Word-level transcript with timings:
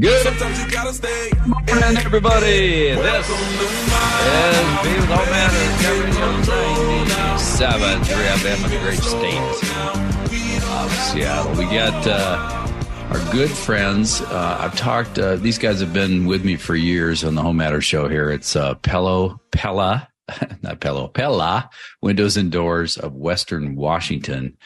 Good 0.00 0.24
morning, 1.46 1.98
everybody. 1.98 2.94
This 2.94 3.28
is 3.28 3.36
Beavis 4.80 5.10
All 5.10 5.26
Matters, 5.26 5.84
Seven 7.42 8.02
three 8.02 8.24
FM, 8.24 8.64
a 8.64 8.68
great 8.82 9.00
state 9.00 9.36
of 10.70 10.90
Seattle. 10.92 11.52
We 11.56 11.64
got 11.64 12.06
uh, 12.06 12.38
our 13.10 13.20
good 13.32 13.50
friends. 13.50 14.22
Uh, 14.22 14.56
I've 14.60 14.74
talked; 14.76 15.18
uh, 15.18 15.36
these 15.36 15.58
guys 15.58 15.80
have 15.80 15.92
been 15.92 16.24
with 16.24 16.42
me 16.42 16.56
for 16.56 16.74
years 16.74 17.22
on 17.22 17.34
the 17.34 17.42
Home 17.42 17.58
Matters 17.58 17.84
show. 17.84 18.08
Here, 18.08 18.30
it's 18.30 18.56
uh, 18.56 18.76
Pello 18.76 19.40
Pella, 19.50 20.08
not 20.62 20.80
Pello 20.80 21.12
Pella 21.12 21.68
Windows 22.00 22.38
and 22.38 22.50
Doors 22.50 22.96
of 22.96 23.12
Western 23.12 23.76
Washington. 23.76 24.56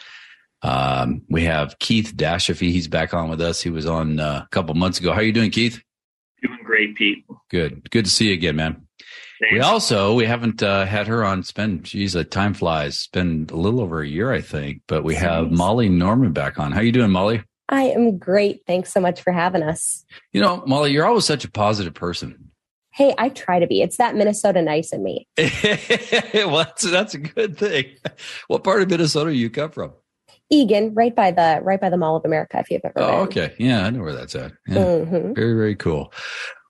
Um, 0.63 1.23
we 1.29 1.45
have 1.45 1.79
Keith 1.79 2.15
Dashafy. 2.17 2.71
He's 2.71 2.89
back 2.89 3.15
on 3.15 3.29
with 3.29 3.41
us. 3.41 3.63
He 3.63 3.71
was 3.71 3.87
on 3.87 4.21
uh, 4.21 4.43
a 4.45 4.49
couple 4.51 4.75
months 4.75 4.99
ago. 4.99 5.13
How 5.13 5.21
are 5.21 5.25
you 5.25 5.33
doing, 5.33 5.51
Keith? 5.51 5.83
Doing 6.43 6.59
great, 6.65 6.95
Pete. 6.97 7.25
Good. 7.51 7.91
Good 7.91 8.05
to 8.07 8.11
see 8.11 8.29
you 8.29 8.35
again, 8.35 8.57
man. 8.57 8.87
Thanks. 9.41 9.53
We 9.53 9.61
also 9.61 10.15
we 10.15 10.25
haven't 10.25 10.63
uh, 10.63 10.87
had 10.87 11.09
her 11.09 11.25
on. 11.25 11.41
It's 11.41 11.53
been 11.53 11.83
geez, 11.83 12.17
uh, 12.17 12.25
time 12.25 12.55
flies. 12.55 12.95
It's 12.95 13.07
been 13.09 13.47
a 13.51 13.57
little 13.57 13.81
over 13.81 14.01
a 14.01 14.09
year, 14.09 14.33
I 14.33 14.41
think. 14.41 14.83
But 14.89 15.05
we 15.05 15.15
have 15.15 15.47
Thanks. 15.47 15.59
Molly 15.59 15.89
Norman 15.89 16.33
back 16.33 16.59
on. 16.59 16.73
How 16.73 16.81
you 16.81 16.93
doing, 16.93 17.11
Molly? 17.11 17.43
I 17.69 17.83
am 17.83 18.17
great. 18.17 18.61
Thanks 18.67 18.93
so 18.93 19.01
much 19.01 19.21
for 19.21 19.33
having 19.33 19.63
us. 19.63 20.05
You 20.33 20.41
know, 20.41 20.63
Molly, 20.67 20.93
you're 20.93 21.07
always 21.07 21.25
such 21.25 21.45
a 21.45 21.51
positive 21.51 21.95
person. 21.95 22.51
Hey, 22.93 23.15
I 23.19 23.29
try 23.29 23.59
to 23.59 23.67
be. 23.67 23.83
It's 23.83 23.99
that 23.99 24.15
Minnesota 24.15 24.63
nice 24.63 24.93
in 24.93 25.03
me. 25.03 25.29
well, 25.37 26.65
that's, 26.65 26.83
that's 26.91 27.15
a 27.15 27.19
good 27.19 27.59
thing. 27.59 27.97
What 28.49 28.65
part 28.65 28.81
of 28.81 28.89
Minnesota 28.89 29.31
do 29.31 29.37
you 29.37 29.51
come 29.51 29.71
from? 29.71 29.93
Eagan, 30.51 30.95
right 30.95 31.15
by 31.15 31.31
the 31.31 31.61
right 31.63 31.81
by 31.81 31.91
the 31.91 31.97
Mall 31.97 32.17
of 32.17 32.25
America. 32.25 32.59
If 32.59 32.71
you've 32.71 32.83
ever 32.85 32.95
Oh, 32.97 33.27
been. 33.27 33.43
okay. 33.45 33.55
Yeah, 33.59 33.85
I 33.85 33.91
know 33.91 34.01
where 34.01 34.15
that's 34.15 34.35
at. 34.35 34.53
Yeah. 34.67 35.05
hmm 35.05 35.33
Very, 35.35 35.55
very 35.55 35.75
cool. 35.77 36.13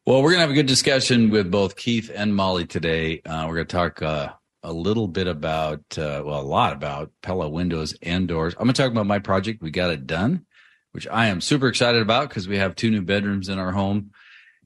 Well, 0.07 0.23
we're 0.23 0.31
going 0.31 0.39
to 0.39 0.43
have 0.43 0.51
a 0.51 0.55
good 0.55 0.67
discussion 0.67 1.31
with 1.31 1.51
both 1.51 1.77
Keith 1.77 2.11
and 2.15 2.35
Molly 2.35 2.65
today. 2.65 3.21
Uh, 3.27 3.47
we're 3.49 3.57
going 3.57 3.67
to 3.67 3.77
talk 3.77 4.03
uh, 4.03 4.33
a 4.63 4.73
little 4.73 5.09
bit 5.09 5.27
about, 5.27 5.81
uh, 5.99 6.23
well, 6.25 6.41
a 6.41 6.43
lot 6.43 6.73
about 6.73 7.11
Pella 7.23 7.49
windows 7.49 7.95
and 8.03 8.29
doors. 8.29 8.55
I'm 8.55 8.65
going 8.67 8.75
to 8.75 8.83
talk 8.83 8.93
about 8.93 9.07
my 9.07 9.19
project. 9.19 9.63
We 9.63 9.73
got 9.73 9.91
it 9.91 10.07
done, 10.07 10.47
which 10.93 11.09
I 11.09 11.27
am 11.27 11.41
super 11.41 11.67
excited 11.67 12.01
about 12.03 12.29
because 12.29 12.47
we 12.47 12.57
have 12.59 12.77
two 12.77 12.91
new 12.93 13.03
bedrooms 13.03 13.49
in 13.49 13.59
our 13.59 13.73
home 13.73 14.13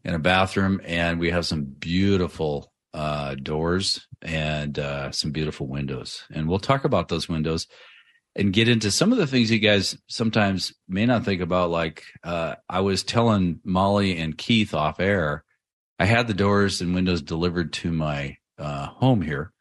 and 0.05 0.15
a 0.15 0.19
bathroom, 0.19 0.81
and 0.85 1.19
we 1.19 1.31
have 1.31 1.47
some 1.47 1.65
beautiful 1.65 2.71
uh, 2.93 3.35
doors 3.35 4.07
and 4.21 4.79
uh, 4.79 5.11
some 5.11 5.31
beautiful 5.31 5.67
windows. 5.69 6.23
And 6.31 6.49
we'll 6.49 6.59
talk 6.59 6.85
about 6.85 7.09
those 7.09 7.29
windows 7.31 7.67
and 8.37 8.53
get 8.53 8.69
into 8.69 8.91
some 8.91 9.13
of 9.13 9.19
the 9.19 9.27
things 9.27 9.51
you 9.51 9.59
guys 9.59 9.97
sometimes 10.07 10.73
may 10.89 11.07
not 11.07 11.25
think 11.25 11.41
about. 11.41 11.71
Like 11.71 12.05
uh, 12.23 12.57
I 12.69 12.81
was 12.81 13.03
telling 13.03 13.61
Molly 13.65 14.19
and 14.19 14.37
Keith 14.37 14.75
off 14.75 15.01
air, 15.01 15.45
I 15.99 16.05
had 16.05 16.27
the 16.27 16.35
doors 16.35 16.81
and 16.81 16.95
windows 16.95 17.23
delivered 17.23 17.73
to 17.75 17.91
my 17.91 18.37
uh, 18.59 18.87
home 18.87 19.23
here, 19.23 19.53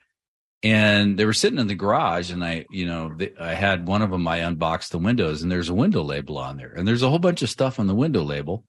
and 0.62 1.18
they 1.18 1.26
were 1.26 1.34
sitting 1.34 1.60
in 1.60 1.68
the 1.68 1.76
garage. 1.76 2.32
And 2.32 2.44
I, 2.44 2.66
you 2.70 2.86
know, 2.86 3.18
I 3.40 3.54
had 3.54 3.88
one 3.88 4.02
of 4.02 4.12
them. 4.12 4.28
I 4.28 4.38
unboxed 4.38 4.92
the 4.92 5.00
windows, 5.00 5.42
and 5.42 5.52
there's 5.52 5.70
a 5.70 5.74
window 5.74 6.04
label 6.04 6.38
on 6.38 6.58
there, 6.58 6.74
and 6.76 6.88
there's 6.88 7.04
a 7.04 7.10
whole 7.10 7.20
bunch 7.20 7.42
of 7.42 7.50
stuff 7.50 7.80
on 7.80 7.88
the 7.88 7.96
window 7.96 8.24
label 8.24 8.64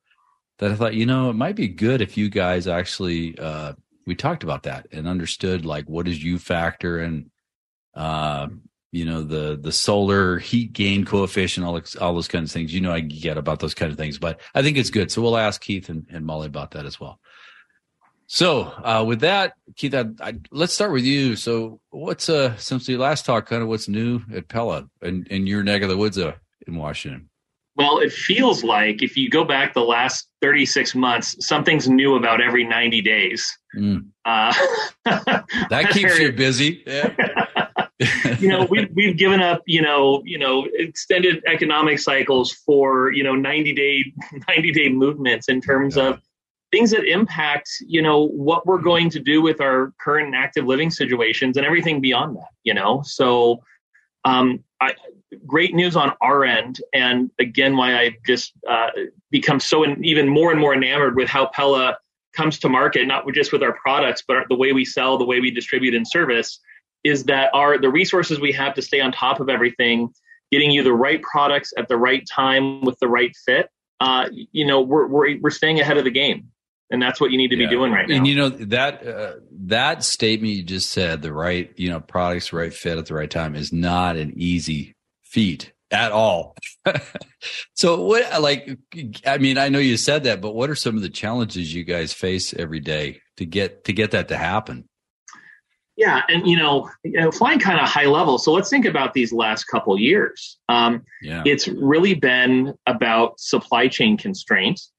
that 0.59 0.71
I 0.71 0.75
thought, 0.75 0.95
you 0.95 1.06
know, 1.06 1.31
it 1.31 1.37
might 1.37 1.56
be 1.56 1.69
good 1.69 2.03
if 2.03 2.17
you 2.17 2.28
guys 2.28 2.67
actually 2.67 3.39
uh, 3.39 3.73
we 4.06 4.15
talked 4.15 4.43
about 4.43 4.65
that 4.65 4.89
and 4.93 5.06
understood 5.06 5.65
like 5.65 5.89
what 5.89 6.09
is 6.09 6.23
U 6.23 6.39
factor 6.39 6.98
and 6.98 7.31
uh, 7.95 8.48
you 8.93 9.05
know 9.05 9.23
the 9.23 9.59
the 9.61 9.73
solar 9.73 10.39
heat 10.39 10.73
gain 10.73 11.05
coefficient, 11.05 11.65
all 11.65 11.81
all 12.01 12.15
those 12.15 12.29
kinds 12.29 12.51
of 12.51 12.53
things. 12.55 12.75
You 12.75 12.81
know, 12.81 12.93
I 12.93 13.01
get 13.01 13.39
about 13.39 13.61
those 13.61 13.75
kind 13.75 13.93
of 13.93 13.99
things, 13.99 14.19
but 14.19 14.41
I 14.55 14.63
think 14.63 14.77
it's 14.77 14.91
good. 14.91 15.11
So 15.11 15.23
we'll 15.23 15.37
ask 15.37 15.61
Keith 15.61 15.89
and, 15.89 16.07
and 16.11 16.27
Molly 16.27 16.47
about 16.47 16.73
that 16.73 16.87
as 16.87 16.99
well. 16.99 17.21
So 18.27 18.61
uh, 18.63 19.05
with 19.05 19.21
that, 19.21 19.55
Keith, 19.77 19.93
I, 19.93 20.05
I, 20.21 20.35
let's 20.53 20.73
start 20.73 20.93
with 20.93 21.05
you. 21.05 21.35
So 21.35 21.81
what's 21.91 22.29
uh 22.29 22.57
since 22.57 22.87
the 22.87 22.97
last 22.97 23.27
talk, 23.27 23.47
kind 23.47 23.62
of 23.62 23.69
what's 23.69 23.89
new 23.89 24.21
at 24.33 24.49
Pella 24.49 24.89
and 25.03 25.27
in 25.29 25.47
your 25.47 25.62
neck 25.62 25.83
of 25.83 25.89
the 25.89 25.97
woods 25.97 26.17
uh, 26.19 26.34
in 26.67 26.77
Washington? 26.77 27.29
Well, 27.77 27.99
it 27.99 28.12
feels 28.12 28.62
like 28.62 29.03
if 29.03 29.17
you 29.17 29.31
go 29.31 29.45
back 29.45 29.75
the 29.75 29.81
last 29.81 30.29
36 30.43 30.95
months, 30.95 31.34
something's 31.47 31.89
new 31.89 32.15
about 32.17 32.41
every 32.41 32.65
90 32.65 33.00
days. 33.00 33.59
Mm, 33.77 34.09
Uh, 34.25 34.53
that 35.05 35.89
keeps 35.91 36.19
you 36.19 36.33
busy. 36.33 36.83
Yeah. 36.87 37.69
You 38.38 38.49
know, 38.49 38.66
we've 38.71 38.88
we've 38.94 39.16
given 39.16 39.41
up, 39.41 39.62
you 39.66 39.83
know, 39.83 40.22
you 40.25 40.38
know, 40.38 40.66
extended 40.75 41.43
economic 41.47 41.99
cycles 41.99 42.53
for, 42.53 43.12
you 43.12 43.22
know, 43.22 43.34
90 43.34 43.72
day, 43.75 44.12
90 44.49 44.72
day 44.72 44.88
movements 44.88 45.49
in 45.49 45.61
terms 45.61 45.97
Yeah. 45.97 46.09
of 46.11 46.21
things 46.72 46.93
that 46.93 47.05
impact, 47.05 47.69
you 47.87 48.00
know, 48.00 48.28
what 48.28 48.65
we're 48.66 48.78
going 48.81 49.11
to 49.11 49.19
do 49.19 49.43
with 49.43 49.61
our 49.61 49.93
current 50.00 50.27
and 50.28 50.37
active 50.37 50.65
living 50.66 50.88
situations 50.91 51.56
and 51.56 51.66
everything 51.66 52.00
beyond 52.00 52.37
that, 52.37 52.50
you 52.62 52.72
know? 52.72 53.03
So, 53.05 53.61
um, 54.25 54.62
I, 54.81 54.94
great 55.47 55.75
news 55.75 55.97
on 55.97 56.12
our 56.21 56.44
end. 56.44 56.81
And 56.94 57.31
again, 57.41 57.77
why 57.77 57.97
I 57.97 58.17
just, 58.27 58.53
uh, 58.69 58.91
become 59.31 59.59
so 59.59 59.82
en- 59.82 60.03
even 60.05 60.28
more 60.28 60.53
and 60.53 60.61
more 60.61 60.72
enamored 60.72 61.17
with 61.17 61.28
how 61.28 61.47
Pella 61.47 61.99
comes 62.34 62.59
to 62.61 62.69
market, 62.69 63.06
not 63.06 63.25
just 63.34 63.53
with 63.53 63.62
our 63.65 63.72
products, 63.72 64.22
but 64.27 64.37
the 64.49 64.55
way 64.56 64.72
we 64.72 64.84
sell, 64.84 65.19
the 65.19 65.25
way 65.25 65.41
we 65.41 65.50
distribute 65.50 65.94
and 65.94 66.06
service 66.06 66.61
is 67.05 67.25
that 67.25 67.50
our 67.55 67.78
the 67.78 67.91
resources 67.91 68.41
we 68.41 68.53
have 68.53 68.75
to 68.75 68.83
stay 68.83 69.00
on 69.00 69.12
top 69.12 69.41
of 69.41 69.49
everything, 69.49 70.12
getting 70.50 70.71
you 70.71 70.83
the 70.83 70.93
right 70.93 71.22
products 71.22 71.72
at 71.78 71.88
the 71.88 71.97
right 71.97 72.27
time 72.27 72.83
with 72.84 72.99
the 73.00 73.09
right 73.09 73.34
fit. 73.44 73.71
Uh, 74.00 74.28
you 74.33 74.66
know, 74.66 74.81
we're 74.81 75.06
we're 75.06 75.38
we're 75.41 75.50
staying 75.50 75.81
ahead 75.81 75.97
of 75.99 76.05
the 76.05 76.11
game, 76.11 76.49
and 76.91 77.03
that's 77.03 77.21
what 77.21 77.31
you 77.31 77.38
need 77.38 77.49
to 77.49 77.56
Yeah. 77.56 77.69
be 77.69 77.71
doing 77.71 77.93
right 77.93 78.09
now. 78.09 78.16
And 78.16 78.27
you 78.27 78.34
know 78.34 78.49
that 78.49 79.06
uh, 79.06 79.33
that 79.66 80.05
statement 80.05 80.53
you 80.55 80.62
just 80.62 80.91
said, 80.91 81.22
the 81.22 81.33
right 81.33 81.71
you 81.77 81.91
know 81.91 82.00
products, 82.00 82.53
right 82.53 82.72
fit 82.72 82.99
at 82.99 83.06
the 83.06 83.15
right 83.15 83.31
time, 83.31 83.55
is 83.55 83.72
not 83.72 84.17
an 84.17 84.32
easy 84.37 84.94
feat 85.22 85.72
at 85.91 86.12
all. 86.12 86.55
so 87.75 88.03
what? 88.03 88.41
Like, 88.41 88.78
I 89.27 89.38
mean, 89.38 89.59
I 89.59 89.69
know 89.69 89.78
you 89.78 89.97
said 89.97 90.25
that, 90.25 90.41
but 90.41 90.55
what 90.55 90.71
are 90.71 90.75
some 90.75 90.97
of 90.97 91.03
the 91.03 91.09
challenges 91.09 91.75
you 91.75 91.84
guys 91.84 92.12
face 92.12 92.55
every 92.55 92.81
day 92.81 93.21
to 93.37 93.44
get 93.44 93.84
to 93.84 93.93
get 93.93 94.12
that 94.12 94.28
to 94.28 94.37
happen? 94.37 94.88
Yeah, 95.97 96.23
and 96.28 96.47
you 96.47 96.56
know, 96.56 96.91
you 97.05 97.21
know 97.21 97.31
flying 97.31 97.59
kind 97.59 97.78
of 97.81 97.89
high 97.89 98.06
level. 98.06 98.39
So 98.39 98.53
let's 98.53 98.71
think 98.71 98.87
about 98.87 99.12
these 99.12 99.33
last 99.33 99.65
couple 99.65 99.99
years. 99.99 100.59
Um, 100.69 101.03
Yeah, 101.23 101.43
it's 101.45 101.69
really 101.69 102.15
been 102.15 102.75
about 102.87 103.39
supply 103.39 103.89
chain 103.89 104.17
constraints. 104.17 104.93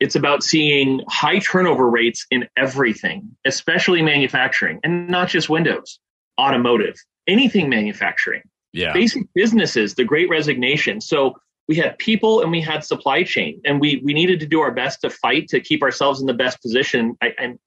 It's 0.00 0.16
about 0.16 0.42
seeing 0.42 1.02
high 1.08 1.40
turnover 1.40 1.88
rates 1.88 2.26
in 2.30 2.48
everything, 2.56 3.36
especially 3.46 4.02
manufacturing, 4.02 4.80
and 4.82 5.08
not 5.08 5.28
just 5.28 5.50
Windows, 5.50 6.00
automotive, 6.40 6.96
anything 7.28 7.68
manufacturing. 7.68 8.42
yeah, 8.72 8.92
basic 8.92 9.22
businesses, 9.34 9.94
the 9.94 10.04
great 10.04 10.28
resignation. 10.30 11.00
So 11.00 11.36
we 11.68 11.76
had 11.76 11.98
people 11.98 12.40
and 12.40 12.50
we 12.50 12.60
had 12.60 12.84
supply 12.84 13.22
chain, 13.22 13.60
and 13.64 13.80
we 13.80 14.00
we 14.04 14.14
needed 14.14 14.40
to 14.40 14.46
do 14.46 14.60
our 14.60 14.72
best 14.72 15.02
to 15.02 15.10
fight 15.10 15.48
to 15.48 15.60
keep 15.60 15.82
ourselves 15.82 16.20
in 16.20 16.26
the 16.26 16.34
best 16.34 16.60
position. 16.62 17.16
I, 17.22 17.34
and 17.38 17.58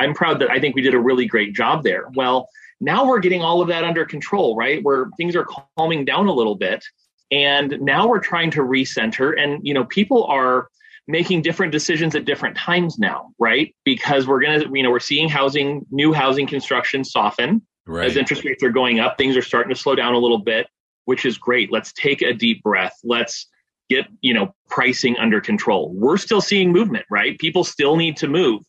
I'm 0.00 0.14
proud 0.14 0.40
that 0.40 0.50
I 0.50 0.58
think 0.58 0.74
we 0.74 0.82
did 0.82 0.94
a 0.94 0.98
really 0.98 1.26
great 1.26 1.54
job 1.54 1.82
there. 1.84 2.08
Well, 2.14 2.48
now 2.80 3.06
we're 3.06 3.20
getting 3.20 3.42
all 3.42 3.60
of 3.60 3.68
that 3.68 3.84
under 3.84 4.04
control, 4.04 4.56
right? 4.56 4.82
Where 4.82 5.10
things 5.16 5.36
are 5.36 5.46
calming 5.76 6.04
down 6.04 6.26
a 6.26 6.32
little 6.32 6.56
bit, 6.56 6.84
and 7.30 7.78
now 7.80 8.08
we're 8.08 8.20
trying 8.20 8.50
to 8.52 8.60
recenter. 8.60 9.38
And 9.38 9.66
you 9.66 9.74
know, 9.74 9.84
people 9.84 10.24
are 10.24 10.68
making 11.06 11.42
different 11.42 11.72
decisions 11.72 12.14
at 12.14 12.24
different 12.24 12.56
times 12.56 12.98
now, 12.98 13.32
right? 13.38 13.74
Because 13.84 14.26
we're 14.26 14.40
gonna, 14.40 14.64
you 14.72 14.82
know, 14.82 14.90
we're 14.90 15.00
seeing 15.00 15.28
housing, 15.28 15.84
new 15.90 16.12
housing 16.12 16.46
construction 16.46 17.04
soften 17.04 17.62
right. 17.90 18.06
as 18.06 18.16
interest 18.16 18.44
rates 18.44 18.62
are 18.62 18.70
going 18.70 19.00
up, 19.00 19.18
things 19.18 19.36
are 19.36 19.42
starting 19.42 19.74
to 19.74 19.80
slow 19.80 19.94
down 19.94 20.14
a 20.14 20.18
little 20.18 20.38
bit, 20.38 20.68
which 21.04 21.24
is 21.24 21.36
great. 21.36 21.72
Let's 21.72 21.92
take 21.92 22.22
a 22.22 22.32
deep 22.32 22.62
breath. 22.62 22.96
Let's 23.04 23.46
get, 23.88 24.06
you 24.20 24.32
know, 24.32 24.54
pricing 24.68 25.16
under 25.18 25.40
control. 25.40 25.92
We're 25.92 26.16
still 26.16 26.40
seeing 26.40 26.72
movement, 26.72 27.06
right? 27.10 27.38
People 27.38 27.64
still 27.64 27.96
need 27.96 28.16
to 28.18 28.28
move, 28.28 28.62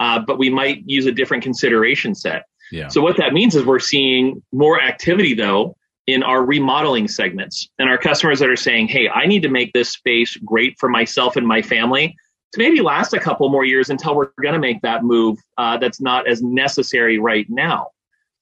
uh, 0.00 0.18
but 0.18 0.38
we 0.38 0.50
might 0.50 0.82
use 0.86 1.06
a 1.06 1.12
different 1.12 1.42
consideration 1.42 2.14
set. 2.14 2.44
yeah, 2.72 2.88
So 2.88 3.00
what 3.00 3.16
that 3.18 3.32
means 3.32 3.54
is 3.54 3.64
we're 3.64 3.78
seeing 3.78 4.42
more 4.52 4.80
activity 4.80 5.34
though 5.34 5.76
in 6.06 6.22
our 6.22 6.44
remodeling 6.44 7.08
segments 7.08 7.68
and 7.78 7.88
our 7.88 7.98
customers 7.98 8.38
that 8.40 8.48
are 8.48 8.56
saying, 8.56 8.88
"Hey, 8.88 9.08
I 9.08 9.26
need 9.26 9.42
to 9.42 9.48
make 9.48 9.72
this 9.72 9.90
space 9.90 10.36
great 10.36 10.76
for 10.78 10.88
myself 10.88 11.36
and 11.36 11.46
my 11.46 11.62
family." 11.62 12.14
To 12.52 12.58
maybe 12.58 12.80
last 12.82 13.14
a 13.14 13.18
couple 13.18 13.48
more 13.48 13.64
years 13.64 13.90
until 13.90 14.14
we're 14.14 14.30
going 14.40 14.52
to 14.52 14.60
make 14.60 14.80
that 14.82 15.02
move 15.02 15.38
uh, 15.58 15.76
that's 15.78 16.00
not 16.00 16.28
as 16.28 16.42
necessary 16.42 17.18
right 17.18 17.46
now. 17.48 17.88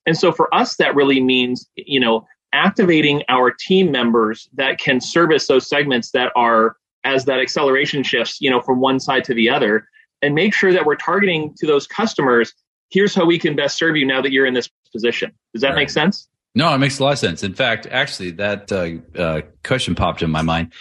And 0.06 0.18
so 0.18 0.32
for 0.32 0.52
us, 0.54 0.76
that 0.76 0.94
really 0.94 1.20
means, 1.20 1.68
you 1.76 2.00
know, 2.00 2.26
activating 2.52 3.22
our 3.28 3.50
team 3.50 3.90
members 3.90 4.48
that 4.54 4.78
can 4.78 5.00
service 5.00 5.46
those 5.46 5.68
segments 5.68 6.10
that 6.10 6.32
are 6.36 6.76
as 7.04 7.24
that 7.24 7.40
acceleration 7.40 8.02
shifts, 8.02 8.38
you 8.40 8.50
know, 8.50 8.60
from 8.60 8.80
one 8.80 9.00
side 9.00 9.24
to 9.24 9.34
the 9.34 9.48
other 9.48 9.86
and 10.22 10.34
make 10.34 10.54
sure 10.54 10.72
that 10.72 10.86
we're 10.86 10.96
targeting 10.96 11.54
to 11.58 11.66
those 11.66 11.86
customers. 11.86 12.54
Here's 12.90 13.14
how 13.14 13.24
we 13.24 13.38
can 13.38 13.56
best 13.56 13.76
serve 13.76 13.96
you 13.96 14.06
now 14.06 14.22
that 14.22 14.32
you're 14.32 14.46
in 14.46 14.54
this 14.54 14.70
position. 14.92 15.32
Does 15.52 15.62
that 15.62 15.70
Right. 15.70 15.76
make 15.76 15.90
sense? 15.90 16.28
No, 16.54 16.72
it 16.74 16.78
makes 16.78 16.98
a 16.98 17.04
lot 17.04 17.12
of 17.12 17.18
sense. 17.18 17.42
In 17.42 17.54
fact, 17.54 17.86
actually, 17.90 18.32
that 18.32 18.70
uh, 18.70 19.18
uh, 19.18 19.40
question 19.64 19.94
popped 19.94 20.22
in 20.22 20.30
my 20.30 20.42
mind. 20.42 20.72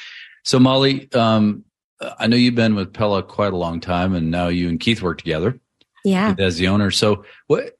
So, 0.43 0.59
Molly, 0.59 1.11
um, 1.13 1.63
I 2.19 2.27
know 2.27 2.35
you've 2.35 2.55
been 2.55 2.75
with 2.75 2.93
Pella 2.93 3.23
quite 3.23 3.53
a 3.53 3.57
long 3.57 3.79
time, 3.79 4.13
and 4.13 4.31
now 4.31 4.47
you 4.47 4.67
and 4.67 4.79
Keith 4.79 5.01
work 5.01 5.17
together. 5.19 5.59
Yeah, 6.03 6.35
as 6.39 6.57
the 6.57 6.67
owner. 6.67 6.89
So 6.91 7.25
what 7.47 7.77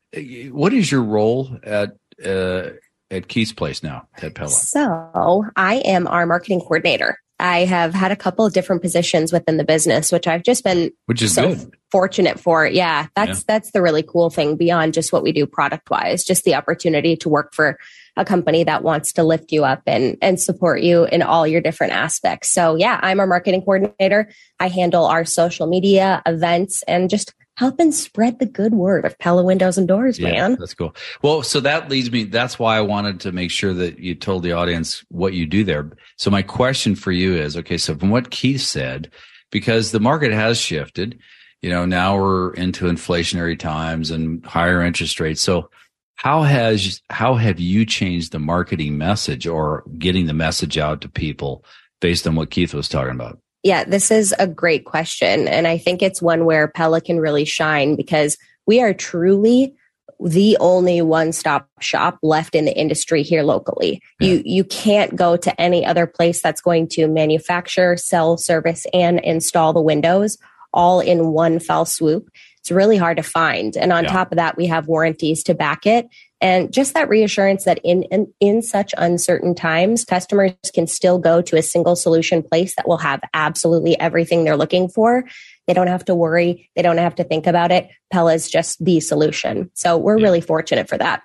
what 0.52 0.74
is 0.74 0.92
your 0.92 1.02
role 1.02 1.58
at 1.63 1.98
uh, 2.24 2.69
at 3.10 3.28
Keith's 3.28 3.52
place 3.52 3.81
now 3.81 4.08
at 4.22 4.36
Pella? 4.36 4.50
So 4.50 5.46
I 5.56 5.78
am 5.86 6.08
our 6.08 6.25
marketing 6.28 6.60
coordinator. 6.62 7.18
I 7.42 7.66
have 7.66 7.94
had 7.94 8.12
a 8.12 8.16
couple 8.16 8.46
of 8.46 8.54
different 8.54 8.82
positions 8.82 9.34
within 9.34 9.58
the 9.58 9.64
business, 9.64 10.12
which 10.12 10.28
I've 10.28 10.44
just 10.44 10.64
been 10.64 10.92
which 11.08 11.22
is 11.22 11.34
so 11.34 11.56
good. 11.56 11.76
fortunate 11.92 12.40
for. 12.40 12.66
Yeah, 12.68 13.08
that's 13.16 13.40
yeah. 13.40 13.44
that's 13.48 13.72
the 13.72 13.82
really 13.82 14.04
cool 14.04 14.30
thing 14.30 14.56
beyond 14.56 14.94
just 14.94 15.12
what 15.12 15.24
we 15.24 15.32
do 15.32 15.46
product 15.46 15.90
wise, 15.90 16.24
just 16.24 16.44
the 16.44 16.56
opportunity 16.56 17.16
to 17.18 17.30
work 17.30 17.54
for 17.54 17.80
a 18.16 18.24
company 18.26 18.64
that 18.66 18.84
wants 18.84 19.14
to 19.14 19.24
lift 19.24 19.52
you 19.52 19.66
up 19.66 19.82
and 19.88 20.18
and 20.22 20.40
support 20.40 20.82
you 20.82 21.06
in 21.06 21.22
all 21.22 21.48
your 21.48 21.62
different 21.62 21.94
aspects. 21.94 22.50
So 22.50 22.76
yeah, 22.76 23.00
I'm 23.02 23.20
our 23.20 23.28
marketing 23.28 23.62
coordinator. 23.62 24.30
I 24.60 24.68
handle 24.68 25.06
our 25.06 25.26
social 25.26 25.66
media, 25.66 26.22
events, 26.26 26.84
and 26.84 27.10
just 27.10 27.34
helping 27.62 27.92
spread 27.92 28.40
the 28.40 28.46
good 28.48 28.74
word 28.74 29.06
of 29.06 29.16
Pella 29.19 29.44
windows 29.44 29.78
and 29.78 29.88
doors, 29.88 30.18
yeah, 30.18 30.31
man. 30.31 30.56
That's 30.60 30.74
cool. 30.74 30.96
Well, 31.22 31.44
so 31.44 31.60
that 31.60 31.90
leads 31.90 32.12
me. 32.12 32.24
That's 32.24 32.58
why 32.58 32.75
I 32.75 32.81
wanted 32.81 33.19
to 33.19 33.31
make 33.31 33.52
sure 33.52 33.72
that 33.75 34.00
you 34.00 34.16
told 34.16 34.42
the 34.42 34.54
audience 34.54 35.06
what 35.10 35.34
you 35.34 35.46
do 35.46 35.63
there. 35.63 35.92
So 36.18 36.31
my 36.31 36.42
question 36.42 36.96
for 36.96 37.12
you 37.12 37.36
is, 37.36 37.56
okay, 37.56 37.78
so 37.78 37.96
from 37.96 38.10
what 38.10 38.31
Keith 38.31 38.62
said, 38.62 39.12
because 39.52 39.92
the 39.92 40.00
market 40.00 40.31
has 40.31 40.58
shifted, 40.58 41.19
you 41.62 41.69
know, 41.69 41.86
now 41.86 42.18
we're 42.18 42.52
into 42.56 42.86
inflationary 42.86 43.60
times 43.60 44.10
and 44.10 44.44
higher 44.44 44.81
interest 44.81 45.19
rates. 45.19 45.42
So 45.42 45.69
how 46.16 46.42
has 46.42 47.00
how 47.12 47.36
have 47.36 47.60
you 47.60 47.86
changed 47.86 48.31
the 48.31 48.40
marketing 48.40 48.98
message 48.98 49.46
or 49.46 49.84
getting 50.00 50.25
the 50.25 50.34
message 50.34 50.80
out 50.80 51.02
to 51.02 51.10
people 51.10 51.63
based 52.00 52.25
on 52.25 52.34
what 52.34 52.50
Keith 52.50 52.74
was 52.74 52.90
talking 52.90 53.13
about? 53.13 53.38
Yeah, 53.63 53.84
this 53.84 54.10
is 54.10 54.34
a 54.40 54.48
great 54.48 54.86
question. 54.86 55.48
And 55.48 55.68
I 55.68 55.78
think 55.78 56.02
it's 56.02 56.22
one 56.22 56.46
where 56.46 56.68
Pella 56.68 57.02
can 57.02 57.19
really 57.19 57.46
shine 57.46 57.96
because 57.96 58.38
we 58.66 58.81
are 58.81 58.94
truly 58.94 59.75
the 60.24 60.56
only 60.60 61.02
one-stop 61.02 61.68
shop 61.80 62.19
left 62.22 62.54
in 62.54 62.66
the 62.66 62.78
industry 62.78 63.24
here 63.24 63.44
locally. 63.44 64.02
Yeah. 64.19 64.28
You 64.28 64.44
you 64.46 64.63
can't 64.63 65.16
go 65.16 65.36
to 65.36 65.62
any 65.62 65.86
other 65.86 66.06
place 66.06 66.42
that's 66.42 66.62
going 66.62 66.88
to 66.90 67.08
manufacture, 67.08 67.98
sell, 67.98 68.38
service 68.38 68.86
and 68.94 69.19
install 69.19 69.74
the 69.74 69.81
windows 69.81 70.38
all 70.74 71.00
in 71.00 71.31
one 71.31 71.60
fell 71.60 71.86
swoop. 71.86 72.30
It's 72.60 72.72
really 72.72 72.98
hard 72.98 73.18
to 73.18 73.24
find. 73.24 73.75
And 73.75 73.92
on 73.92 74.04
yeah. 74.04 74.12
top 74.12 74.31
of 74.31 74.38
that, 74.38 74.58
we 74.58 74.68
have 74.68 74.88
warranties 74.88 75.44
to 75.44 75.56
back 75.56 75.86
it 75.86 76.08
and 76.42 76.74
just 76.74 76.96
that 76.96 77.08
reassurance 77.08 77.66
that 77.66 77.80
in, 77.84 78.04
in, 78.04 78.34
in 78.40 78.62
such 78.62 78.94
uncertain 78.98 79.54
times 79.54 80.04
customers 80.04 80.54
can 80.74 80.88
still 80.88 81.20
go 81.20 81.42
to 81.42 81.56
a 81.56 81.62
single 81.62 81.96
solution 81.96 82.42
place 82.42 82.76
that 82.76 82.88
will 82.88 82.98
have 82.98 83.22
absolutely 83.34 83.98
everything 84.00 84.44
they're 84.44 84.58
looking 84.58 84.90
for. 84.90 85.24
They 85.68 85.74
don't 85.74 85.88
have 85.88 86.06
to 86.06 86.16
worry. 86.16 86.70
They 86.76 86.82
don't 86.82 86.98
have 86.98 87.16
to 87.16 87.24
think 87.24 87.48
about 87.48 87.72
it. 87.72 87.90
Pella 88.12 88.34
is 88.34 88.50
just 88.50 88.84
the 88.84 89.00
solution. 89.00 89.70
So 89.76 89.98
we're 89.98 90.18
yeah. 90.18 90.26
really 90.26 90.42
fortunate 90.42 90.90
for 90.90 90.98
that. 90.98 91.22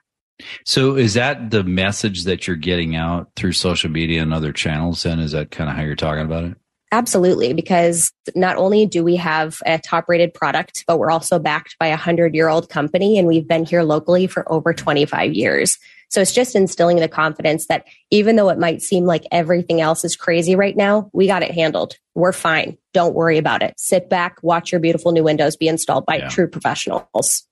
So 0.67 0.97
is 0.97 1.15
that 1.15 1.51
the 1.51 1.65
message 1.65 2.25
that 2.25 2.47
you're 2.47 2.57
getting 2.57 2.95
out 2.95 3.31
through 3.37 3.53
social 3.53 3.91
media 3.91 4.21
and 4.21 4.35
other 4.35 4.53
channels 4.53 5.03
then? 5.03 5.19
Is 5.19 5.33
that 5.33 5.51
kind 5.51 5.71
of 5.71 5.77
how 5.77 5.83
you're 5.83 5.97
talking 5.97 6.25
about 6.25 6.45
it 6.45 6.57
Absolutely, 6.93 7.53
because 7.53 8.13
not 8.35 8.57
only 8.57 8.87
do 8.87 9.03
we 9.03 9.17
have 9.17 9.59
a 9.67 9.79
top 9.79 10.09
rated 10.09 10.33
product, 10.33 10.85
but 10.87 10.99
we're 10.99 11.11
also 11.11 11.39
backed 11.39 11.77
by 11.79 11.89
a 11.89 11.91
100 11.91 12.35
year 12.35 12.49
old 12.49 12.69
company 12.69 13.19
and 13.19 13.27
we've 13.27 13.49
been 13.49 13.65
here 13.65 13.83
locally 13.83 14.27
for 14.27 14.51
over 14.51 14.73
25 14.73 15.33
years. 15.33 15.79
So 16.09 16.21
it's 16.21 16.33
just 16.33 16.55
instilling 16.55 16.99
the 16.99 17.09
confidence 17.09 17.67
that 17.67 17.85
even 18.11 18.37
though 18.37 18.49
it 18.51 18.59
might 18.59 18.81
seem 18.81 19.05
like 19.05 19.25
everything 19.33 19.81
else 19.81 20.05
is 20.05 20.15
crazy 20.15 20.55
right 20.55 20.77
now, 20.77 21.11
we 21.13 21.27
got 21.27 21.43
it 21.43 21.51
handled. 21.51 21.97
We're 22.15 22.33
fine. 22.33 22.79
Don't 22.95 23.15
worry 23.15 23.39
about 23.39 23.63
it. 23.63 23.75
Sit 23.77 24.09
back, 24.09 24.39
watch 24.43 24.71
your 24.71 24.81
beautiful 24.81 25.13
new 25.13 25.25
windows 25.25 25.57
be 25.57 25.69
installed 25.69 26.07
by 26.07 26.19
yeah. 26.19 26.29
true 26.29 26.49
professionals. 26.49 27.45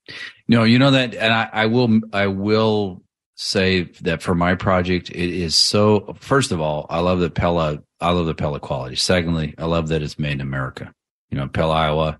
No, 0.46 0.62
you 0.62 0.78
know 0.78 0.92
that, 0.92 1.14
and 1.14 1.32
I, 1.32 1.48
I 1.52 1.66
will, 1.66 2.00
I 2.12 2.28
will 2.28 3.02
say 3.36 3.84
that 4.02 4.22
for 4.22 4.34
my 4.34 4.54
project, 4.54 5.10
it 5.10 5.30
is 5.30 5.56
so. 5.56 6.16
First 6.20 6.52
of 6.52 6.60
all, 6.60 6.86
I 6.88 7.00
love 7.00 7.20
the 7.20 7.30
Pella. 7.30 7.82
I 8.00 8.10
love 8.10 8.26
the 8.26 8.34
Pella 8.34 8.60
quality. 8.60 8.96
Secondly, 8.96 9.54
I 9.58 9.64
love 9.66 9.88
that 9.88 10.02
it's 10.02 10.18
made 10.18 10.32
in 10.32 10.40
America. 10.40 10.92
You 11.30 11.38
know, 11.38 11.48
Pella, 11.48 11.74
Iowa. 11.74 12.18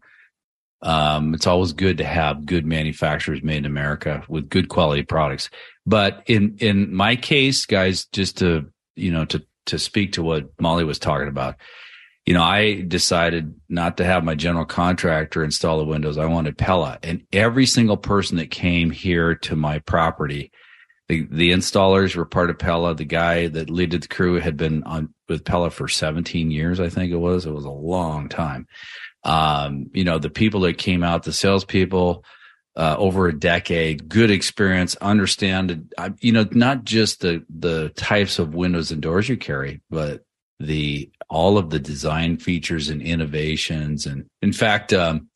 Um, 0.82 1.32
it's 1.32 1.46
always 1.46 1.72
good 1.72 1.98
to 1.98 2.04
have 2.04 2.44
good 2.44 2.66
manufacturers 2.66 3.42
made 3.42 3.58
in 3.58 3.64
America 3.64 4.22
with 4.28 4.50
good 4.50 4.68
quality 4.68 5.02
products. 5.02 5.48
But 5.86 6.22
in 6.26 6.56
in 6.58 6.94
my 6.94 7.16
case, 7.16 7.64
guys, 7.64 8.06
just 8.06 8.38
to 8.38 8.70
you 8.96 9.12
know 9.12 9.24
to 9.26 9.42
to 9.66 9.78
speak 9.78 10.12
to 10.12 10.22
what 10.22 10.50
Molly 10.60 10.84
was 10.84 10.98
talking 10.98 11.28
about, 11.28 11.56
you 12.26 12.34
know, 12.34 12.42
I 12.42 12.82
decided 12.82 13.54
not 13.68 13.96
to 13.96 14.04
have 14.04 14.24
my 14.24 14.34
general 14.34 14.66
contractor 14.66 15.42
install 15.42 15.78
the 15.78 15.84
windows. 15.84 16.18
I 16.18 16.26
wanted 16.26 16.58
Pella, 16.58 16.98
and 17.02 17.22
every 17.32 17.66
single 17.66 17.96
person 17.96 18.36
that 18.38 18.50
came 18.50 18.90
here 18.90 19.34
to 19.36 19.56
my 19.56 19.78
property 19.78 20.50
the 21.08 21.26
the 21.30 21.52
installers 21.52 22.16
were 22.16 22.24
part 22.24 22.50
of 22.50 22.58
Pella. 22.58 22.94
The 22.94 23.04
guy 23.04 23.48
that 23.48 23.70
leaded 23.70 24.02
the 24.02 24.08
crew 24.08 24.40
had 24.40 24.56
been 24.56 24.82
on 24.84 25.12
with 25.28 25.44
Pella 25.44 25.70
for 25.70 25.88
17 25.88 26.50
years, 26.50 26.80
I 26.80 26.88
think 26.88 27.12
it 27.12 27.16
was. 27.16 27.46
It 27.46 27.52
was 27.52 27.64
a 27.64 27.70
long 27.70 28.28
time. 28.28 28.66
Um, 29.22 29.90
you 29.92 30.04
know, 30.04 30.18
the 30.18 30.30
people 30.30 30.60
that 30.60 30.78
came 30.78 31.02
out, 31.02 31.22
the 31.22 31.32
salespeople, 31.32 32.24
uh, 32.76 32.96
over 32.98 33.28
a 33.28 33.38
decade, 33.38 34.08
good 34.08 34.30
experience, 34.30 34.96
understand, 34.96 35.92
uh, 35.96 36.10
you 36.20 36.32
know, 36.32 36.46
not 36.52 36.84
just 36.84 37.20
the 37.20 37.44
the 37.48 37.90
types 37.90 38.38
of 38.38 38.54
windows 38.54 38.90
and 38.90 39.02
doors 39.02 39.28
you 39.28 39.36
carry, 39.36 39.82
but 39.90 40.24
the 40.58 41.10
all 41.28 41.58
of 41.58 41.68
the 41.68 41.78
design 41.78 42.38
features 42.38 42.88
and 42.88 43.02
innovations. 43.02 44.06
And 44.06 44.26
in 44.40 44.52
fact, 44.52 44.92
um, 44.92 45.28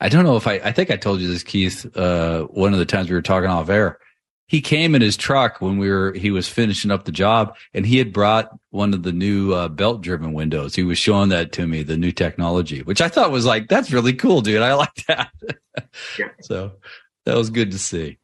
I 0.00 0.08
don't 0.08 0.24
know 0.24 0.36
if 0.36 0.46
I, 0.46 0.54
I 0.54 0.72
think 0.72 0.90
I 0.90 0.96
told 0.96 1.20
you 1.20 1.28
this, 1.28 1.44
Keith, 1.44 1.86
uh, 1.96 2.44
one 2.44 2.72
of 2.72 2.78
the 2.78 2.86
times 2.86 3.08
we 3.08 3.14
were 3.14 3.22
talking 3.22 3.50
off 3.50 3.68
air 3.68 3.98
he 4.46 4.60
came 4.60 4.94
in 4.94 5.00
his 5.02 5.16
truck 5.16 5.60
when 5.60 5.78
we 5.78 5.90
were 5.90 6.12
he 6.12 6.30
was 6.30 6.48
finishing 6.48 6.90
up 6.90 7.04
the 7.04 7.12
job 7.12 7.56
and 7.72 7.86
he 7.86 7.98
had 7.98 8.12
brought 8.12 8.50
one 8.70 8.92
of 8.94 9.02
the 9.02 9.12
new 9.12 9.52
uh, 9.52 9.68
belt 9.68 10.02
driven 10.02 10.32
windows. 10.32 10.74
He 10.74 10.82
was 10.82 10.98
showing 10.98 11.30
that 11.30 11.52
to 11.52 11.66
me 11.66 11.82
the 11.82 11.96
new 11.96 12.12
technology 12.12 12.82
which 12.82 13.00
i 13.00 13.08
thought 13.08 13.30
was 13.30 13.46
like 13.46 13.68
that's 13.68 13.92
really 13.92 14.12
cool 14.12 14.40
dude. 14.40 14.62
I 14.62 14.74
like 14.74 14.94
that. 15.08 15.30
Yeah. 16.18 16.28
so 16.40 16.72
that 17.26 17.36
was 17.36 17.50
good 17.50 17.72
to 17.72 17.78
see 17.80 18.18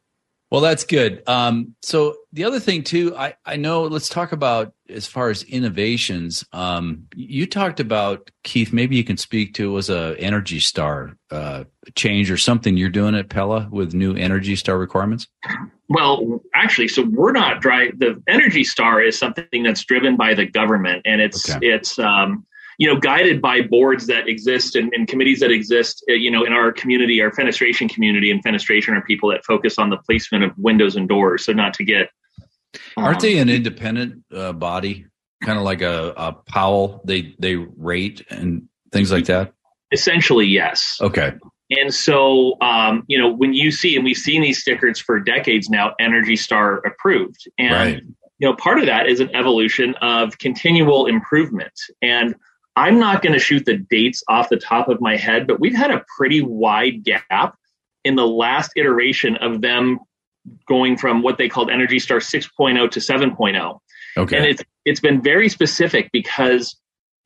well, 0.51 0.59
that's 0.59 0.83
good. 0.83 1.23
Um, 1.27 1.75
so 1.81 2.17
the 2.33 2.43
other 2.43 2.59
thing 2.59 2.83
too, 2.83 3.15
I, 3.15 3.35
I 3.45 3.55
know. 3.55 3.83
Let's 3.83 4.09
talk 4.09 4.33
about 4.33 4.73
as 4.89 5.07
far 5.07 5.29
as 5.29 5.43
innovations. 5.43 6.45
Um, 6.51 7.07
you 7.15 7.47
talked 7.47 7.79
about 7.79 8.29
Keith. 8.43 8.73
Maybe 8.73 8.97
you 8.97 9.05
can 9.05 9.15
speak 9.15 9.53
to 9.53 9.71
was 9.71 9.89
a 9.89 10.15
Energy 10.19 10.59
Star 10.59 11.15
uh, 11.31 11.63
change 11.95 12.29
or 12.29 12.35
something 12.35 12.75
you're 12.75 12.89
doing 12.89 13.15
at 13.15 13.29
Pella 13.29 13.69
with 13.71 13.93
new 13.93 14.13
Energy 14.13 14.57
Star 14.57 14.77
requirements. 14.77 15.25
Well, 15.87 16.41
actually, 16.53 16.89
so 16.89 17.03
we're 17.03 17.31
not 17.31 17.61
dry. 17.61 17.91
The 17.97 18.21
Energy 18.27 18.65
Star 18.65 19.01
is 19.01 19.17
something 19.17 19.63
that's 19.63 19.85
driven 19.85 20.17
by 20.17 20.33
the 20.33 20.45
government, 20.45 21.03
and 21.05 21.21
it's 21.21 21.49
okay. 21.49 21.65
it's 21.65 21.97
um, 21.97 22.45
you 22.77 22.87
know, 22.87 22.99
guided 22.99 23.41
by 23.41 23.61
boards 23.61 24.07
that 24.07 24.27
exist 24.27 24.75
and, 24.75 24.91
and 24.93 25.07
committees 25.07 25.39
that 25.39 25.51
exist, 25.51 26.03
uh, 26.09 26.13
you 26.13 26.31
know, 26.31 26.43
in 26.43 26.53
our 26.53 26.71
community, 26.71 27.21
our 27.21 27.31
fenestration 27.31 27.89
community, 27.89 28.31
and 28.31 28.43
fenestration 28.43 28.97
are 28.97 29.01
people 29.01 29.29
that 29.29 29.45
focus 29.45 29.77
on 29.77 29.89
the 29.89 29.97
placement 29.97 30.43
of 30.43 30.51
windows 30.57 30.95
and 30.95 31.07
doors. 31.07 31.45
So 31.45 31.53
not 31.53 31.73
to 31.75 31.83
get. 31.83 32.09
Um, 32.97 33.03
Aren't 33.03 33.19
they 33.19 33.37
an 33.37 33.49
independent 33.49 34.23
uh, 34.33 34.53
body, 34.53 35.05
kind 35.43 35.57
of 35.57 35.63
like 35.63 35.81
a, 35.81 36.13
a 36.15 36.33
Powell? 36.33 37.01
They 37.05 37.35
they 37.37 37.55
rate 37.55 38.25
and 38.29 38.67
things 38.91 39.11
like 39.11 39.25
that. 39.25 39.53
Essentially, 39.91 40.45
yes. 40.45 40.97
Okay. 41.01 41.33
And 41.71 41.93
so, 41.93 42.57
um, 42.61 43.03
you 43.07 43.17
know, 43.17 43.31
when 43.31 43.53
you 43.53 43.71
see, 43.71 43.95
and 43.95 44.03
we've 44.03 44.17
seen 44.17 44.41
these 44.41 44.59
stickers 44.59 44.99
for 44.99 45.19
decades 45.19 45.69
now, 45.69 45.93
Energy 45.99 46.35
Star 46.35 46.79
approved, 46.85 47.49
and 47.57 47.73
right. 47.73 48.03
you 48.39 48.47
know, 48.47 48.55
part 48.55 48.79
of 48.79 48.85
that 48.85 49.07
is 49.07 49.19
an 49.19 49.33
evolution 49.35 49.95
of 50.01 50.37
continual 50.37 51.05
improvement 51.05 51.73
and 52.01 52.35
I'm 52.75 52.99
not 52.99 53.21
going 53.21 53.33
to 53.33 53.39
shoot 53.39 53.65
the 53.65 53.77
dates 53.77 54.23
off 54.27 54.49
the 54.49 54.57
top 54.57 54.87
of 54.87 55.01
my 55.01 55.17
head, 55.17 55.47
but 55.47 55.59
we've 55.59 55.75
had 55.75 55.91
a 55.91 56.05
pretty 56.17 56.41
wide 56.41 57.03
gap 57.03 57.55
in 58.03 58.15
the 58.15 58.25
last 58.25 58.71
iteration 58.75 59.35
of 59.37 59.61
them 59.61 59.99
going 60.67 60.97
from 60.97 61.21
what 61.21 61.37
they 61.37 61.49
called 61.49 61.69
Energy 61.69 61.99
Star 61.99 62.19
6.0 62.19 62.91
to 62.91 62.99
7.0. 62.99 63.79
Okay. 64.17 64.37
And 64.37 64.45
it's 64.45 64.63
it's 64.83 64.99
been 64.99 65.21
very 65.21 65.47
specific 65.47 66.09
because 66.11 66.75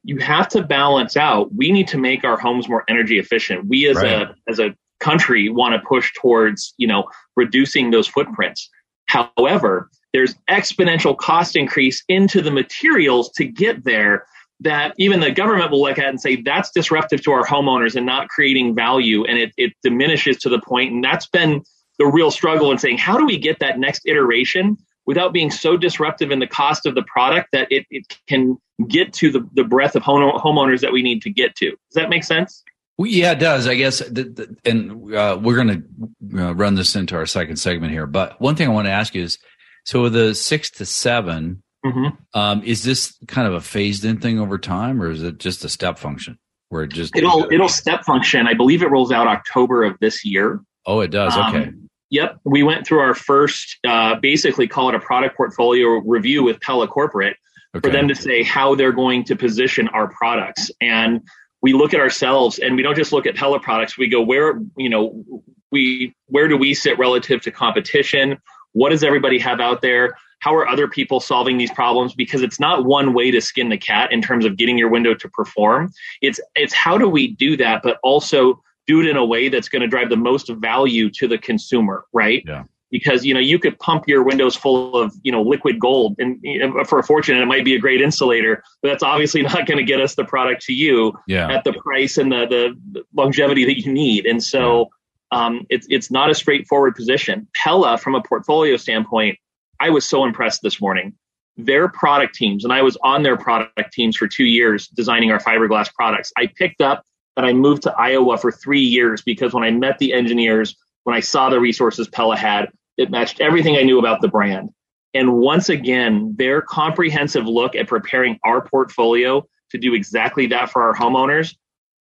you 0.04 0.18
have 0.18 0.48
to 0.50 0.64
balance 0.64 1.18
out. 1.18 1.54
We 1.56 1.72
need 1.72 1.88
to 1.90 1.98
make 1.98 2.24
our 2.24 2.38
homes 2.38 2.68
more 2.68 2.84
energy 2.90 3.18
efficient. 3.18 3.68
We 3.68 3.88
as 3.88 3.98
right. 3.98 4.24
a 4.24 4.36
as 4.48 4.60
a 4.60 4.76
country 5.00 5.50
want 5.50 5.74
to 5.74 5.88
push 5.88 6.12
towards, 6.14 6.74
you 6.78 6.88
know, 6.88 7.06
reducing 7.36 7.92
those 7.92 8.08
footprints. 8.08 8.70
However, 9.08 9.90
there's 10.14 10.36
exponential 10.50 11.18
cost 11.18 11.56
increase 11.56 12.04
into 12.08 12.42
the 12.42 12.52
materials 12.52 13.32
to 13.36 13.46
get 13.46 13.84
there 13.84 14.26
that 14.62 14.94
even 14.98 15.20
the 15.20 15.32
government 15.32 15.72
will 15.72 15.82
look 15.82 16.00
at 16.00 16.08
and 16.08 16.20
say 16.20 16.42
that's 16.42 16.72
disruptive 16.72 17.22
to 17.24 17.32
our 17.32 17.46
homeowners 17.46 17.96
and 17.96 18.06
not 18.06 18.30
creating 18.30 18.74
value 18.74 19.26
and 19.26 19.38
it, 19.38 19.52
it 19.58 19.74
diminishes 19.84 20.38
to 20.38 20.50
the 20.50 20.60
point 20.62 20.94
and 20.94 21.04
that's 21.04 21.28
been 21.28 21.62
the 22.00 22.06
real 22.06 22.32
struggle 22.32 22.72
in 22.72 22.78
saying 22.78 22.98
how 22.98 23.18
do 23.18 23.26
we 23.26 23.38
get 23.38 23.60
that 23.60 23.78
next 23.80 24.02
iteration 24.06 24.78
without 25.06 25.34
being 25.34 25.52
so 25.52 25.78
disruptive 25.78 26.32
in 26.32 26.40
the 26.40 26.48
cost 26.48 26.86
of 26.86 26.96
the 26.96 27.04
product 27.04 27.50
that 27.52 27.68
it, 27.72 27.86
it 27.90 28.18
can 28.28 28.58
get 28.88 29.14
to 29.14 29.32
the, 29.32 29.48
the 29.54 29.64
breadth 29.64 29.96
of 29.96 30.04
home, 30.04 30.32
homeowners 30.40 30.82
that 30.82 30.92
we 30.92 31.02
need 31.02 31.22
to 31.22 31.30
get 31.30 31.56
to. 31.56 31.70
Does 31.70 31.94
that 31.94 32.10
make 32.10 32.24
sense? 32.24 32.64
Well, 32.98 33.10
yeah, 33.10 33.34
it 33.34 33.40
does. 33.40 33.68
I 33.68 33.76
guess, 33.76 34.00
the, 34.00 34.24
the, 34.24 34.56
and 34.66 35.14
uh, 35.14 35.38
we're 35.42 35.62
going 35.64 35.86
to 36.32 36.44
uh, 36.44 36.56
run 36.56 36.76
this 36.76 36.96
into 36.96 37.16
our 37.16 37.26
second 37.26 37.58
segment 37.58 37.92
here. 37.92 38.06
But 38.06 38.40
one 38.40 38.56
thing 38.56 38.68
I 38.68 38.72
want 38.72 38.88
to 38.88 38.92
ask 38.92 39.14
you 39.14 39.24
is, 39.24 39.38
so 39.84 40.10
the 40.10 40.34
six 40.34 40.72
to 40.72 40.86
7 40.86 41.62
mm-hmm. 41.86 42.40
um, 42.40 42.64
is 42.64 42.84
this 42.84 43.18
kind 43.28 43.48
of 43.48 43.54
a 43.54 43.62
phased 43.62 44.06
in 44.06 44.20
thing 44.20 44.40
over 44.40 44.58
time, 44.58 45.02
or 45.02 45.12
is 45.12 45.24
it 45.24 45.38
just 45.38 45.64
a 45.64 45.70
step 45.70 46.00
function 46.00 46.38
where 46.70 46.84
it 46.84 46.92
just 46.92 47.16
it'll 47.16 47.48
it'll 47.52 47.70
step 47.70 48.04
function? 48.04 48.48
I 48.48 48.54
believe 48.54 48.82
it 48.82 48.90
rolls 48.90 49.12
out 49.12 49.28
October 49.28 49.84
of 49.84 49.98
this 50.00 50.26
year. 50.26 50.60
Oh, 50.86 51.02
it 51.02 51.12
does. 51.12 51.34
Okay. 51.34 51.70
Um, 51.70 51.90
yep, 52.10 52.38
we 52.44 52.64
went 52.64 52.86
through 52.86 53.00
our 53.00 53.16
first, 53.16 53.78
uh, 53.88 54.16
basically 54.16 54.68
call 54.68 54.90
it 54.90 54.96
a 54.96 55.00
product 55.00 55.38
portfolio 55.38 56.02
review 56.06 56.44
with 56.44 56.60
Pella 56.62 56.88
Corporate 56.88 57.38
okay. 57.76 57.88
for 57.88 57.92
them 57.92 58.08
to 58.08 58.16
say 58.16 58.44
how 58.44 58.76
they're 58.76 58.92
going 58.92 59.24
to 59.26 59.36
position 59.36 59.88
our 59.90 60.08
products 60.08 60.72
and 60.82 61.22
we 61.66 61.74
look 61.74 61.96
at 61.96 62.00
ourselves 62.00 62.60
and 62.60 62.76
we 62.76 62.84
don't 62.84 62.96
just 62.96 63.12
look 63.12 63.26
at 63.26 63.36
Pella 63.36 63.60
products. 63.60 63.98
We 63.98 64.08
go 64.08 64.22
where 64.22 64.62
you 64.78 64.88
know 64.88 65.26
we 65.72 66.14
where 66.28 66.48
do 66.48 66.58
we 66.58 66.76
sit 66.76 67.00
relative 67.00 67.42
to 67.42 67.52
competition? 67.52 68.38
What 68.74 68.90
does 68.90 69.04
everybody 69.04 69.40
have 69.40 69.60
out 69.60 69.82
there? 69.82 70.16
How 70.46 70.54
are 70.54 70.68
other 70.68 70.88
people 70.88 71.20
solving 71.20 71.58
these 71.58 71.72
problems? 71.72 72.14
Because 72.14 72.44
it's 72.44 72.60
not 72.60 72.86
one 72.86 73.16
way 73.16 73.32
to 73.32 73.42
skin 73.42 73.70
the 73.70 73.80
cat 73.80 74.12
in 74.12 74.22
terms 74.22 74.46
of 74.46 74.58
getting 74.58 74.78
your 74.78 74.90
window 74.90 75.16
to 75.16 75.28
perform. 75.28 75.92
It's 76.22 76.40
it's 76.56 76.72
how 76.72 77.00
do 77.00 77.10
we 77.10 77.32
do 77.32 77.58
that, 77.58 77.82
but 77.82 77.98
also 78.04 78.62
do 78.86 79.02
it 79.02 79.08
in 79.08 79.18
a 79.18 79.26
way 79.26 79.50
that's 79.50 79.68
going 79.68 79.82
to 79.82 79.88
drive 79.88 80.10
the 80.10 80.18
most 80.18 80.48
value 80.50 81.10
to 81.10 81.28
the 81.28 81.40
consumer, 81.40 82.06
right? 82.14 82.44
Yeah 82.46 82.66
because 82.92 83.26
you 83.26 83.34
know 83.34 83.40
you 83.40 83.58
could 83.58 83.78
pump 83.80 84.04
your 84.08 84.24
windows 84.24 84.56
full 84.56 84.96
of 84.96 85.12
you 85.24 85.32
know 85.32 85.42
liquid 85.42 85.80
gold 85.80 86.16
and 86.20 86.38
you 86.44 86.60
know, 86.60 86.84
for 86.84 87.00
a 87.00 87.04
fortune 87.04 87.34
and 87.34 87.42
it 87.42 87.48
might 87.48 87.66
be 87.66 87.74
a 87.74 87.80
great 87.80 88.00
insulator 88.00 88.64
but 88.82 88.90
that's 88.90 89.02
obviously 89.02 89.42
not 89.52 89.66
going 89.66 89.80
to 89.80 89.84
get 89.84 90.00
us 90.00 90.14
the 90.14 90.24
product 90.24 90.62
to 90.62 90.72
you 90.72 91.12
yeah. 91.28 91.52
at 91.52 91.64
the 91.64 91.74
price 91.74 92.20
and 92.20 92.32
the, 92.32 92.46
the 92.92 93.04
longevity 93.16 93.66
that 93.66 93.80
you 93.82 93.92
need 93.92 94.28
and 94.28 94.42
so 94.42 94.88
yeah. 95.34 95.46
um, 95.46 95.66
it's 95.70 95.88
it's 95.90 96.12
not 96.12 96.30
a 96.30 96.36
straightforward 96.36 96.96
position 96.96 97.48
pella 97.56 97.98
from 97.98 98.14
a 98.14 98.22
portfolio 98.22 98.78
standpoint 98.78 99.36
i 99.80 99.90
was 99.90 100.06
so 100.06 100.24
impressed 100.26 100.62
this 100.62 100.82
morning 100.82 101.14
their 101.58 101.88
product 101.88 102.36
teams 102.36 102.64
and 102.64 102.74
i 102.74 102.82
was 102.82 102.98
on 103.04 103.24
their 103.24 103.38
product 103.38 103.92
teams 103.94 104.16
for 104.16 104.28
two 104.28 104.46
years 104.46 104.88
designing 104.90 105.32
our 105.32 105.40
fiberglass 105.40 105.94
products 105.94 106.32
i 106.38 106.48
picked 106.58 106.82
up 106.82 107.04
and 107.38 107.46
i 107.46 107.54
moved 107.54 107.84
to 107.84 107.94
iowa 107.94 108.38
for 108.38 108.52
three 108.52 108.82
years 108.82 109.22
because 109.22 109.54
when 109.54 109.64
i 109.64 109.72
met 109.72 109.98
the 110.00 110.14
engineers 110.14 110.76
when 111.06 111.16
I 111.16 111.22
saw 111.22 111.50
the 111.50 111.60
resources 111.60 112.10
Pella 112.10 112.36
had, 112.36 112.72
it 112.98 113.10
matched 113.10 113.40
everything 113.40 113.78
I 113.78 113.84
knew 113.84 114.00
about 114.00 114.22
the 114.22 114.28
brand. 114.28 114.70
And 115.14 115.34
once 115.34 115.70
again, 115.70 116.36
their 116.36 116.62
comprehensive 116.62 117.46
look 117.46 117.76
at 117.76 117.88
preparing 117.88 118.38
our 118.44 118.68
portfolio 118.68 119.48
to 119.70 119.78
do 119.78 119.94
exactly 119.94 120.48
that 120.48 120.72
for 120.72 120.82
our 120.82 120.96
homeowners, 120.96 121.56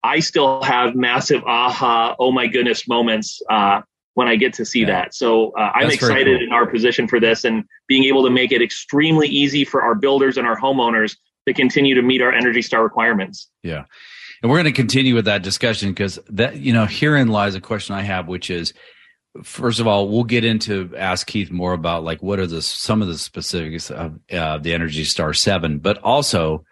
I 0.03 0.20
still 0.20 0.63
have 0.63 0.96
massive 0.96 1.44
aha, 1.44 2.15
oh 2.18 2.32
my 2.32 2.48
goodness 2.48 2.88
moments 2.88 3.42
uh, 3.50 3.82
when 4.15 4.27
I 4.27 4.36
get 4.36 4.53
to 4.53 4.65
see 4.65 4.82
yeah. 4.82 4.88
that. 4.88 5.15
So 5.15 5.51
uh, 5.51 5.72
I'm 5.74 5.89
excited 5.89 6.38
cool. 6.38 6.48
in 6.48 6.51
our 6.51 6.67
position 6.67 7.08
for 7.08 7.20
this 7.20 7.43
and 7.43 7.63
being 7.88 8.03
able 8.05 8.24
to 8.24 8.29
make 8.29 8.51
it 8.51 8.62
extremely 8.62 9.27
easy 9.27 9.65
for 9.65 9.82
our 9.82 9.96
builders 9.96 10.38
and 10.38 10.46
our 10.48 10.60
homeowners 10.60 11.17
to 11.48 11.53
continue 11.53 11.96
to 11.96 12.01
meet 12.01 12.22
our 12.22 12.32
Energy 12.32 12.62
Star 12.62 12.84
requirements. 12.84 13.50
Yeah. 13.63 13.86
And 14.41 14.51
we're 14.51 14.58
going 14.58 14.74
to 14.74 14.82
continue 14.82 15.15
with 15.15 15.25
that 15.25 15.41
discussion 15.41 15.89
because 15.89 16.20
that, 16.29 16.58
you 16.58 16.74
know, 16.74 16.86
herein 16.86 17.29
lies 17.29 17.55
a 17.55 17.62
question 17.62 17.96
I 17.96 18.01
have, 18.01 18.27
which 18.27 18.50
is, 18.50 18.74
first 19.41 19.79
of 19.79 19.88
all, 19.88 20.10
we'll 20.10 20.25
get 20.25 20.43
into 20.43 20.93
ask 20.98 21.25
Keith 21.25 21.50
more 21.50 21.74
about 21.74 22.03
like 22.03 22.22
what 22.22 22.39
are 22.39 22.48
the 22.48 22.62
some 22.62 23.01
of 23.01 23.08
the 23.08 23.17
specifics 23.17 23.89
of 23.89 24.20
uh, 24.32 24.58
the 24.58 24.74
Energy 24.74 25.05
Star 25.05 25.34
Seven, 25.34 25.79
but 25.79 25.98
also 26.00 26.65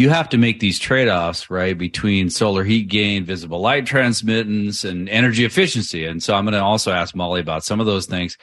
you 0.00 0.08
have 0.08 0.30
to 0.30 0.38
make 0.38 0.60
these 0.60 0.78
trade 0.78 1.08
offs 1.08 1.50
right 1.50 1.76
between 1.76 2.30
solar 2.30 2.64
heat 2.64 2.88
gain, 2.88 3.24
visible 3.24 3.60
light 3.60 3.84
transmittance, 3.84 4.82
and 4.82 5.10
energy 5.10 5.44
efficiency. 5.44 6.06
And 6.06 6.22
so 6.22 6.34
I'm 6.34 6.44
going 6.44 6.54
to 6.54 6.62
also 6.62 6.90
ask 6.90 7.14
Molly 7.14 7.42
about 7.42 7.64
some 7.64 7.80
of 7.80 7.86
those 7.86 8.06
things. 8.06 8.38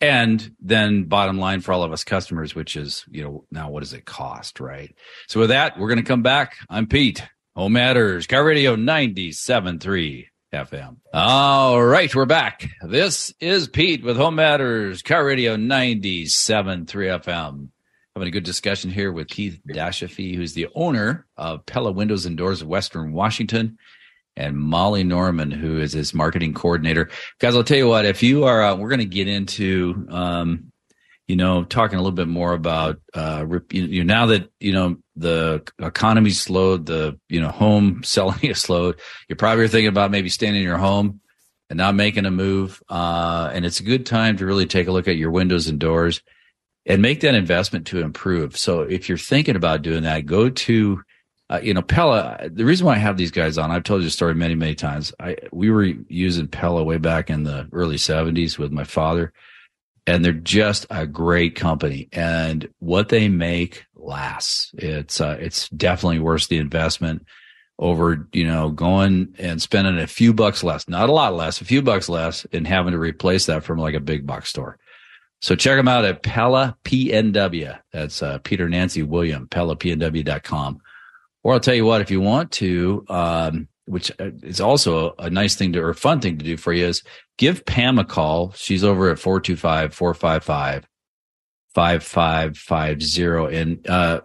And 0.00 0.54
then 0.60 1.04
bottom 1.04 1.38
line 1.38 1.60
for 1.60 1.72
all 1.72 1.82
of 1.82 1.92
us 1.92 2.04
customers, 2.04 2.54
which 2.54 2.74
is, 2.74 3.04
you 3.10 3.22
know, 3.22 3.44
now 3.50 3.68
what 3.70 3.80
does 3.80 3.92
it 3.92 4.06
cost, 4.06 4.60
right? 4.60 4.94
So 5.28 5.40
with 5.40 5.50
that, 5.50 5.78
we're 5.78 5.88
going 5.88 5.98
to 5.98 6.04
come 6.04 6.22
back. 6.22 6.56
I'm 6.70 6.86
Pete. 6.86 7.22
Home 7.54 7.74
Matters, 7.74 8.26
KIRO 8.26 8.46
Radio 8.46 8.74
97.3. 8.74 10.26
FM. 10.54 10.98
All 11.12 11.84
right, 11.84 12.14
we're 12.14 12.26
back. 12.26 12.70
This 12.80 13.34
is 13.40 13.66
Pete 13.66 14.04
with 14.04 14.16
Home 14.16 14.36
Matters, 14.36 15.02
KIRO 15.02 15.26
Radio 15.26 15.56
97.3 15.56 16.86
FM. 16.86 17.70
Having 18.16 18.28
a 18.28 18.30
good 18.30 18.44
discussion 18.44 18.90
here 18.90 19.10
with 19.10 19.26
Keith 19.26 19.60
Dashafee, 19.66 20.36
who's 20.36 20.52
the 20.52 20.68
owner 20.76 21.26
of 21.36 21.66
Pella 21.66 21.90
Windows 21.90 22.26
and 22.26 22.36
Doors 22.36 22.62
of 22.62 22.68
Western 22.68 23.12
Washington, 23.12 23.76
and 24.36 24.56
Molly 24.56 25.02
Norman, 25.02 25.50
who 25.50 25.80
is 25.80 25.92
his 25.92 26.14
marketing 26.14 26.54
coordinator. 26.54 27.10
Guys, 27.40 27.56
I'll 27.56 27.64
tell 27.64 27.76
you 27.76 27.88
what, 27.88 28.04
if 28.04 28.22
you 28.22 28.44
are, 28.44 28.62
uh, 28.62 28.76
we're 28.76 28.88
going 28.88 29.00
to 29.00 29.04
get 29.04 29.26
into, 29.26 30.06
um, 30.10 30.70
you 31.26 31.34
know, 31.34 31.64
talking 31.64 31.98
a 31.98 32.00
little 32.00 32.14
bit 32.14 32.28
more 32.28 32.52
about, 32.52 33.00
uh, 33.14 33.44
you 33.70 34.04
know, 34.04 34.14
now 34.14 34.26
that, 34.26 34.48
you 34.60 34.72
know, 34.72 34.96
the 35.16 35.64
economy 35.80 36.30
slowed, 36.30 36.86
the 36.86 37.18
you 37.28 37.40
know 37.40 37.48
home 37.48 38.02
selling 38.04 38.44
is 38.44 38.60
slowed. 38.60 39.00
You're 39.28 39.36
probably 39.36 39.66
thinking 39.66 39.88
about 39.88 40.12
maybe 40.12 40.28
staying 40.28 40.54
in 40.54 40.62
your 40.62 40.78
home 40.78 41.20
and 41.68 41.78
not 41.78 41.96
making 41.96 42.26
a 42.26 42.30
move. 42.30 42.80
Uh, 42.88 43.50
and 43.52 43.64
it's 43.64 43.80
a 43.80 43.84
good 43.84 44.06
time 44.06 44.36
to 44.36 44.46
really 44.46 44.66
take 44.66 44.86
a 44.86 44.92
look 44.92 45.08
at 45.08 45.16
your 45.16 45.32
windows 45.32 45.66
and 45.66 45.80
doors 45.80 46.22
and 46.86 47.02
make 47.02 47.20
that 47.20 47.34
investment 47.34 47.86
to 47.88 48.00
improve. 48.00 48.56
So 48.56 48.82
if 48.82 49.08
you're 49.08 49.18
thinking 49.18 49.56
about 49.56 49.82
doing 49.82 50.02
that, 50.02 50.26
go 50.26 50.50
to 50.50 51.02
uh, 51.50 51.60
you 51.62 51.74
know 51.74 51.82
Pella. 51.82 52.48
The 52.50 52.64
reason 52.64 52.86
why 52.86 52.94
I 52.94 52.98
have 52.98 53.16
these 53.16 53.30
guys 53.30 53.58
on, 53.58 53.70
I've 53.70 53.84
told 53.84 54.00
you 54.00 54.06
the 54.06 54.10
story 54.10 54.34
many 54.34 54.54
many 54.54 54.74
times. 54.74 55.12
I 55.20 55.36
we 55.52 55.70
were 55.70 55.84
using 55.84 56.48
Pella 56.48 56.84
way 56.84 56.98
back 56.98 57.30
in 57.30 57.44
the 57.44 57.68
early 57.72 57.96
'70s 57.96 58.58
with 58.58 58.72
my 58.72 58.84
father 58.84 59.32
and 60.06 60.24
they're 60.24 60.32
just 60.32 60.86
a 60.90 61.06
great 61.06 61.54
company 61.54 62.08
and 62.12 62.68
what 62.78 63.08
they 63.08 63.28
make 63.28 63.84
lasts 63.96 64.70
it's 64.74 65.20
uh, 65.20 65.36
it's 65.40 65.68
definitely 65.70 66.18
worth 66.18 66.48
the 66.48 66.58
investment 66.58 67.24
over 67.78 68.28
you 68.32 68.46
know 68.46 68.70
going 68.70 69.34
and 69.38 69.60
spending 69.60 69.98
a 69.98 70.06
few 70.06 70.32
bucks 70.32 70.62
less 70.62 70.88
not 70.88 71.08
a 71.08 71.12
lot 71.12 71.34
less 71.34 71.60
a 71.60 71.64
few 71.64 71.82
bucks 71.82 72.08
less 72.08 72.46
and 72.52 72.66
having 72.66 72.92
to 72.92 72.98
replace 72.98 73.46
that 73.46 73.64
from 73.64 73.78
like 73.78 73.94
a 73.94 74.00
big 74.00 74.26
box 74.26 74.48
store 74.50 74.78
so 75.44 75.54
check 75.54 75.76
them 75.76 75.88
out 75.88 76.04
at 76.04 76.22
pella 76.22 76.76
pnw 76.84 77.78
that's 77.92 78.22
uh, 78.22 78.38
peter 78.38 78.68
nancy 78.68 79.02
william 79.02 79.46
pellapnw.com 79.48 80.80
or 81.42 81.52
i'll 81.52 81.60
tell 81.60 81.74
you 81.74 81.84
what 81.84 82.00
if 82.00 82.10
you 82.10 82.20
want 82.20 82.50
to 82.50 83.04
um, 83.08 83.68
which 83.86 84.10
uh, 84.18 84.30
is 84.42 84.60
also 84.60 85.14
a, 85.18 85.24
a 85.24 85.30
nice 85.30 85.54
thing 85.54 85.72
to 85.72 85.80
or 85.80 85.94
fun 85.94 86.20
thing 86.20 86.38
to 86.38 86.44
do 86.44 86.56
for 86.56 86.72
you 86.72 86.86
is 86.86 87.02
give 87.36 87.64
Pam 87.64 87.98
a 87.98 88.04
call. 88.04 88.52
She's 88.52 88.84
over 88.84 89.10
at 89.10 89.18
425 89.18 89.94
455 89.94 90.86
5550. 91.74 93.56
And 93.56 93.88
uh, 93.88 94.20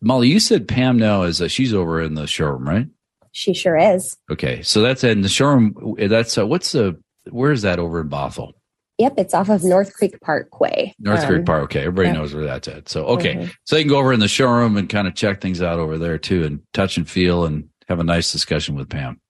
Molly, 0.00 0.28
you 0.28 0.40
said 0.40 0.68
Pam 0.68 0.98
now 0.98 1.22
is 1.22 1.40
uh, 1.40 1.48
she's 1.48 1.72
over 1.72 2.02
in 2.02 2.14
the 2.14 2.26
showroom, 2.26 2.68
right? 2.68 2.88
She 3.32 3.54
sure 3.54 3.76
is. 3.76 4.16
Okay. 4.30 4.62
So 4.62 4.80
that's 4.80 5.04
in 5.04 5.20
the 5.20 5.28
showroom. 5.28 5.96
That's 5.98 6.38
uh, 6.38 6.46
what's 6.46 6.72
the, 6.72 6.98
where 7.30 7.52
is 7.52 7.62
that 7.62 7.78
over 7.78 8.00
in 8.00 8.08
Bothell? 8.08 8.52
Yep, 8.98 9.14
it's 9.18 9.34
off 9.34 9.50
of 9.50 9.62
North 9.62 9.92
Creek 9.92 10.18
Parkway. 10.22 10.94
North 10.98 11.20
um, 11.20 11.26
Creek 11.26 11.44
Park. 11.44 11.64
Okay, 11.64 11.80
everybody 11.80 12.08
yep. 12.08 12.16
knows 12.16 12.34
where 12.34 12.44
that's 12.44 12.66
at. 12.66 12.88
So 12.88 13.04
okay, 13.06 13.34
mm-hmm. 13.34 13.50
so 13.64 13.76
you 13.76 13.82
can 13.82 13.90
go 13.90 13.98
over 13.98 14.12
in 14.12 14.20
the 14.20 14.28
showroom 14.28 14.76
and 14.76 14.88
kind 14.88 15.06
of 15.06 15.14
check 15.14 15.40
things 15.40 15.60
out 15.60 15.78
over 15.78 15.98
there 15.98 16.16
too, 16.16 16.44
and 16.44 16.62
touch 16.72 16.96
and 16.96 17.08
feel, 17.08 17.44
and 17.44 17.68
have 17.88 18.00
a 18.00 18.04
nice 18.04 18.32
discussion 18.32 18.74
with 18.74 18.88
Pam. 18.88 19.20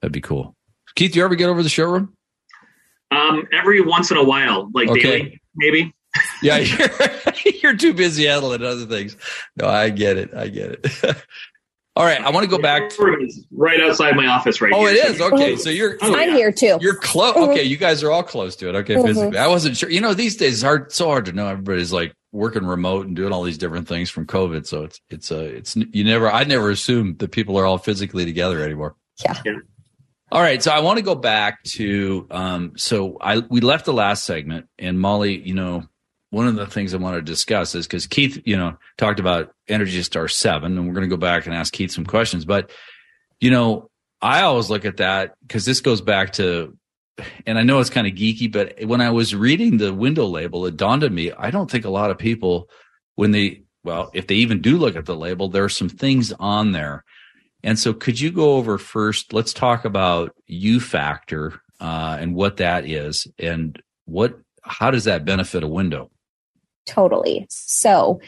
That'd 0.00 0.12
be 0.12 0.20
cool. 0.20 0.54
Keith, 0.94 1.12
do 1.12 1.18
you 1.18 1.24
ever 1.24 1.34
get 1.34 1.48
over 1.48 1.62
the 1.62 1.70
showroom? 1.70 2.14
Um, 3.10 3.46
every 3.52 3.80
once 3.80 4.10
in 4.10 4.18
a 4.18 4.24
while, 4.24 4.70
like 4.74 4.88
okay. 4.88 5.00
daily, 5.02 5.42
maybe. 5.54 5.94
yeah, 6.42 6.58
you're, 7.44 7.54
you're 7.62 7.76
too 7.76 7.94
busy 7.94 8.26
handling 8.26 8.62
other 8.62 8.84
things. 8.84 9.16
No, 9.56 9.66
I 9.66 9.88
get 9.88 10.18
it. 10.18 10.34
I 10.34 10.48
get 10.48 10.72
it. 10.72 11.16
All 11.94 12.06
right, 12.06 12.20
I 12.22 12.30
want 12.30 12.44
to 12.44 12.50
go 12.50 12.56
back. 12.56 12.88
To, 12.88 13.28
right 13.50 13.78
outside 13.80 14.16
my 14.16 14.26
office, 14.26 14.62
right. 14.62 14.70
Now. 14.70 14.78
Oh, 14.78 14.86
here. 14.86 14.96
it 14.96 15.04
is 15.04 15.20
okay. 15.20 15.56
So 15.56 15.68
you're. 15.68 15.98
Oh, 16.00 16.16
I'm 16.16 16.30
yeah. 16.30 16.36
here 16.36 16.52
too. 16.52 16.78
You're 16.80 16.94
close. 16.94 17.34
Mm-hmm. 17.34 17.50
Okay, 17.50 17.64
you 17.64 17.76
guys 17.76 18.02
are 18.02 18.10
all 18.10 18.22
close 18.22 18.56
to 18.56 18.70
it. 18.70 18.74
Okay, 18.76 18.94
mm-hmm. 18.94 19.06
physically, 19.06 19.38
I 19.38 19.46
wasn't 19.48 19.76
sure. 19.76 19.90
You 19.90 20.00
know, 20.00 20.14
these 20.14 20.36
days 20.36 20.54
it's 20.54 20.62
hard, 20.62 20.90
so 20.90 21.08
hard 21.08 21.26
to 21.26 21.32
know. 21.32 21.48
Everybody's 21.48 21.92
like 21.92 22.14
working 22.32 22.64
remote 22.64 23.06
and 23.06 23.14
doing 23.14 23.30
all 23.30 23.42
these 23.42 23.58
different 23.58 23.88
things 23.88 24.08
from 24.08 24.26
COVID. 24.26 24.66
So 24.66 24.84
it's 24.84 25.00
it's 25.10 25.30
uh 25.30 25.40
it's 25.40 25.76
you 25.76 26.04
never. 26.04 26.30
I 26.30 26.44
never 26.44 26.70
assumed 26.70 27.18
that 27.18 27.30
people 27.30 27.58
are 27.58 27.66
all 27.66 27.76
physically 27.76 28.24
together 28.24 28.62
anymore. 28.62 28.96
Yeah. 29.22 29.38
yeah. 29.44 29.52
All 30.32 30.40
right, 30.40 30.62
so 30.62 30.70
I 30.70 30.80
want 30.80 30.96
to 30.96 31.04
go 31.04 31.14
back 31.14 31.62
to 31.74 32.26
um, 32.30 32.72
so 32.76 33.18
I 33.20 33.40
we 33.40 33.60
left 33.60 33.84
the 33.84 33.92
last 33.92 34.24
segment 34.24 34.66
and 34.78 34.98
Molly, 34.98 35.38
you 35.38 35.52
know, 35.52 35.84
one 36.32 36.48
of 36.48 36.56
the 36.56 36.66
things 36.66 36.94
I 36.94 36.96
want 36.96 37.16
to 37.16 37.22
discuss 37.22 37.74
is 37.74 37.86
because 37.86 38.06
Keith, 38.06 38.40
you 38.46 38.56
know, 38.56 38.78
talked 38.96 39.20
about 39.20 39.54
Energy 39.68 40.02
Star 40.02 40.28
Seven, 40.28 40.78
and 40.78 40.86
we're 40.86 40.94
going 40.94 41.08
to 41.08 41.14
go 41.14 41.20
back 41.20 41.44
and 41.44 41.54
ask 41.54 41.72
Keith 41.72 41.90
some 41.90 42.06
questions. 42.06 42.46
But 42.46 42.70
you 43.38 43.50
know, 43.50 43.90
I 44.20 44.42
always 44.42 44.70
look 44.70 44.84
at 44.84 44.96
that 44.96 45.34
because 45.42 45.64
this 45.64 45.80
goes 45.80 46.00
back 46.00 46.32
to 46.34 46.76
and 47.46 47.58
I 47.58 47.62
know 47.62 47.80
it's 47.80 47.90
kind 47.90 48.06
of 48.06 48.14
geeky, 48.14 48.50
but 48.50 48.84
when 48.86 49.00
I 49.00 49.10
was 49.10 49.34
reading 49.34 49.76
the 49.76 49.92
window 49.92 50.26
label, 50.26 50.64
it 50.64 50.76
dawned 50.76 51.04
on 51.04 51.14
me, 51.14 51.32
I 51.32 51.50
don't 51.50 51.70
think 51.70 51.84
a 51.84 51.90
lot 51.90 52.10
of 52.10 52.18
people, 52.18 52.70
when 53.16 53.32
they, 53.32 53.64
well, 53.84 54.10
if 54.14 54.26
they 54.26 54.36
even 54.36 54.62
do 54.62 54.78
look 54.78 54.96
at 54.96 55.04
the 55.04 55.14
label, 55.14 55.48
there 55.48 55.64
are 55.64 55.68
some 55.68 55.90
things 55.90 56.32
on 56.32 56.72
there. 56.72 57.04
And 57.62 57.78
so 57.78 57.92
could 57.92 58.18
you 58.18 58.32
go 58.32 58.54
over 58.54 58.78
first, 58.78 59.32
let's 59.32 59.52
talk 59.52 59.84
about 59.84 60.34
U 60.46 60.80
factor 60.80 61.60
uh, 61.80 62.16
and 62.18 62.34
what 62.34 62.56
that 62.56 62.88
is 62.88 63.26
and 63.38 63.80
what, 64.06 64.38
how 64.62 64.90
does 64.90 65.04
that 65.04 65.24
benefit 65.24 65.62
a 65.62 65.68
window? 65.68 66.10
Totally. 66.84 67.46
So 67.48 68.20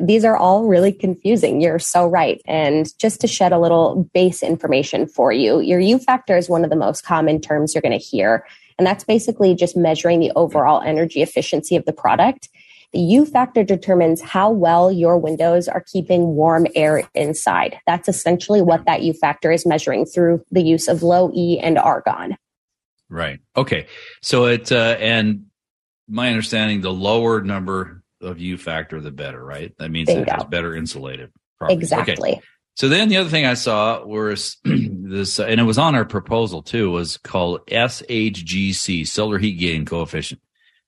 these 0.00 0.24
are 0.24 0.36
all 0.36 0.64
really 0.64 0.92
confusing. 0.92 1.60
You're 1.60 1.78
so 1.78 2.06
right. 2.06 2.40
And 2.46 2.86
just 2.98 3.20
to 3.20 3.28
shed 3.28 3.52
a 3.52 3.58
little 3.58 4.08
base 4.12 4.42
information 4.42 5.06
for 5.06 5.32
you, 5.32 5.60
your 5.60 5.78
U 5.78 5.98
factor 5.98 6.36
is 6.36 6.48
one 6.48 6.64
of 6.64 6.70
the 6.70 6.76
most 6.76 7.04
common 7.04 7.40
terms 7.40 7.74
you're 7.74 7.82
going 7.82 7.98
to 7.98 8.04
hear. 8.04 8.46
And 8.78 8.86
that's 8.86 9.04
basically 9.04 9.54
just 9.54 9.76
measuring 9.76 10.20
the 10.20 10.32
overall 10.36 10.80
energy 10.80 11.22
efficiency 11.22 11.76
of 11.76 11.84
the 11.84 11.92
product. 11.92 12.48
The 12.92 13.00
U 13.00 13.24
factor 13.24 13.62
determines 13.62 14.20
how 14.20 14.50
well 14.50 14.90
your 14.90 15.16
windows 15.16 15.68
are 15.68 15.84
keeping 15.92 16.34
warm 16.34 16.66
air 16.74 17.08
inside. 17.14 17.78
That's 17.86 18.08
essentially 18.08 18.62
what 18.62 18.86
that 18.86 19.02
U 19.02 19.12
factor 19.12 19.52
is 19.52 19.64
measuring 19.64 20.06
through 20.06 20.44
the 20.50 20.62
use 20.62 20.88
of 20.88 21.02
low 21.02 21.30
E 21.32 21.60
and 21.60 21.78
argon. 21.78 22.36
Right. 23.08 23.38
Okay. 23.56 23.86
So 24.22 24.46
it, 24.46 24.72
uh, 24.72 24.96
and 24.98 25.46
my 26.08 26.28
understanding, 26.28 26.80
the 26.80 26.92
lower 26.92 27.40
number 27.42 27.99
of 28.20 28.38
U 28.38 28.56
factor, 28.56 29.00
the 29.00 29.10
better, 29.10 29.42
right? 29.42 29.72
That 29.78 29.90
means 29.90 30.06
Bingo. 30.06 30.22
it 30.22 30.30
has 30.30 30.44
better 30.44 30.74
insulated 30.74 31.30
properties. 31.58 31.78
Exactly. 31.78 32.32
Okay. 32.32 32.42
So 32.76 32.88
then 32.88 33.08
the 33.08 33.18
other 33.18 33.28
thing 33.28 33.46
I 33.46 33.54
saw 33.54 34.04
was 34.04 34.56
this, 34.64 35.38
and 35.38 35.60
it 35.60 35.64
was 35.64 35.78
on 35.78 35.94
our 35.94 36.04
proposal 36.04 36.62
too, 36.62 36.90
was 36.90 37.16
called 37.18 37.66
SHGC, 37.66 39.06
solar 39.06 39.38
heat 39.38 39.58
gain 39.58 39.84
coefficient. 39.84 40.40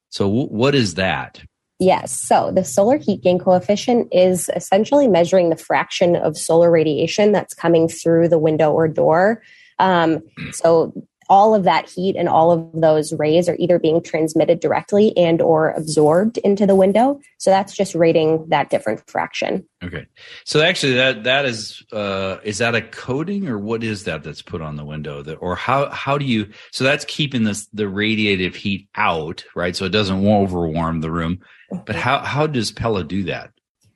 So 0.08 0.26
w- 0.26 0.48
what 0.48 0.74
is 0.74 0.94
that? 0.94 1.42
Yes. 1.78 2.18
So 2.18 2.52
the 2.54 2.64
solar 2.64 2.96
heat 2.96 3.22
gain 3.22 3.38
coefficient 3.38 4.08
is 4.12 4.48
essentially 4.54 5.08
measuring 5.08 5.50
the 5.50 5.56
fraction 5.56 6.14
of 6.16 6.38
solar 6.38 6.70
radiation 6.70 7.32
that's 7.32 7.54
coming 7.54 7.88
through 7.88 8.28
the 8.28 8.38
window 8.38 8.72
or 8.72 8.86
door. 8.86 9.42
Um, 9.78 10.22
so 10.52 10.92
all 11.28 11.54
of 11.54 11.64
that 11.64 11.88
heat 11.88 12.16
and 12.16 12.28
all 12.28 12.50
of 12.50 12.68
those 12.80 13.12
rays 13.12 13.48
are 13.48 13.56
either 13.58 13.78
being 13.78 14.02
transmitted 14.02 14.60
directly 14.60 15.16
and 15.16 15.40
or 15.40 15.70
absorbed 15.70 16.38
into 16.38 16.66
the 16.66 16.74
window. 16.74 17.20
So 17.38 17.50
that's 17.50 17.74
just 17.74 17.94
rating 17.94 18.46
that 18.48 18.70
different 18.70 19.08
fraction. 19.08 19.66
Okay. 19.82 20.06
So 20.44 20.60
actually 20.60 20.94
that 20.94 21.24
that 21.24 21.44
is 21.44 21.82
uh 21.92 22.38
is 22.44 22.58
that 22.58 22.74
a 22.74 22.82
coating 22.82 23.48
or 23.48 23.58
what 23.58 23.82
is 23.82 24.04
that 24.04 24.22
that's 24.22 24.42
put 24.42 24.62
on 24.62 24.76
the 24.76 24.84
window 24.84 25.22
that 25.22 25.36
or 25.36 25.56
how 25.56 25.90
how 25.90 26.18
do 26.18 26.24
you 26.24 26.48
so 26.70 26.84
that's 26.84 27.04
keeping 27.06 27.44
this 27.44 27.66
the 27.72 27.84
radiative 27.84 28.54
heat 28.54 28.88
out 28.94 29.44
right? 29.54 29.74
So 29.74 29.84
it 29.84 29.92
doesn't 29.92 30.22
overwarm 30.22 31.02
the 31.02 31.10
room. 31.10 31.40
But 31.86 31.96
how 31.96 32.18
how 32.18 32.46
does 32.46 32.70
pella 32.70 33.02
do 33.02 33.24
that 33.24 33.52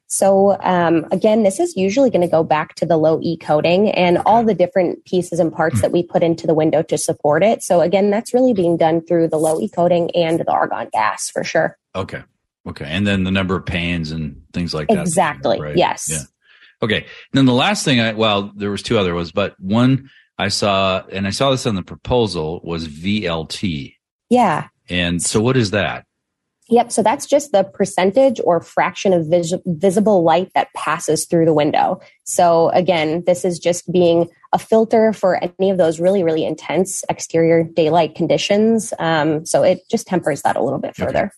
so 0.08 0.56
um, 0.60 1.06
again, 1.10 1.42
this 1.42 1.58
is 1.58 1.76
usually 1.76 2.10
going 2.10 2.22
to 2.22 2.28
go 2.28 2.44
back 2.44 2.74
to 2.76 2.86
the 2.86 2.96
low 2.96 3.18
E 3.22 3.36
coating 3.36 3.90
and 3.90 4.18
all 4.24 4.44
the 4.44 4.54
different 4.54 5.04
pieces 5.04 5.40
and 5.40 5.52
parts 5.52 5.80
that 5.80 5.90
we 5.90 6.02
put 6.02 6.22
into 6.22 6.46
the 6.46 6.54
window 6.54 6.82
to 6.82 6.96
support 6.96 7.42
it. 7.42 7.62
So 7.62 7.80
again, 7.80 8.10
that's 8.10 8.32
really 8.32 8.52
being 8.52 8.76
done 8.76 9.04
through 9.04 9.28
the 9.28 9.38
low 9.38 9.60
E 9.60 9.68
coating 9.68 10.10
and 10.14 10.38
the 10.38 10.50
argon 10.50 10.88
gas 10.92 11.28
for 11.28 11.42
sure. 11.42 11.76
Okay. 11.94 12.22
Okay. 12.68 12.86
And 12.86 13.06
then 13.06 13.24
the 13.24 13.30
number 13.30 13.56
of 13.56 13.66
panes 13.66 14.12
and 14.12 14.42
things 14.52 14.72
like 14.72 14.88
that. 14.88 14.98
Exactly. 14.98 15.60
Right? 15.60 15.76
Yes. 15.76 16.08
Yeah. 16.08 16.22
Okay. 16.82 16.98
And 16.98 17.06
then 17.32 17.46
the 17.46 17.52
last 17.52 17.84
thing 17.84 18.00
I, 18.00 18.12
well, 18.12 18.52
there 18.54 18.70
was 18.70 18.82
two 18.82 18.98
other 18.98 19.14
ones, 19.14 19.32
but 19.32 19.58
one 19.58 20.08
I 20.38 20.48
saw, 20.48 21.02
and 21.10 21.26
I 21.26 21.30
saw 21.30 21.50
this 21.50 21.66
on 21.66 21.74
the 21.74 21.82
proposal 21.82 22.60
was 22.62 22.86
VLT. 22.86 23.94
Yeah. 24.30 24.68
And 24.88 25.22
so 25.22 25.40
what 25.40 25.56
is 25.56 25.72
that? 25.72 26.05
Yep. 26.68 26.90
So 26.90 27.02
that's 27.02 27.26
just 27.26 27.52
the 27.52 27.62
percentage 27.62 28.40
or 28.42 28.60
fraction 28.60 29.12
of 29.12 29.26
vis- 29.26 29.54
visible 29.66 30.24
light 30.24 30.50
that 30.54 30.72
passes 30.74 31.24
through 31.26 31.44
the 31.44 31.54
window. 31.54 32.00
So 32.24 32.70
again, 32.70 33.22
this 33.24 33.44
is 33.44 33.58
just 33.58 33.90
being 33.92 34.28
a 34.52 34.58
filter 34.58 35.12
for 35.12 35.40
any 35.58 35.70
of 35.70 35.78
those 35.78 36.00
really, 36.00 36.24
really 36.24 36.44
intense 36.44 37.04
exterior 37.08 37.62
daylight 37.62 38.16
conditions. 38.16 38.92
Um, 38.98 39.46
so 39.46 39.62
it 39.62 39.88
just 39.88 40.08
tempers 40.08 40.42
that 40.42 40.56
a 40.56 40.62
little 40.62 40.80
bit 40.80 40.96
further. 40.96 41.26
Okay. 41.26 41.30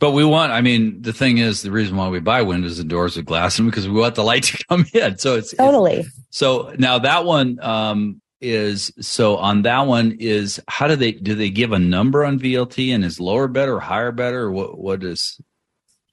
But 0.00 0.12
we 0.12 0.24
want, 0.24 0.50
I 0.50 0.62
mean, 0.62 1.02
the 1.02 1.12
thing 1.12 1.38
is, 1.38 1.60
the 1.60 1.70
reason 1.70 1.94
why 1.94 2.08
we 2.08 2.20
buy 2.20 2.40
windows 2.40 2.78
and 2.78 2.88
doors 2.88 3.16
with 3.16 3.26
glass 3.26 3.60
is 3.60 3.66
because 3.66 3.86
we 3.86 4.00
want 4.00 4.14
the 4.14 4.24
light 4.24 4.44
to 4.44 4.64
come 4.68 4.86
in. 4.94 5.18
So 5.18 5.36
it's 5.36 5.54
totally. 5.54 5.98
It's, 5.98 6.20
so 6.30 6.74
now 6.78 6.98
that 7.00 7.24
one, 7.24 7.58
um, 7.60 8.22
is 8.40 8.92
so 9.00 9.36
on 9.36 9.62
that 9.62 9.86
one 9.86 10.16
is 10.18 10.60
how 10.68 10.86
do 10.86 10.96
they 10.96 11.12
do 11.12 11.34
they 11.34 11.50
give 11.50 11.72
a 11.72 11.78
number 11.78 12.24
on 12.24 12.38
VLT 12.38 12.94
and 12.94 13.04
is 13.04 13.20
lower 13.20 13.48
better 13.48 13.76
or 13.76 13.80
higher 13.80 14.12
better 14.12 14.44
or 14.44 14.52
what 14.52 14.78
what 14.78 15.04
is 15.04 15.40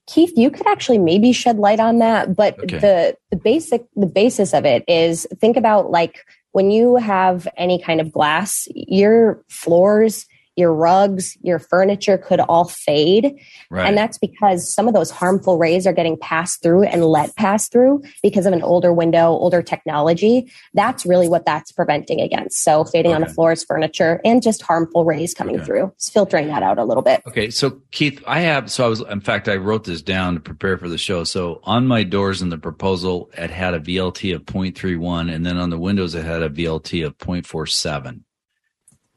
Keith, 0.08 0.32
you 0.36 0.50
could 0.50 0.66
actually 0.66 0.96
maybe 0.96 1.32
shed 1.32 1.58
light 1.58 1.80
on 1.80 1.98
that, 1.98 2.34
but 2.34 2.58
okay. 2.60 2.78
the 2.78 3.16
the 3.30 3.36
basic 3.36 3.84
the 3.94 4.06
basis 4.06 4.54
of 4.54 4.64
it 4.64 4.82
is 4.88 5.26
think 5.38 5.56
about 5.56 5.90
like 5.90 6.24
when 6.52 6.70
you 6.70 6.96
have 6.96 7.46
any 7.56 7.80
kind 7.80 8.00
of 8.00 8.10
glass, 8.10 8.66
your 8.74 9.44
floors 9.48 10.26
your 10.58 10.74
rugs, 10.74 11.38
your 11.40 11.60
furniture 11.60 12.18
could 12.18 12.40
all 12.40 12.64
fade. 12.64 13.38
Right. 13.70 13.86
And 13.86 13.96
that's 13.96 14.18
because 14.18 14.70
some 14.70 14.88
of 14.88 14.94
those 14.94 15.10
harmful 15.10 15.56
rays 15.56 15.86
are 15.86 15.92
getting 15.92 16.16
passed 16.18 16.62
through 16.62 16.82
and 16.82 17.04
let 17.04 17.34
pass 17.36 17.68
through 17.68 18.02
because 18.24 18.44
of 18.44 18.52
an 18.52 18.62
older 18.62 18.92
window, 18.92 19.28
older 19.28 19.62
technology. 19.62 20.50
That's 20.74 21.06
really 21.06 21.28
what 21.28 21.46
that's 21.46 21.70
preventing 21.70 22.20
against. 22.20 22.62
So 22.62 22.84
fading 22.84 23.12
okay. 23.12 23.14
on 23.14 23.20
the 23.20 23.32
floors, 23.32 23.62
furniture, 23.62 24.20
and 24.24 24.42
just 24.42 24.60
harmful 24.62 25.04
rays 25.04 25.32
coming 25.32 25.56
okay. 25.56 25.64
through. 25.64 25.92
It's 25.94 26.10
filtering 26.10 26.48
that 26.48 26.64
out 26.64 26.78
a 26.78 26.84
little 26.84 27.04
bit. 27.04 27.22
Okay. 27.28 27.50
So 27.50 27.80
Keith, 27.92 28.20
I 28.26 28.40
have, 28.40 28.70
so 28.70 28.84
I 28.84 28.88
was, 28.88 29.00
in 29.00 29.20
fact, 29.20 29.48
I 29.48 29.56
wrote 29.56 29.84
this 29.84 30.02
down 30.02 30.34
to 30.34 30.40
prepare 30.40 30.76
for 30.76 30.88
the 30.88 30.98
show. 30.98 31.22
So 31.22 31.60
on 31.62 31.86
my 31.86 32.02
doors 32.02 32.42
in 32.42 32.48
the 32.48 32.58
proposal, 32.58 33.30
it 33.38 33.50
had 33.50 33.74
a 33.74 33.80
VLT 33.80 34.34
of 34.34 34.44
0.31 34.44 35.32
and 35.32 35.46
then 35.46 35.56
on 35.56 35.70
the 35.70 35.78
windows, 35.78 36.16
it 36.16 36.24
had 36.24 36.42
a 36.42 36.50
VLT 36.50 37.06
of 37.06 37.16
0.47. 37.18 38.22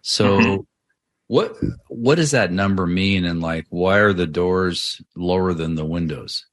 So 0.02 0.40
mm-hmm. 0.40 0.62
What 1.32 1.56
what 1.88 2.16
does 2.16 2.32
that 2.32 2.52
number 2.52 2.86
mean 2.86 3.24
and 3.24 3.40
like 3.40 3.66
why 3.70 4.00
are 4.00 4.12
the 4.12 4.28
doors 4.28 5.02
lower 5.16 5.54
than 5.54 5.76
the 5.76 5.86
windows? 5.86 6.46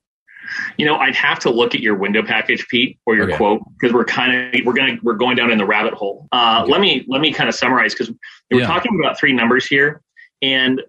You 0.77 0.87
know, 0.87 0.95
I'd 0.95 1.17
have 1.17 1.41
to 1.41 1.51
look 1.51 1.75
at 1.75 1.81
your 1.81 1.97
window 1.97 2.23
package, 2.23 2.65
Pete, 2.69 2.97
or 3.05 3.17
your 3.17 3.25
okay. 3.25 3.37
quote 3.37 3.63
because 3.73 3.93
we're 3.93 4.05
kind 4.05 4.55
of 4.55 4.65
we're 4.65 4.75
gonna 4.75 4.97
we're 5.03 5.15
going 5.15 5.35
down 5.35 5.51
in 5.51 5.59
the 5.59 5.67
rabbit 5.67 5.95
hole. 5.95 6.29
Uh, 6.31 6.61
okay. 6.63 6.71
Let 6.71 6.81
me 6.81 7.05
let 7.09 7.21
me 7.21 7.33
kind 7.33 7.49
of 7.49 7.57
summarize 7.57 7.93
because 7.93 8.15
we're 8.53 8.61
yeah. 8.61 8.69
talking 8.69 8.97
about 9.01 9.19
three 9.19 9.33
numbers 9.33 9.67
here, 9.67 10.01
and 10.43 10.81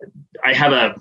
I 0.45 0.53
have 0.53 0.71
a 0.71 0.93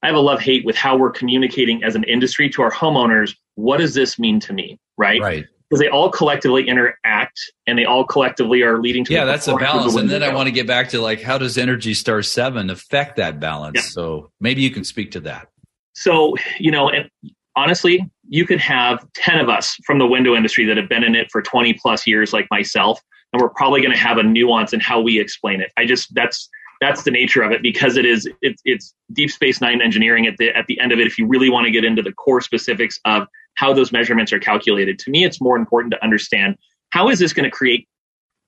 I 0.00 0.06
have 0.06 0.14
a 0.14 0.20
love 0.20 0.38
hate 0.38 0.64
with 0.64 0.76
how 0.76 0.96
we're 0.96 1.10
communicating 1.10 1.82
as 1.82 1.96
an 1.96 2.04
industry 2.04 2.48
to 2.50 2.62
our 2.62 2.70
homeowners. 2.70 3.34
What 3.56 3.78
does 3.78 3.94
this 3.94 4.20
mean 4.20 4.38
to 4.38 4.52
me? 4.52 4.78
Right. 4.96 5.20
Right 5.20 5.46
because 5.70 5.80
they 5.80 5.88
all 5.88 6.10
collectively 6.10 6.66
interact 6.68 7.40
and 7.66 7.78
they 7.78 7.84
all 7.84 8.04
collectively 8.04 8.62
are 8.62 8.80
leading 8.80 9.04
to 9.04 9.14
yeah 9.14 9.24
that's 9.24 9.46
a 9.46 9.54
balance. 9.54 9.94
And 9.94 10.10
then 10.10 10.22
i 10.22 10.34
want 10.34 10.48
to 10.48 10.52
get 10.52 10.66
back 10.66 10.88
to 10.90 11.00
like 11.00 11.22
how 11.22 11.38
does 11.38 11.56
energy 11.56 11.94
star 11.94 12.22
7 12.22 12.70
affect 12.70 13.16
that 13.16 13.38
balance? 13.40 13.76
Yeah. 13.76 13.82
so 13.82 14.30
maybe 14.40 14.62
you 14.62 14.70
can 14.70 14.84
speak 14.84 15.12
to 15.12 15.20
that. 15.20 15.48
So 15.94 16.34
you 16.58 16.70
know 16.70 16.88
and 16.88 17.10
honestly 17.56 18.10
you 18.28 18.46
could 18.46 18.60
have 18.60 19.06
10 19.14 19.40
of 19.40 19.48
us 19.48 19.76
from 19.84 19.98
the 19.98 20.06
window 20.06 20.34
industry 20.34 20.64
that 20.64 20.76
have 20.76 20.88
been 20.88 21.04
in 21.04 21.14
it 21.14 21.30
for 21.30 21.42
20 21.42 21.74
plus 21.74 22.06
years 22.06 22.32
like 22.32 22.46
myself 22.50 23.00
and 23.32 23.40
we're 23.40 23.48
probably 23.50 23.80
going 23.80 23.92
to 23.92 23.98
have 23.98 24.18
a 24.18 24.22
nuance 24.22 24.72
in 24.72 24.80
how 24.80 25.00
we 25.00 25.20
explain 25.20 25.60
it. 25.60 25.72
I 25.76 25.84
just 25.86 26.14
that's 26.14 26.48
that's 26.80 27.02
the 27.02 27.10
nature 27.10 27.42
of 27.42 27.52
it 27.52 27.62
because 27.62 27.96
it 27.96 28.06
is 28.06 28.28
it's, 28.40 28.62
it's 28.64 28.94
deep 29.12 29.30
space 29.30 29.60
nine 29.60 29.82
engineering 29.82 30.26
at 30.26 30.36
the 30.38 30.48
at 30.56 30.66
the 30.66 30.80
end 30.80 30.92
of 30.92 30.98
it 30.98 31.06
if 31.06 31.18
you 31.18 31.26
really 31.26 31.50
want 31.50 31.66
to 31.66 31.70
get 31.70 31.84
into 31.84 32.02
the 32.02 32.12
core 32.12 32.40
specifics 32.40 32.98
of 33.04 33.28
how 33.54 33.72
those 33.72 33.92
measurements 33.92 34.32
are 34.32 34.38
calculated. 34.38 34.98
To 35.00 35.10
me, 35.10 35.24
it's 35.24 35.40
more 35.40 35.56
important 35.56 35.92
to 35.92 36.02
understand 36.02 36.56
how 36.90 37.08
is 37.08 37.18
this 37.18 37.32
going 37.32 37.44
to 37.44 37.50
create, 37.50 37.88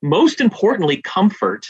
most 0.01 0.41
importantly, 0.41 1.01
comfort 1.01 1.65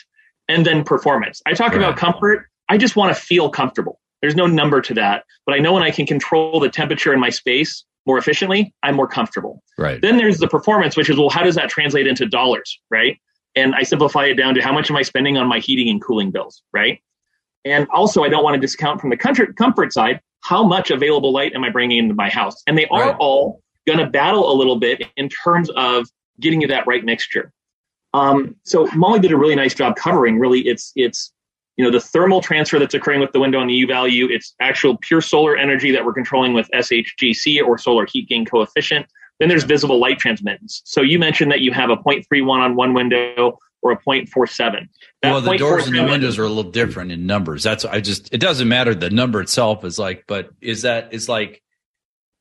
and 0.47 0.65
then 0.65 0.83
performance. 0.83 1.41
I 1.45 1.53
talk 1.53 1.69
right. 1.69 1.77
about 1.77 1.97
comfort. 1.97 2.47
I 2.69 2.77
just 2.77 2.95
want 2.95 3.15
to 3.15 3.21
feel 3.21 3.49
comfortable. 3.49 3.99
There's 4.21 4.35
no 4.35 4.47
number 4.47 4.81
to 4.81 4.93
that, 4.93 5.25
but 5.45 5.53
I 5.53 5.59
know 5.59 5.73
when 5.73 5.83
I 5.83 5.91
can 5.91 6.05
control 6.05 6.59
the 6.59 6.69
temperature 6.69 7.13
in 7.13 7.19
my 7.19 7.29
space 7.29 7.83
more 8.05 8.17
efficiently, 8.17 8.73
I'm 8.83 8.95
more 8.95 9.07
comfortable. 9.07 9.61
Right. 9.77 10.01
Then 10.01 10.17
there's 10.17 10.37
the 10.37 10.47
performance, 10.47 10.95
which 10.95 11.09
is 11.09 11.17
well, 11.17 11.29
how 11.29 11.43
does 11.43 11.55
that 11.55 11.69
translate 11.69 12.07
into 12.07 12.25
dollars, 12.25 12.79
right? 12.89 13.17
And 13.55 13.75
I 13.75 13.83
simplify 13.83 14.25
it 14.25 14.35
down 14.35 14.55
to 14.55 14.61
how 14.61 14.73
much 14.73 14.89
am 14.89 14.97
I 14.97 15.03
spending 15.03 15.37
on 15.37 15.47
my 15.47 15.59
heating 15.59 15.89
and 15.89 16.01
cooling 16.01 16.31
bills, 16.31 16.63
right? 16.73 16.99
And 17.65 17.87
also, 17.93 18.23
I 18.23 18.29
don't 18.29 18.43
want 18.43 18.55
to 18.55 18.59
discount 18.59 18.99
from 18.99 19.09
the 19.09 19.17
comfort 19.17 19.55
comfort 19.55 19.93
side 19.93 20.19
how 20.43 20.63
much 20.63 20.91
available 20.91 21.31
light 21.31 21.53
am 21.55 21.63
I 21.63 21.69
bringing 21.69 21.97
into 21.97 22.13
my 22.13 22.29
house? 22.29 22.61
And 22.67 22.77
they 22.77 22.85
are 22.87 23.07
right. 23.07 23.15
all 23.19 23.61
going 23.87 23.99
to 23.99 24.07
battle 24.07 24.51
a 24.51 24.55
little 24.55 24.75
bit 24.75 25.03
in 25.17 25.29
terms 25.29 25.69
of 25.71 26.07
getting 26.39 26.61
you 26.61 26.67
that 26.67 26.85
right 26.85 27.03
mixture. 27.03 27.51
Um, 28.13 28.55
so 28.63 28.87
Molly 28.93 29.19
did 29.19 29.31
a 29.31 29.37
really 29.37 29.55
nice 29.55 29.73
job 29.73 29.95
covering. 29.95 30.37
Really, 30.37 30.61
it's 30.61 30.91
it's 30.95 31.31
you 31.77 31.83
know 31.83 31.89
the 31.89 31.99
thermal 31.99 32.41
transfer 32.41 32.77
that's 32.77 32.93
occurring 32.93 33.21
with 33.21 33.31
the 33.31 33.39
window 33.39 33.59
and 33.59 33.69
the 33.69 33.73
U 33.73 33.87
value. 33.87 34.27
It's 34.29 34.53
actual 34.61 34.97
pure 34.97 35.21
solar 35.21 35.57
energy 35.57 35.91
that 35.91 36.05
we're 36.05 36.13
controlling 36.13 36.53
with 36.53 36.69
SHGC 36.73 37.65
or 37.65 37.77
solar 37.77 38.05
heat 38.05 38.29
gain 38.29 38.45
coefficient. 38.45 39.07
Then 39.39 39.49
there's 39.49 39.63
visible 39.63 39.99
light 39.99 40.19
transmittance. 40.19 40.81
So 40.85 41.01
you 41.01 41.17
mentioned 41.17 41.51
that 41.51 41.61
you 41.61 41.71
have 41.71 41.89
a 41.89 41.97
0.31 41.97 42.47
on 42.49 42.75
one 42.75 42.93
window, 42.93 43.57
or 43.83 43.91
a 43.91 43.97
0.47. 43.97 44.87
That 45.21 45.31
well, 45.31 45.41
the 45.41 45.57
doors 45.57 45.87
and 45.87 45.95
the 45.95 46.03
windows 46.03 46.39
are 46.39 46.43
a 46.43 46.49
little 46.49 46.71
different 46.71 47.11
in 47.11 47.25
numbers. 47.25 47.63
That's 47.63 47.85
I 47.85 48.01
just 48.01 48.33
it 48.33 48.39
doesn't 48.39 48.67
matter. 48.67 48.95
The 48.95 49.09
number 49.09 49.41
itself 49.41 49.85
is 49.85 49.99
like, 49.99 50.23
but 50.27 50.49
is 50.61 50.83
that 50.83 51.13
is 51.13 51.29
like 51.29 51.61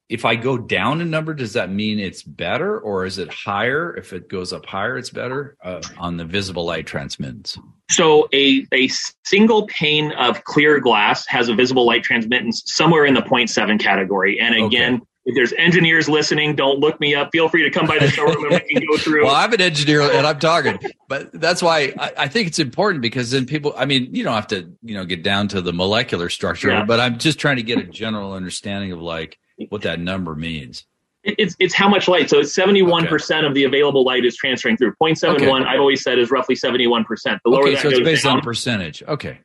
if 0.08 0.24
I 0.26 0.36
go 0.36 0.58
down 0.58 1.00
in 1.00 1.10
number, 1.10 1.32
does 1.32 1.54
that 1.54 1.70
mean 1.70 1.98
it's 1.98 2.22
better, 2.22 2.78
or 2.78 3.06
is 3.06 3.16
it 3.16 3.32
higher? 3.32 3.96
If 3.96 4.12
it 4.12 4.28
goes 4.28 4.52
up 4.52 4.66
higher, 4.66 4.98
it's 4.98 5.08
better 5.08 5.56
uh, 5.64 5.80
on 5.96 6.18
the 6.18 6.24
visible 6.24 6.66
light 6.66 6.86
transmittance. 6.86 7.58
So 7.90 8.28
a 8.32 8.66
a 8.72 8.88
single 9.24 9.66
pane 9.68 10.12
of 10.12 10.44
clear 10.44 10.80
glass 10.80 11.26
has 11.28 11.48
a 11.48 11.54
visible 11.54 11.86
light 11.86 12.02
transmittance 12.02 12.62
somewhere 12.66 13.06
in 13.06 13.14
the 13.14 13.22
0.7 13.22 13.80
category, 13.80 14.38
and 14.40 14.54
again. 14.54 14.94
Okay 14.94 15.06
if 15.24 15.34
there's 15.34 15.52
engineers 15.52 16.08
listening, 16.08 16.56
don't 16.56 16.80
look 16.80 16.98
me 16.98 17.14
up. 17.14 17.30
Feel 17.30 17.48
free 17.48 17.62
to 17.62 17.70
come 17.70 17.86
by 17.86 17.98
the 17.98 18.08
showroom 18.08 18.44
and 18.44 18.62
we 18.68 18.74
can 18.74 18.86
go 18.88 18.96
through. 18.98 19.24
well, 19.24 19.34
I'm 19.34 19.52
an 19.52 19.60
engineer 19.60 20.02
and 20.02 20.26
I'm 20.26 20.38
talking, 20.38 20.78
but 21.08 21.30
that's 21.32 21.62
why 21.62 21.94
I, 21.98 22.12
I, 22.18 22.28
think 22.28 22.48
it's 22.48 22.58
important 22.58 23.02
because 23.02 23.30
then 23.30 23.46
people, 23.46 23.72
I 23.76 23.84
mean, 23.84 24.12
you 24.14 24.24
don't 24.24 24.34
have 24.34 24.48
to, 24.48 24.68
you 24.82 24.94
know, 24.94 25.04
get 25.04 25.22
down 25.22 25.48
to 25.48 25.60
the 25.60 25.72
molecular 25.72 26.28
structure, 26.28 26.70
yeah. 26.70 26.84
but 26.84 26.98
I'm 26.98 27.18
just 27.18 27.38
trying 27.38 27.56
to 27.56 27.62
get 27.62 27.78
a 27.78 27.84
general 27.84 28.32
understanding 28.32 28.90
of 28.90 29.00
like 29.00 29.38
what 29.68 29.82
that 29.82 30.00
number 30.00 30.34
means. 30.34 30.84
It's 31.24 31.54
it's 31.60 31.72
how 31.72 31.88
much 31.88 32.08
light. 32.08 32.28
So 32.28 32.40
it's 32.40 32.52
71% 32.52 33.06
okay. 33.06 33.46
of 33.46 33.54
the 33.54 33.62
available 33.62 34.04
light 34.04 34.24
is 34.24 34.36
transferring 34.36 34.76
through. 34.76 34.94
0.71, 35.00 35.36
okay. 35.36 35.50
I've 35.68 35.78
always 35.78 36.02
said, 36.02 36.18
is 36.18 36.32
roughly 36.32 36.56
71%. 36.56 37.04
The 37.44 37.50
lower 37.50 37.62
okay, 37.62 37.74
that 37.74 37.82
so 37.82 37.88
it's 37.90 38.00
based 38.00 38.24
down, 38.24 38.38
on 38.38 38.42
percentage. 38.42 39.04
Okay. 39.04 39.38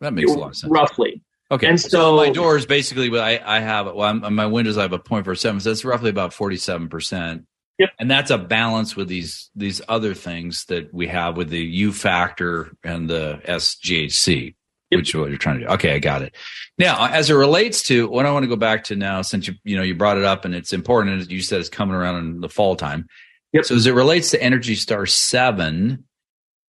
That 0.00 0.12
makes 0.12 0.32
a 0.32 0.34
lot 0.34 0.48
of 0.48 0.56
sense. 0.56 0.72
Roughly. 0.72 1.22
Okay. 1.50 1.66
And 1.66 1.80
so, 1.80 1.88
so 1.88 2.16
my 2.16 2.30
doors 2.30 2.64
basically, 2.64 3.18
I, 3.18 3.40
I 3.56 3.60
have, 3.60 3.86
well, 3.86 4.02
I'm, 4.02 4.34
my 4.34 4.46
windows, 4.46 4.78
I 4.78 4.82
have 4.82 4.92
a 4.92 4.98
0.47. 4.98 5.62
So 5.62 5.70
that's 5.70 5.84
roughly 5.84 6.10
about 6.10 6.30
47%. 6.30 7.44
Yep. 7.78 7.90
And 7.98 8.10
that's 8.10 8.30
a 8.30 8.38
balance 8.38 8.94
with 8.94 9.08
these, 9.08 9.50
these 9.56 9.80
other 9.88 10.14
things 10.14 10.66
that 10.66 10.92
we 10.92 11.08
have 11.08 11.36
with 11.36 11.48
the 11.48 11.64
U 11.64 11.92
factor 11.92 12.70
and 12.84 13.08
the 13.08 13.40
SGHC, 13.46 14.54
yep. 14.90 14.98
which 14.98 15.08
is 15.08 15.14
what 15.16 15.30
you're 15.30 15.38
trying 15.38 15.60
to 15.60 15.66
do. 15.66 15.72
Okay. 15.72 15.94
I 15.94 15.98
got 15.98 16.22
it. 16.22 16.36
Now, 16.78 17.06
as 17.06 17.30
it 17.30 17.34
relates 17.34 17.82
to 17.84 18.08
what 18.08 18.26
I 18.26 18.32
want 18.32 18.44
to 18.44 18.48
go 18.48 18.56
back 18.56 18.84
to 18.84 18.96
now, 18.96 19.22
since 19.22 19.48
you, 19.48 19.54
you 19.64 19.76
know, 19.76 19.82
you 19.82 19.94
brought 19.94 20.18
it 20.18 20.24
up 20.24 20.44
and 20.44 20.54
it's 20.54 20.72
important, 20.72 21.20
and 21.20 21.32
you 21.32 21.40
said 21.40 21.58
it's 21.58 21.68
coming 21.68 21.96
around 21.96 22.16
in 22.16 22.40
the 22.40 22.48
fall 22.48 22.76
time. 22.76 23.06
Yep. 23.54 23.64
So 23.64 23.74
as 23.74 23.86
it 23.86 23.94
relates 23.94 24.30
to 24.30 24.42
Energy 24.42 24.76
Star 24.76 25.06
7, 25.06 26.04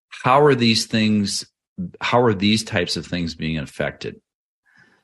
how 0.09 0.41
are 0.41 0.55
these 0.55 0.87
things, 0.87 1.45
how 1.99 2.21
are 2.21 2.33
these 2.33 2.63
types 2.63 2.97
of 2.97 3.05
things 3.05 3.35
being 3.35 3.59
affected? 3.59 4.19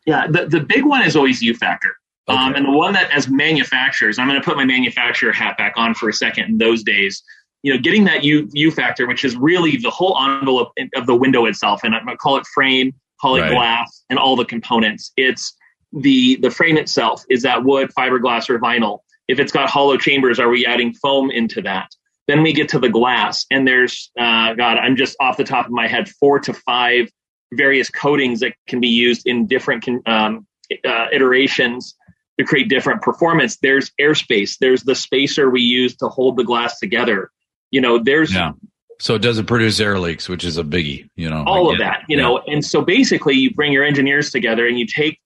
Yeah, 0.07 0.25
the, 0.25 0.47
the 0.47 0.61
big 0.61 0.85
one 0.85 1.03
is 1.03 1.15
always 1.15 1.41
U 1.41 1.53
factor. 1.53 1.95
Um, 2.29 2.35
okay. 2.35 2.45
Um, 2.45 2.55
and 2.55 2.65
the 2.65 2.71
one 2.71 2.93
that, 2.93 3.11
as 3.11 3.27
manufacturers, 3.27 4.17
I'm 4.17 4.27
going 4.27 4.41
to 4.41 4.43
put 4.43 4.57
my 4.57 4.65
manufacturer 4.65 5.31
hat 5.31 5.57
back 5.57 5.73
on 5.75 5.93
for 5.93 6.09
a 6.09 6.13
second. 6.13 6.45
In 6.45 6.57
those 6.57 6.81
days, 6.81 7.21
you 7.61 7.73
know, 7.73 7.79
getting 7.79 8.05
that 8.05 8.23
U 8.23 8.49
U 8.53 8.71
factor, 8.71 9.05
which 9.05 9.25
is 9.25 9.35
really 9.35 9.77
the 9.77 9.89
whole 9.89 10.17
envelope 10.19 10.71
of 10.95 11.05
the 11.05 11.15
window 11.15 11.45
itself, 11.45 11.81
and 11.83 11.93
I'm 11.93 12.05
going 12.05 12.15
to 12.15 12.17
call 12.17 12.37
it 12.37 12.45
frame, 12.47 12.93
call 13.21 13.35
it 13.35 13.41
right. 13.41 13.51
glass, 13.51 14.03
and 14.09 14.17
all 14.17 14.35
the 14.35 14.45
components. 14.45 15.11
It's 15.17 15.53
the 15.91 16.37
the 16.37 16.51
frame 16.51 16.77
itself. 16.77 17.23
Is 17.29 17.41
that 17.43 17.63
wood, 17.63 17.91
fiberglass, 17.97 18.49
or 18.49 18.59
vinyl? 18.59 18.99
If 19.27 19.39
it's 19.39 19.51
got 19.51 19.69
hollow 19.69 19.97
chambers, 19.97 20.39
are 20.39 20.49
we 20.49 20.65
adding 20.65 20.93
foam 20.93 21.31
into 21.31 21.61
that? 21.63 21.89
Then 22.27 22.43
we 22.43 22.53
get 22.53 22.69
to 22.69 22.79
the 22.79 22.89
glass, 22.89 23.45
and 23.51 23.67
there's 23.67 24.11
uh, 24.17 24.53
God, 24.53 24.77
I'm 24.77 24.95
just 24.95 25.17
off 25.19 25.35
the 25.35 25.43
top 25.43 25.65
of 25.65 25.71
my 25.71 25.87
head, 25.87 26.07
four 26.07 26.39
to 26.39 26.53
five 26.53 27.09
various 27.53 27.89
coatings 27.89 28.39
that 28.41 28.53
can 28.67 28.79
be 28.79 28.87
used 28.87 29.25
in 29.25 29.47
different 29.47 29.87
um, 30.07 30.45
uh, 30.85 31.05
iterations 31.11 31.95
to 32.39 32.45
create 32.45 32.69
different 32.69 33.01
performance. 33.01 33.57
There's 33.57 33.91
airspace. 33.99 34.57
There's 34.59 34.83
the 34.83 34.95
spacer 34.95 35.49
we 35.49 35.61
use 35.61 35.95
to 35.97 36.07
hold 36.07 36.37
the 36.37 36.43
glass 36.43 36.79
together. 36.79 37.31
You 37.71 37.81
know, 37.81 38.01
there's 38.01 38.33
yeah. 38.33 38.51
So 38.99 39.13
it 39.13 39.21
doesn't 39.21 39.45
produce 39.45 39.79
air 39.79 39.99
leaks, 39.99 40.27
which 40.27 40.43
is 40.43 40.57
a 40.57 40.63
biggie. 40.63 41.07
You 41.15 41.29
know, 41.29 41.43
all 41.45 41.71
of 41.71 41.77
that. 41.79 42.03
You 42.07 42.17
yeah. 42.17 42.23
know, 42.23 42.39
and 42.47 42.65
so 42.65 42.81
basically, 42.81 43.35
you 43.35 43.53
bring 43.53 43.71
your 43.71 43.83
engineers 43.83 44.31
together 44.31 44.67
and 44.67 44.79
you 44.79 44.87
take 44.87 45.19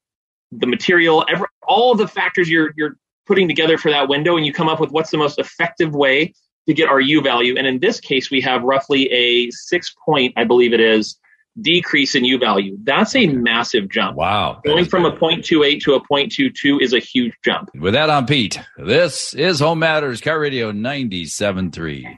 the 0.51 0.67
material, 0.67 1.25
every, 1.29 1.47
all 1.65 1.95
the 1.95 2.07
factors 2.07 2.49
you're 2.49 2.73
you're 2.75 2.97
putting 3.25 3.47
together 3.47 3.77
for 3.77 3.89
that 3.91 4.09
window, 4.09 4.35
and 4.35 4.45
you 4.45 4.53
come 4.53 4.67
up 4.67 4.79
with 4.79 4.91
what's 4.91 5.11
the 5.11 5.17
most 5.17 5.39
effective 5.39 5.93
way 5.93 6.33
to 6.67 6.73
get 6.73 6.89
our 6.89 6.99
U 6.99 7.21
value. 7.21 7.55
And 7.57 7.65
in 7.65 7.79
this 7.79 7.99
case, 7.99 8.29
we 8.29 8.41
have 8.41 8.63
roughly 8.63 9.11
a 9.11 9.49
six 9.51 9.93
point, 10.05 10.33
I 10.37 10.43
believe 10.43 10.73
it 10.73 10.79
is, 10.79 11.17
decrease 11.59 12.15
in 12.15 12.23
U 12.25 12.37
value. 12.37 12.77
That's 12.83 13.15
a 13.15 13.27
massive 13.27 13.89
jump. 13.89 14.17
Wow. 14.17 14.61
Going 14.63 14.85
from 14.85 15.05
a 15.05 15.11
0.28 15.11 15.81
to 15.81 15.95
a 15.95 16.01
0.22 16.01 16.81
is 16.81 16.93
a 16.93 16.99
huge 16.99 17.33
jump. 17.43 17.69
With 17.75 17.93
that, 17.93 18.09
I'm 18.09 18.25
Pete. 18.25 18.59
This 18.77 19.33
is 19.33 19.59
Home 19.59 19.79
Matters 19.79 20.21
KIRO 20.21 20.39
Radio 20.39 20.71
97.3 20.71 22.17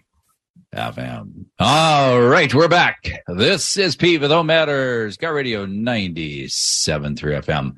FM. 0.76 1.46
All 1.60 2.22
right, 2.22 2.54
we're 2.54 2.68
back. 2.68 3.24
This 3.28 3.78
is 3.78 3.96
Pete 3.96 4.22
with 4.22 4.32
Home 4.32 4.48
Matters 4.48 5.18
KIRO 5.18 5.36
Radio 5.36 5.66
97.3 5.66 7.16
FM. 7.18 7.76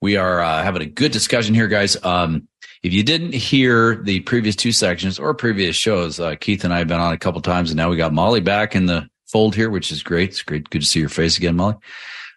We 0.00 0.16
are 0.16 0.40
uh, 0.40 0.62
having 0.62 0.82
a 0.82 0.86
good 0.86 1.12
discussion 1.12 1.54
here, 1.54 1.68
guys. 1.68 2.02
Um, 2.04 2.48
if 2.82 2.92
you 2.92 3.02
didn't 3.02 3.34
hear 3.34 3.96
the 3.96 4.20
previous 4.20 4.54
two 4.54 4.70
sections 4.70 5.18
or 5.18 5.34
previous 5.34 5.74
shows, 5.74 6.20
uh, 6.20 6.36
Keith 6.36 6.62
and 6.64 6.72
I 6.72 6.78
have 6.78 6.88
been 6.88 7.00
on 7.00 7.12
a 7.12 7.18
couple 7.18 7.40
times, 7.40 7.70
and 7.70 7.76
now 7.76 7.90
we 7.90 7.96
got 7.96 8.12
Molly 8.12 8.40
back 8.40 8.76
in 8.76 8.86
the 8.86 9.08
fold 9.28 9.54
here, 9.54 9.70
which 9.70 9.92
is 9.92 10.02
great. 10.02 10.30
It's 10.30 10.42
great. 10.42 10.68
Good 10.70 10.82
to 10.82 10.86
see 10.86 11.00
your 11.00 11.08
face 11.08 11.38
again, 11.38 11.56
Molly. 11.56 11.76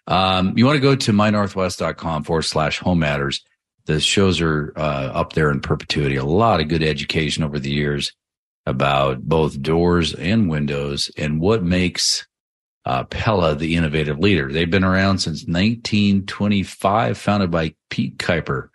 Um, 0.06 0.56
you 0.56 0.66
want 0.66 0.76
to 0.76 0.80
go 0.80 0.96
to 0.96 1.12
mynorthwest.com 1.12 2.24
forward 2.24 2.42
slash 2.42 2.78
home 2.78 2.98
matters. 2.98 3.44
The 3.86 4.00
shows 4.00 4.40
are 4.40 4.72
uh, 4.76 5.10
up 5.14 5.32
there 5.32 5.50
in 5.50 5.60
perpetuity. 5.60 6.16
A 6.16 6.24
lot 6.24 6.60
of 6.60 6.68
good 6.68 6.82
education 6.82 7.42
over 7.42 7.58
the 7.58 7.70
years 7.70 8.12
about 8.66 9.22
both 9.22 9.60
doors 9.60 10.14
and 10.14 10.48
windows 10.48 11.10
and 11.16 11.40
what 11.40 11.64
makes 11.64 12.26
uh, 12.84 13.04
Pella 13.04 13.54
the 13.54 13.76
innovative 13.76 14.18
leader. 14.18 14.52
They've 14.52 14.70
been 14.70 14.84
around 14.84 15.18
since 15.18 15.46
1925, 15.46 17.18
founded 17.18 17.50
by 17.50 17.74
Pete 17.90 18.18
Kuyper. 18.18 18.68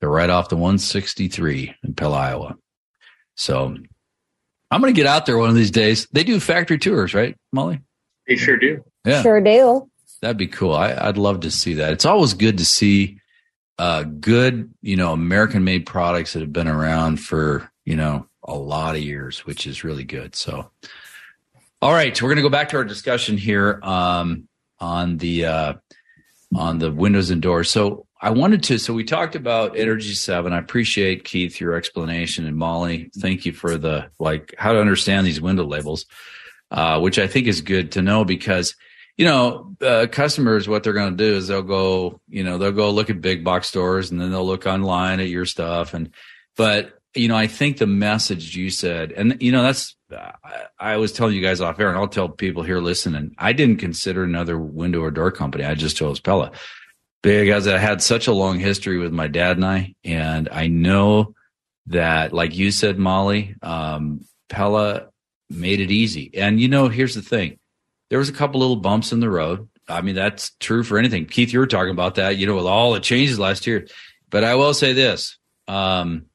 They're 0.00 0.10
right 0.10 0.30
off 0.30 0.48
the 0.48 0.56
163 0.56 1.74
in 1.84 1.94
Pella, 1.94 2.18
Iowa. 2.18 2.56
So 3.36 3.76
I'm 4.72 4.80
going 4.80 4.92
to 4.92 4.98
get 4.98 5.06
out 5.06 5.26
there 5.26 5.36
one 5.36 5.50
of 5.50 5.54
these 5.54 5.70
days. 5.70 6.08
They 6.12 6.24
do 6.24 6.40
factory 6.40 6.78
tours, 6.78 7.12
right, 7.12 7.36
Molly? 7.52 7.80
They 8.26 8.36
sure 8.36 8.56
do. 8.56 8.82
Yeah. 9.04 9.20
Sure 9.20 9.38
do. 9.38 9.90
That'd 10.22 10.38
be 10.38 10.46
cool. 10.46 10.74
I, 10.74 11.06
would 11.06 11.18
love 11.18 11.40
to 11.40 11.50
see 11.50 11.74
that. 11.74 11.92
It's 11.92 12.06
always 12.06 12.32
good 12.32 12.56
to 12.56 12.64
see 12.64 13.18
uh, 13.78 14.04
good, 14.04 14.72
you 14.80 14.96
know, 14.96 15.12
American 15.12 15.62
made 15.62 15.84
products 15.84 16.32
that 16.32 16.40
have 16.40 16.54
been 16.54 16.68
around 16.68 17.20
for, 17.20 17.70
you 17.84 17.96
know, 17.96 18.26
a 18.44 18.54
lot 18.54 18.94
of 18.94 19.02
years, 19.02 19.40
which 19.40 19.66
is 19.66 19.84
really 19.84 20.04
good. 20.04 20.34
So, 20.34 20.70
all 21.82 21.92
right, 21.92 22.22
we're 22.22 22.28
going 22.30 22.36
to 22.36 22.42
go 22.42 22.48
back 22.48 22.70
to 22.70 22.78
our 22.78 22.84
discussion 22.84 23.36
here 23.36 23.78
um, 23.82 24.48
on 24.80 25.18
the 25.18 25.44
uh, 25.44 25.74
on 26.54 26.78
the 26.78 26.90
windows 26.90 27.28
and 27.28 27.42
doors. 27.42 27.70
So, 27.70 28.06
I 28.22 28.30
wanted 28.30 28.62
to. 28.64 28.78
So 28.78 28.94
we 28.94 29.02
talked 29.02 29.34
about 29.34 29.76
Energy 29.76 30.14
Seven. 30.14 30.52
I 30.52 30.58
appreciate 30.58 31.24
Keith 31.24 31.60
your 31.60 31.74
explanation 31.74 32.46
and 32.46 32.56
Molly. 32.56 33.10
Thank 33.18 33.44
you 33.44 33.52
for 33.52 33.76
the 33.76 34.10
like 34.20 34.54
how 34.56 34.72
to 34.72 34.80
understand 34.80 35.26
these 35.26 35.40
window 35.40 35.64
labels, 35.64 36.06
uh, 36.70 37.00
which 37.00 37.18
I 37.18 37.26
think 37.26 37.48
is 37.48 37.60
good 37.62 37.92
to 37.92 38.02
know 38.02 38.24
because 38.24 38.76
you 39.16 39.24
know 39.24 39.74
uh, 39.80 40.06
customers 40.06 40.68
what 40.68 40.84
they're 40.84 40.92
going 40.92 41.16
to 41.16 41.24
do 41.24 41.34
is 41.36 41.48
they'll 41.48 41.62
go 41.62 42.20
you 42.28 42.44
know 42.44 42.58
they'll 42.58 42.70
go 42.70 42.92
look 42.92 43.10
at 43.10 43.20
big 43.20 43.42
box 43.42 43.66
stores 43.66 44.12
and 44.12 44.20
then 44.20 44.30
they'll 44.30 44.46
look 44.46 44.66
online 44.66 45.18
at 45.18 45.28
your 45.28 45.44
stuff 45.44 45.92
and 45.92 46.10
but 46.56 47.00
you 47.16 47.26
know 47.26 47.36
I 47.36 47.48
think 47.48 47.78
the 47.78 47.88
message 47.88 48.56
you 48.56 48.70
said 48.70 49.10
and 49.10 49.42
you 49.42 49.50
know 49.50 49.64
that's 49.64 49.96
I, 50.12 50.66
I 50.78 50.96
was 50.96 51.12
telling 51.12 51.34
you 51.34 51.42
guys 51.42 51.60
off 51.60 51.80
air 51.80 51.88
and 51.88 51.98
I'll 51.98 52.06
tell 52.06 52.28
people 52.28 52.62
here 52.62 52.78
listening 52.78 53.34
I 53.36 53.52
didn't 53.52 53.78
consider 53.78 54.22
another 54.22 54.58
window 54.58 55.00
or 55.00 55.10
door 55.10 55.32
company 55.32 55.64
I 55.64 55.74
just 55.74 55.96
chose 55.96 56.20
Pella 56.20 56.52
because 57.22 57.68
I 57.68 57.78
had 57.78 58.02
such 58.02 58.26
a 58.26 58.32
long 58.32 58.58
history 58.58 58.98
with 58.98 59.12
my 59.12 59.28
dad 59.28 59.56
and 59.56 59.64
I, 59.64 59.94
and 60.04 60.48
I 60.50 60.66
know 60.66 61.34
that, 61.86 62.32
like 62.32 62.56
you 62.56 62.70
said, 62.70 62.98
Molly, 62.98 63.54
um, 63.62 64.24
Pella 64.48 65.08
made 65.48 65.80
it 65.80 65.90
easy. 65.90 66.30
And 66.34 66.60
you 66.60 66.68
know, 66.68 66.88
here's 66.88 67.14
the 67.14 67.22
thing: 67.22 67.58
there 68.10 68.18
was 68.18 68.28
a 68.28 68.34
couple 68.34 68.60
little 68.60 68.76
bumps 68.76 69.12
in 69.12 69.20
the 69.20 69.30
road. 69.30 69.68
I 69.88 70.00
mean, 70.00 70.14
that's 70.14 70.52
true 70.60 70.82
for 70.82 70.98
anything. 70.98 71.26
Keith, 71.26 71.52
you 71.52 71.58
were 71.58 71.66
talking 71.66 71.90
about 71.90 72.16
that, 72.16 72.36
you 72.36 72.46
know, 72.46 72.56
with 72.56 72.66
all 72.66 72.92
the 72.92 73.00
changes 73.00 73.38
last 73.38 73.66
year. 73.66 73.88
But 74.30 74.44
I 74.44 74.54
will 74.56 74.74
say 74.74 74.92
this: 74.92 75.38
um, 75.68 76.26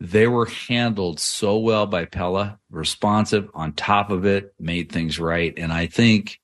they 0.00 0.26
were 0.26 0.46
handled 0.46 1.20
so 1.20 1.58
well 1.58 1.86
by 1.86 2.04
Pella, 2.04 2.58
responsive, 2.70 3.48
on 3.54 3.72
top 3.72 4.10
of 4.10 4.24
it, 4.24 4.54
made 4.58 4.90
things 4.90 5.18
right. 5.18 5.52
And 5.56 5.72
I 5.72 5.86
think, 5.86 6.40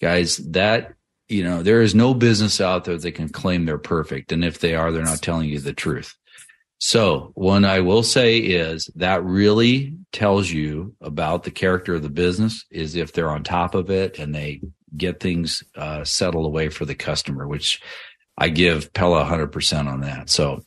guys, 0.00 0.36
that 0.50 0.94
you 1.28 1.44
know, 1.44 1.62
there 1.62 1.82
is 1.82 1.94
no 1.94 2.14
business 2.14 2.60
out 2.60 2.84
there 2.84 2.96
that 2.96 3.12
can 3.12 3.28
claim 3.28 3.64
they're 3.64 3.78
perfect. 3.78 4.32
And 4.32 4.44
if 4.44 4.58
they 4.60 4.74
are, 4.74 4.92
they're 4.92 5.02
not 5.02 5.22
telling 5.22 5.48
you 5.48 5.60
the 5.60 5.72
truth. 5.72 6.14
So 6.78 7.30
what 7.34 7.64
I 7.64 7.78
will 7.80 8.02
say 8.02 8.38
is 8.38 8.90
that 8.96 9.22
really 9.22 9.94
tells 10.12 10.50
you 10.50 10.96
about 11.00 11.44
the 11.44 11.50
character 11.52 11.94
of 11.94 12.02
the 12.02 12.08
business 12.08 12.64
is 12.70 12.96
if 12.96 13.12
they're 13.12 13.30
on 13.30 13.44
top 13.44 13.76
of 13.76 13.88
it 13.88 14.18
and 14.18 14.34
they 14.34 14.60
get 14.96 15.20
things 15.20 15.62
uh, 15.76 16.04
settled 16.04 16.44
away 16.44 16.68
for 16.68 16.84
the 16.84 16.96
customer, 16.96 17.46
which 17.46 17.80
I 18.36 18.48
give 18.48 18.92
Pella 18.92 19.24
100% 19.24 19.86
on 19.86 20.00
that. 20.00 20.28
So 20.28 20.62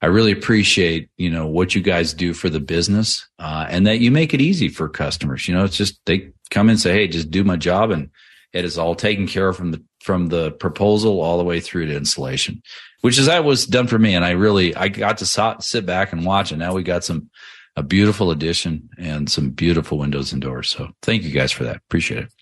I 0.00 0.06
really 0.06 0.32
appreciate, 0.32 1.10
you 1.16 1.30
know, 1.30 1.46
what 1.46 1.76
you 1.76 1.80
guys 1.80 2.12
do 2.12 2.34
for 2.34 2.50
the 2.50 2.58
business, 2.58 3.24
uh, 3.38 3.66
and 3.68 3.86
that 3.86 4.00
you 4.00 4.10
make 4.10 4.34
it 4.34 4.40
easy 4.40 4.68
for 4.68 4.88
customers. 4.88 5.46
You 5.46 5.54
know, 5.54 5.64
it's 5.64 5.76
just, 5.76 6.00
they 6.06 6.32
come 6.50 6.68
and 6.68 6.80
say, 6.80 6.92
Hey, 6.92 7.06
just 7.06 7.30
do 7.30 7.44
my 7.44 7.56
job. 7.56 7.92
And 7.92 8.10
it 8.52 8.64
is 8.64 8.78
all 8.78 8.96
taken 8.96 9.28
care 9.28 9.48
of 9.48 9.56
from 9.56 9.70
the, 9.70 9.82
from 10.02 10.28
the 10.28 10.52
proposal 10.52 11.20
all 11.20 11.38
the 11.38 11.44
way 11.44 11.60
through 11.60 11.86
to 11.86 11.96
installation, 11.96 12.62
which 13.00 13.18
is 13.18 13.26
that 13.26 13.44
was 13.44 13.66
done 13.66 13.86
for 13.86 13.98
me. 13.98 14.14
And 14.14 14.24
I 14.24 14.30
really, 14.32 14.74
I 14.74 14.88
got 14.88 15.18
to 15.18 15.56
sit 15.60 15.86
back 15.86 16.12
and 16.12 16.24
watch. 16.24 16.52
And 16.52 16.58
now 16.58 16.74
we 16.74 16.82
got 16.82 17.04
some, 17.04 17.30
a 17.76 17.82
beautiful 17.82 18.30
addition 18.30 18.90
and 18.98 19.30
some 19.30 19.50
beautiful 19.50 19.98
windows 19.98 20.32
and 20.32 20.42
doors. 20.42 20.68
So 20.68 20.90
thank 21.02 21.22
you 21.22 21.30
guys 21.30 21.52
for 21.52 21.64
that. 21.64 21.76
Appreciate 21.76 22.24
it. 22.24 22.32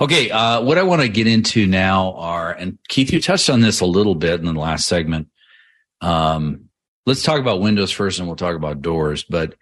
Okay, 0.00 0.30
uh, 0.30 0.62
what 0.62 0.78
I 0.78 0.82
want 0.82 1.02
to 1.02 1.08
get 1.08 1.26
into 1.26 1.66
now 1.66 2.14
are, 2.14 2.52
and 2.52 2.78
Keith, 2.88 3.12
you 3.12 3.20
touched 3.20 3.50
on 3.50 3.60
this 3.60 3.80
a 3.80 3.86
little 3.86 4.14
bit 4.14 4.40
in 4.40 4.46
the 4.46 4.52
last 4.52 4.86
segment. 4.86 5.28
Um, 6.00 6.70
let's 7.06 7.22
talk 7.22 7.38
about 7.38 7.60
windows 7.60 7.92
first, 7.92 8.18
and 8.18 8.26
we'll 8.26 8.36
talk 8.36 8.56
about 8.56 8.82
doors. 8.82 9.22
But 9.22 9.54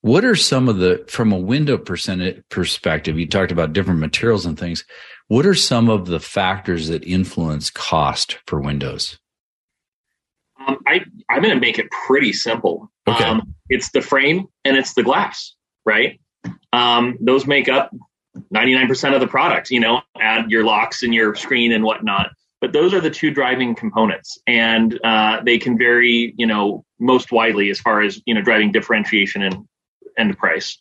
what 0.00 0.24
are 0.24 0.34
some 0.34 0.68
of 0.68 0.78
the, 0.78 1.04
from 1.08 1.32
a 1.32 1.38
window 1.38 1.78
percentage 1.78 2.42
perspective? 2.48 3.18
You 3.18 3.28
talked 3.28 3.52
about 3.52 3.72
different 3.72 4.00
materials 4.00 4.46
and 4.46 4.58
things. 4.58 4.84
What 5.32 5.46
are 5.46 5.54
some 5.54 5.88
of 5.88 6.08
the 6.08 6.20
factors 6.20 6.88
that 6.88 7.04
influence 7.04 7.70
cost 7.70 8.36
for 8.46 8.60
windows? 8.60 9.18
Um, 10.68 10.76
I 10.86 11.06
I'm 11.30 11.40
going 11.40 11.54
to 11.54 11.58
make 11.58 11.78
it 11.78 11.86
pretty 12.04 12.34
simple. 12.34 12.92
Okay. 13.08 13.24
Um, 13.24 13.54
it's 13.70 13.92
the 13.92 14.02
frame 14.02 14.48
and 14.66 14.76
it's 14.76 14.92
the 14.92 15.02
glass, 15.02 15.54
right? 15.86 16.20
Um, 16.74 17.16
those 17.18 17.46
make 17.46 17.70
up 17.70 17.96
99% 18.54 19.14
of 19.14 19.22
the 19.22 19.26
product, 19.26 19.70
you 19.70 19.80
know, 19.80 20.02
add 20.20 20.50
your 20.50 20.64
locks 20.64 21.02
and 21.02 21.14
your 21.14 21.34
screen 21.34 21.72
and 21.72 21.82
whatnot. 21.82 22.28
But 22.60 22.74
those 22.74 22.92
are 22.92 23.00
the 23.00 23.08
two 23.08 23.30
driving 23.30 23.74
components, 23.74 24.36
and 24.46 25.00
uh, 25.02 25.40
they 25.42 25.56
can 25.56 25.78
vary, 25.78 26.34
you 26.36 26.46
know, 26.46 26.84
most 27.00 27.32
widely 27.32 27.70
as 27.70 27.80
far 27.80 28.02
as 28.02 28.20
you 28.26 28.34
know 28.34 28.42
driving 28.42 28.70
differentiation 28.70 29.40
and 29.40 29.66
and 30.18 30.36
price. 30.36 30.78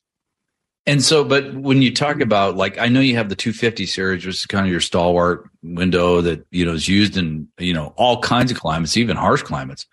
And 0.87 1.03
so, 1.03 1.23
but 1.23 1.53
when 1.53 1.81
you 1.81 1.93
talk 1.93 2.21
about 2.21 2.55
like, 2.55 2.79
I 2.79 2.87
know 2.87 3.01
you 3.01 3.15
have 3.15 3.29
the 3.29 3.35
250 3.35 3.85
series, 3.85 4.25
which 4.25 4.35
is 4.35 4.45
kind 4.47 4.65
of 4.65 4.71
your 4.71 4.81
stalwart 4.81 5.47
window 5.61 6.21
that 6.21 6.45
you 6.49 6.65
know 6.65 6.73
is 6.73 6.87
used 6.87 7.17
in 7.17 7.47
you 7.59 7.73
know 7.73 7.93
all 7.97 8.19
kinds 8.19 8.51
of 8.51 8.59
climates, 8.59 8.97
even 8.97 9.15
harsh 9.15 9.43
climates. 9.43 9.85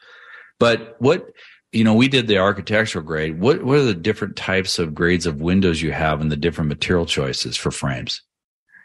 But 0.59 0.97
what 0.99 1.27
you 1.73 1.85
know, 1.85 1.95
we 1.95 2.09
did 2.09 2.29
the 2.29 2.39
architectural 2.39 3.05
grade. 3.05 3.41
What 3.41 3.63
what 3.63 3.79
are 3.79 3.85
the 3.85 3.95
different 3.95 4.37
types 4.37 4.79
of 4.79 4.95
grades 4.95 5.27
of 5.27 5.41
windows 5.41 5.83
you 5.83 5.93
have 5.93 6.21
and 6.21 6.33
the 6.33 6.37
different 6.37 6.69
material 6.69 7.07
choices 7.07 7.57
for 7.57 7.71
frames? 7.71 8.23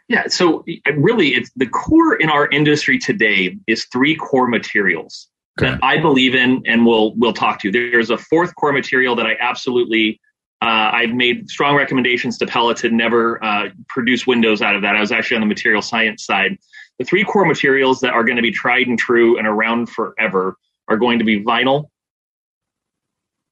Yeah, 0.08 0.26
so 0.28 0.64
really, 0.96 1.34
it's 1.34 1.50
the 1.56 1.66
core 1.66 2.14
in 2.16 2.28
our 2.28 2.46
industry 2.48 2.98
today 2.98 3.56
is 3.66 3.86
three 3.86 4.14
core 4.16 4.48
materials 4.48 5.28
okay. 5.58 5.70
that 5.70 5.80
I 5.82 5.98
believe 5.98 6.34
in, 6.34 6.62
and 6.66 6.84
we'll 6.84 7.14
we'll 7.16 7.32
talk 7.32 7.60
to. 7.60 7.72
There's 7.72 8.10
a 8.10 8.18
fourth 8.18 8.54
core 8.56 8.72
material 8.72 9.16
that 9.16 9.26
I 9.26 9.36
absolutely. 9.40 10.20
Uh, 10.64 10.90
I've 10.94 11.12
made 11.12 11.50
strong 11.50 11.76
recommendations 11.76 12.38
to 12.38 12.46
Pella 12.46 12.74
to 12.76 12.88
never 12.88 13.42
uh, 13.44 13.68
produce 13.86 14.26
windows 14.26 14.62
out 14.62 14.74
of 14.74 14.80
that. 14.80 14.96
I 14.96 15.00
was 15.00 15.12
actually 15.12 15.34
on 15.34 15.42
the 15.42 15.46
material 15.46 15.82
science 15.82 16.24
side. 16.24 16.56
The 16.98 17.04
three 17.04 17.22
core 17.22 17.44
materials 17.44 18.00
that 18.00 18.14
are 18.14 18.24
going 18.24 18.36
to 18.36 18.42
be 18.42 18.50
tried 18.50 18.86
and 18.86 18.98
true 18.98 19.36
and 19.36 19.46
around 19.46 19.90
forever 19.90 20.56
are 20.88 20.96
going 20.96 21.18
to 21.18 21.24
be 21.26 21.44
vinyl, 21.44 21.90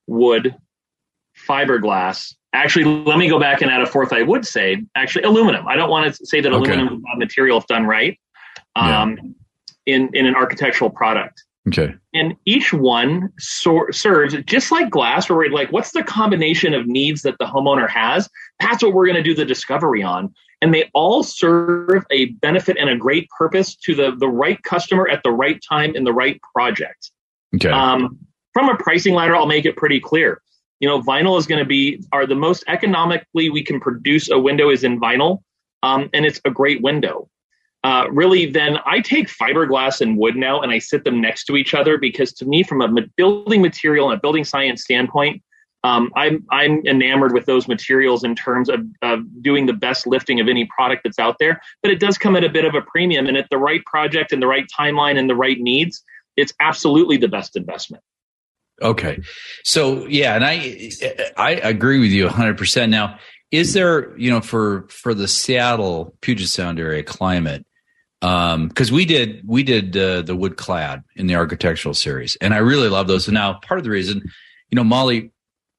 wood, 0.07 0.57
fiberglass. 1.46 2.35
Actually, 2.55 2.87
let 2.87 3.18
me 3.18 3.29
go 3.29 3.38
back 3.38 3.61
and 3.61 3.70
add 3.70 3.83
a 3.83 3.87
fourth. 3.87 4.14
I 4.14 4.22
would 4.22 4.46
say 4.46 4.83
actually 4.94 5.25
aluminum. 5.25 5.68
I 5.68 5.77
don't 5.77 5.90
want 5.90 6.14
to 6.14 6.25
say 6.25 6.40
that 6.40 6.51
okay. 6.51 6.72
aluminum 6.72 6.94
is 6.94 7.18
material 7.18 7.59
if 7.59 7.66
done 7.66 7.85
right 7.85 8.18
um, 8.75 9.18
yeah. 9.85 9.94
in 9.96 10.11
in 10.14 10.25
an 10.25 10.35
architectural 10.35 10.88
product. 10.88 11.44
Okay. 11.68 11.94
And 12.12 12.35
each 12.44 12.72
one 12.72 13.33
so- 13.38 13.87
serves 13.90 14.35
just 14.46 14.72
like 14.72 14.90
glass, 14.90 15.29
where 15.29 15.38
we're 15.38 15.51
like, 15.51 15.70
what's 15.70 15.92
the 15.92 16.03
combination 16.03 16.75
of 16.75 16.87
needs 16.87 17.22
that 17.22 17.37
the 17.38 17.44
homeowner 17.44 17.88
has? 17.88 18.29
That's 18.61 18.83
what 18.83 18.94
we're 18.94 19.07
going 19.07 19.16
to 19.16 19.22
do 19.22 19.35
the 19.35 19.44
discovery 19.44 20.03
on. 20.03 20.35
And 20.61 20.75
they 20.75 20.90
all 20.94 21.22
serve 21.22 22.05
a 22.11 22.27
benefit 22.27 22.77
and 22.79 22.88
a 22.88 22.96
great 22.96 23.29
purpose 23.37 23.77
to 23.77 23.94
the, 23.94 24.14
the 24.16 24.29
right 24.29 24.62
customer 24.62 25.09
at 25.09 25.22
the 25.22 25.31
right 25.31 25.61
time 25.68 25.94
in 25.94 26.05
the 26.05 26.12
right 26.12 26.40
project. 26.55 27.11
Okay. 27.55 27.70
Um, 27.70 28.18
from 28.53 28.68
a 28.68 28.77
pricing 28.77 29.14
ladder, 29.14 29.37
I'll 29.37 29.46
make 29.46 29.64
it 29.64 29.77
pretty 29.77 30.01
clear. 30.01 30.40
You 30.81 30.88
know, 30.88 31.01
vinyl 31.01 31.38
is 31.38 31.46
going 31.46 31.61
to 31.61 31.68
be 31.68 32.05
are 32.12 32.27
the 32.27 32.35
most 32.35 32.64
economically 32.66 33.51
we 33.51 33.62
can 33.62 33.81
produce 33.81 34.31
a 34.31 34.38
window 34.38 34.68
is 34.68 34.83
in 34.83 35.01
vinyl, 35.01 35.42
um, 35.83 36.11
and 36.12 36.27
it's 36.27 36.40
a 36.44 36.51
great 36.51 36.83
window. 36.83 37.29
Uh, 37.85 38.07
really, 38.11 38.47
then 38.47 38.79
I 38.87 39.01
take 39.01 39.29
fiberglass 39.29 40.01
and 40.01 40.16
wood 40.16 40.37
now 40.37 40.61
and 40.61 40.71
I 40.71 40.79
sit 40.79 41.03
them 41.05 41.21
next 41.21 41.45
to 41.47 41.57
each 41.57 41.75
other 41.75 41.99
because 41.99 42.33
to 42.35 42.45
me, 42.45 42.62
from 42.62 42.81
a 42.81 42.88
building 43.16 43.61
material 43.61 44.09
and 44.09 44.16
a 44.16 44.21
building 44.21 44.45
science 44.45 44.83
standpoint, 44.83 45.42
um, 45.85 46.12
I'm 46.14 46.45
I'm 46.51 46.87
enamored 46.87 47.33
with 47.33 47.47
those 47.47 47.66
materials 47.66 48.23
in 48.23 48.37
terms 48.37 48.68
of, 48.68 48.87
of 49.03 49.25
doing 49.42 49.66
the 49.66 49.73
best 49.73 50.07
lifting 50.07 50.38
of 50.38 50.49
any 50.49 50.64
product 50.66 51.03
that's 51.03 51.18
out 51.18 51.37
there. 51.40 51.61
But 51.83 51.90
it 51.90 51.99
does 51.99 52.18
come 52.18 52.37
at 52.37 52.45
a 52.45 52.49
bit 52.49 52.64
of 52.64 52.77
a 52.77 52.83
premium, 52.83 53.27
and 53.27 53.37
at 53.37 53.49
the 53.51 53.59
right 53.59 53.85
project 53.85 54.31
and 54.33 54.40
the 54.40 54.47
right 54.47 54.66
timeline 54.79 55.18
and 55.18 55.29
the 55.29 55.35
right 55.35 55.59
needs, 55.59 56.05
it's 56.37 56.53
absolutely 56.61 57.16
the 57.16 57.29
best 57.29 57.57
investment. 57.57 58.05
Okay. 58.81 59.21
So 59.64 60.07
yeah, 60.07 60.37
and 60.37 60.45
I 60.45 60.92
I 61.37 61.51
agree 61.55 61.99
with 61.99 62.11
you 62.11 62.29
100%. 62.29 62.88
Now, 62.88 63.18
is 63.51 63.75
there, 63.75 64.16
you 64.16 64.31
know, 64.31 64.40
for 64.40 64.87
for 64.88 65.14
the 65.14 65.27
Seattle 65.27 66.16
Puget 66.21 66.49
Sound 66.49 66.79
area 66.79 67.03
climate 67.03 67.66
um 68.22 68.70
cuz 68.70 68.90
we 68.90 69.04
did 69.04 69.42
we 69.46 69.62
did 69.62 69.96
uh, 69.96 70.22
the 70.22 70.37
wood 70.37 70.56
clad 70.56 71.02
in 71.16 71.26
the 71.26 71.35
architectural 71.35 71.94
series 71.94 72.37
and 72.40 72.54
I 72.54 72.58
really 72.58 72.88
love 72.88 73.08
those. 73.08 73.28
And 73.28 73.35
now 73.35 73.54
part 73.54 73.78
of 73.78 73.85
the 73.85 73.90
reason, 73.90 74.22
you 74.70 74.76
know, 74.76 74.85
Molly 74.85 75.32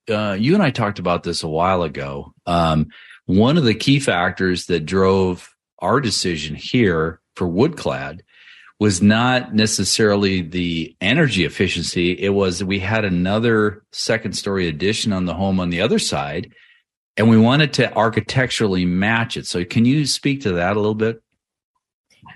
uh, 0.09 0.35
you 0.37 0.53
and 0.53 0.63
I 0.63 0.69
talked 0.69 0.99
about 0.99 1.23
this 1.23 1.43
a 1.43 1.47
while 1.47 1.83
ago. 1.83 2.33
Um, 2.45 2.87
one 3.25 3.57
of 3.57 3.63
the 3.63 3.73
key 3.73 3.99
factors 3.99 4.65
that 4.65 4.85
drove 4.85 5.49
our 5.79 6.01
decision 6.01 6.55
here 6.55 7.21
for 7.35 7.47
wood 7.47 7.77
clad 7.77 8.23
was 8.79 9.01
not 9.01 9.53
necessarily 9.53 10.41
the 10.41 10.95
energy 10.99 11.45
efficiency. 11.45 12.11
It 12.11 12.29
was 12.29 12.63
we 12.63 12.79
had 12.79 13.05
another 13.05 13.83
second 13.91 14.33
story 14.33 14.67
addition 14.67 15.13
on 15.13 15.25
the 15.25 15.33
home 15.33 15.59
on 15.59 15.69
the 15.69 15.81
other 15.81 15.99
side, 15.99 16.51
and 17.15 17.29
we 17.29 17.37
wanted 17.37 17.73
to 17.73 17.93
architecturally 17.95 18.85
match 18.85 19.37
it. 19.37 19.47
So, 19.47 19.63
can 19.63 19.85
you 19.85 20.05
speak 20.05 20.41
to 20.41 20.53
that 20.53 20.75
a 20.75 20.79
little 20.79 20.95
bit? 20.95 21.21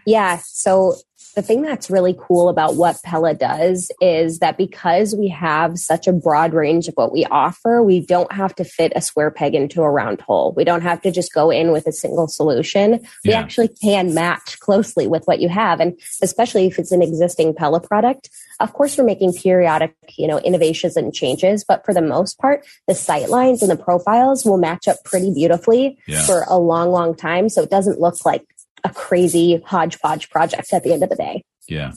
Yeah. 0.06 0.40
So, 0.44 0.96
the 1.38 1.44
thing 1.44 1.62
that's 1.62 1.92
really 1.92 2.16
cool 2.20 2.50
about 2.50 2.78
what 2.78 3.02
Pella 3.04 3.36
does 3.36 3.92
is 4.02 4.40
that 4.40 4.58
because 4.58 5.16
we 5.16 5.28
have 5.28 5.78
such 5.78 6.08
a 6.08 6.12
broad 6.12 6.52
range 6.52 6.88
of 6.88 6.96
what 6.96 7.12
we 7.12 7.26
offer, 7.26 7.84
we 7.84 8.04
don't 8.04 8.32
have 8.32 8.56
to 8.56 8.64
fit 8.64 8.92
a 8.96 9.02
square 9.02 9.30
peg 9.30 9.54
into 9.54 9.84
a 9.84 9.92
round 9.92 10.20
hole. 10.20 10.52
We 10.58 10.64
don't 10.64 10.82
have 10.82 11.00
to 11.04 11.12
just 11.12 11.32
go 11.34 11.52
in 11.52 11.72
with 11.72 11.86
a 11.86 11.92
single 11.92 12.28
solution. 12.28 13.02
We 13.24 13.32
yeah. 13.32 13.40
actually 13.40 13.68
can 13.68 14.16
match 14.16 14.60
closely 14.60 15.06
with 15.06 15.26
what 15.26 15.40
you 15.40 15.48
have. 15.48 15.80
And 15.80 16.00
especially 16.24 16.66
if 16.66 16.80
it's 16.80 16.92
an 16.92 17.04
existing 17.04 17.54
Pella 17.54 17.82
product, 17.82 18.32
of 18.60 18.74
course, 18.74 18.98
we're 18.98 19.04
making 19.04 19.34
periodic, 19.34 19.94
you 20.18 20.28
know, 20.28 20.40
innovations 20.40 20.98
and 20.98 21.14
changes, 21.14 21.64
but 21.64 21.86
for 21.86 21.94
the 21.94 22.02
most 22.02 22.40
part, 22.40 22.66
the 22.88 22.96
sight 22.96 23.30
lines 23.30 23.62
and 23.62 23.70
the 23.70 23.76
profiles 23.76 24.44
will 24.44 24.58
match 24.58 24.88
up 24.88 25.04
pretty 25.04 25.32
beautifully 25.32 26.00
yeah. 26.08 26.26
for 26.26 26.46
a 26.48 26.58
long, 26.58 26.90
long 26.90 27.16
time. 27.16 27.50
So 27.50 27.62
it 27.62 27.70
doesn't 27.70 28.00
look 28.00 28.26
like 28.26 28.44
a 28.84 28.90
crazy 28.90 29.62
hodgepodge 29.66 30.30
project 30.30 30.74
at 30.74 30.84
the 30.84 30.94
end 30.94 31.04
of 31.04 31.10
the 31.10 31.16
day. 31.16 31.44
Yeah. 31.68 31.94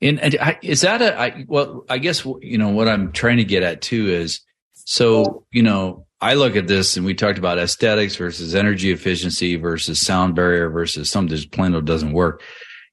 And, 0.00 0.20
and 0.20 0.36
I, 0.40 0.58
is 0.62 0.82
that 0.82 1.02
a, 1.02 1.18
I, 1.18 1.44
well, 1.48 1.84
I 1.88 1.98
guess, 1.98 2.24
you 2.40 2.58
know, 2.58 2.70
what 2.70 2.88
I'm 2.88 3.12
trying 3.12 3.38
to 3.38 3.44
get 3.44 3.62
at 3.62 3.82
too 3.82 4.08
is, 4.08 4.40
so, 4.72 5.44
you 5.50 5.62
know, 5.62 6.06
I 6.20 6.34
look 6.34 6.56
at 6.56 6.66
this 6.66 6.96
and 6.96 7.04
we 7.04 7.14
talked 7.14 7.38
about 7.38 7.58
aesthetics 7.58 8.16
versus 8.16 8.54
energy 8.54 8.90
efficiency 8.90 9.56
versus 9.56 10.00
sound 10.00 10.34
barrier 10.34 10.70
versus 10.70 11.10
something 11.10 11.36
that 11.36 11.52
plain 11.52 11.74
old 11.74 11.84
doesn't 11.84 12.12
work. 12.12 12.42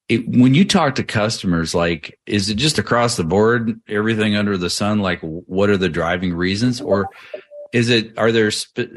It, 0.07 0.27
when 0.27 0.53
you 0.53 0.65
talk 0.65 0.95
to 0.95 1.03
customers, 1.03 1.73
like, 1.73 2.19
is 2.27 2.49
it 2.49 2.55
just 2.55 2.77
across 2.77 3.17
the 3.17 3.23
board, 3.23 3.79
everything 3.87 4.35
under 4.35 4.57
the 4.57 4.69
sun? 4.69 4.99
Like, 4.99 5.19
what 5.21 5.71
are 5.71 5.77
the 5.77 5.89
driving 5.89 6.35
reasons, 6.35 6.79
or 6.79 7.07
is 7.73 7.89
it 7.89 8.15
are 8.15 8.31
there 8.31 8.51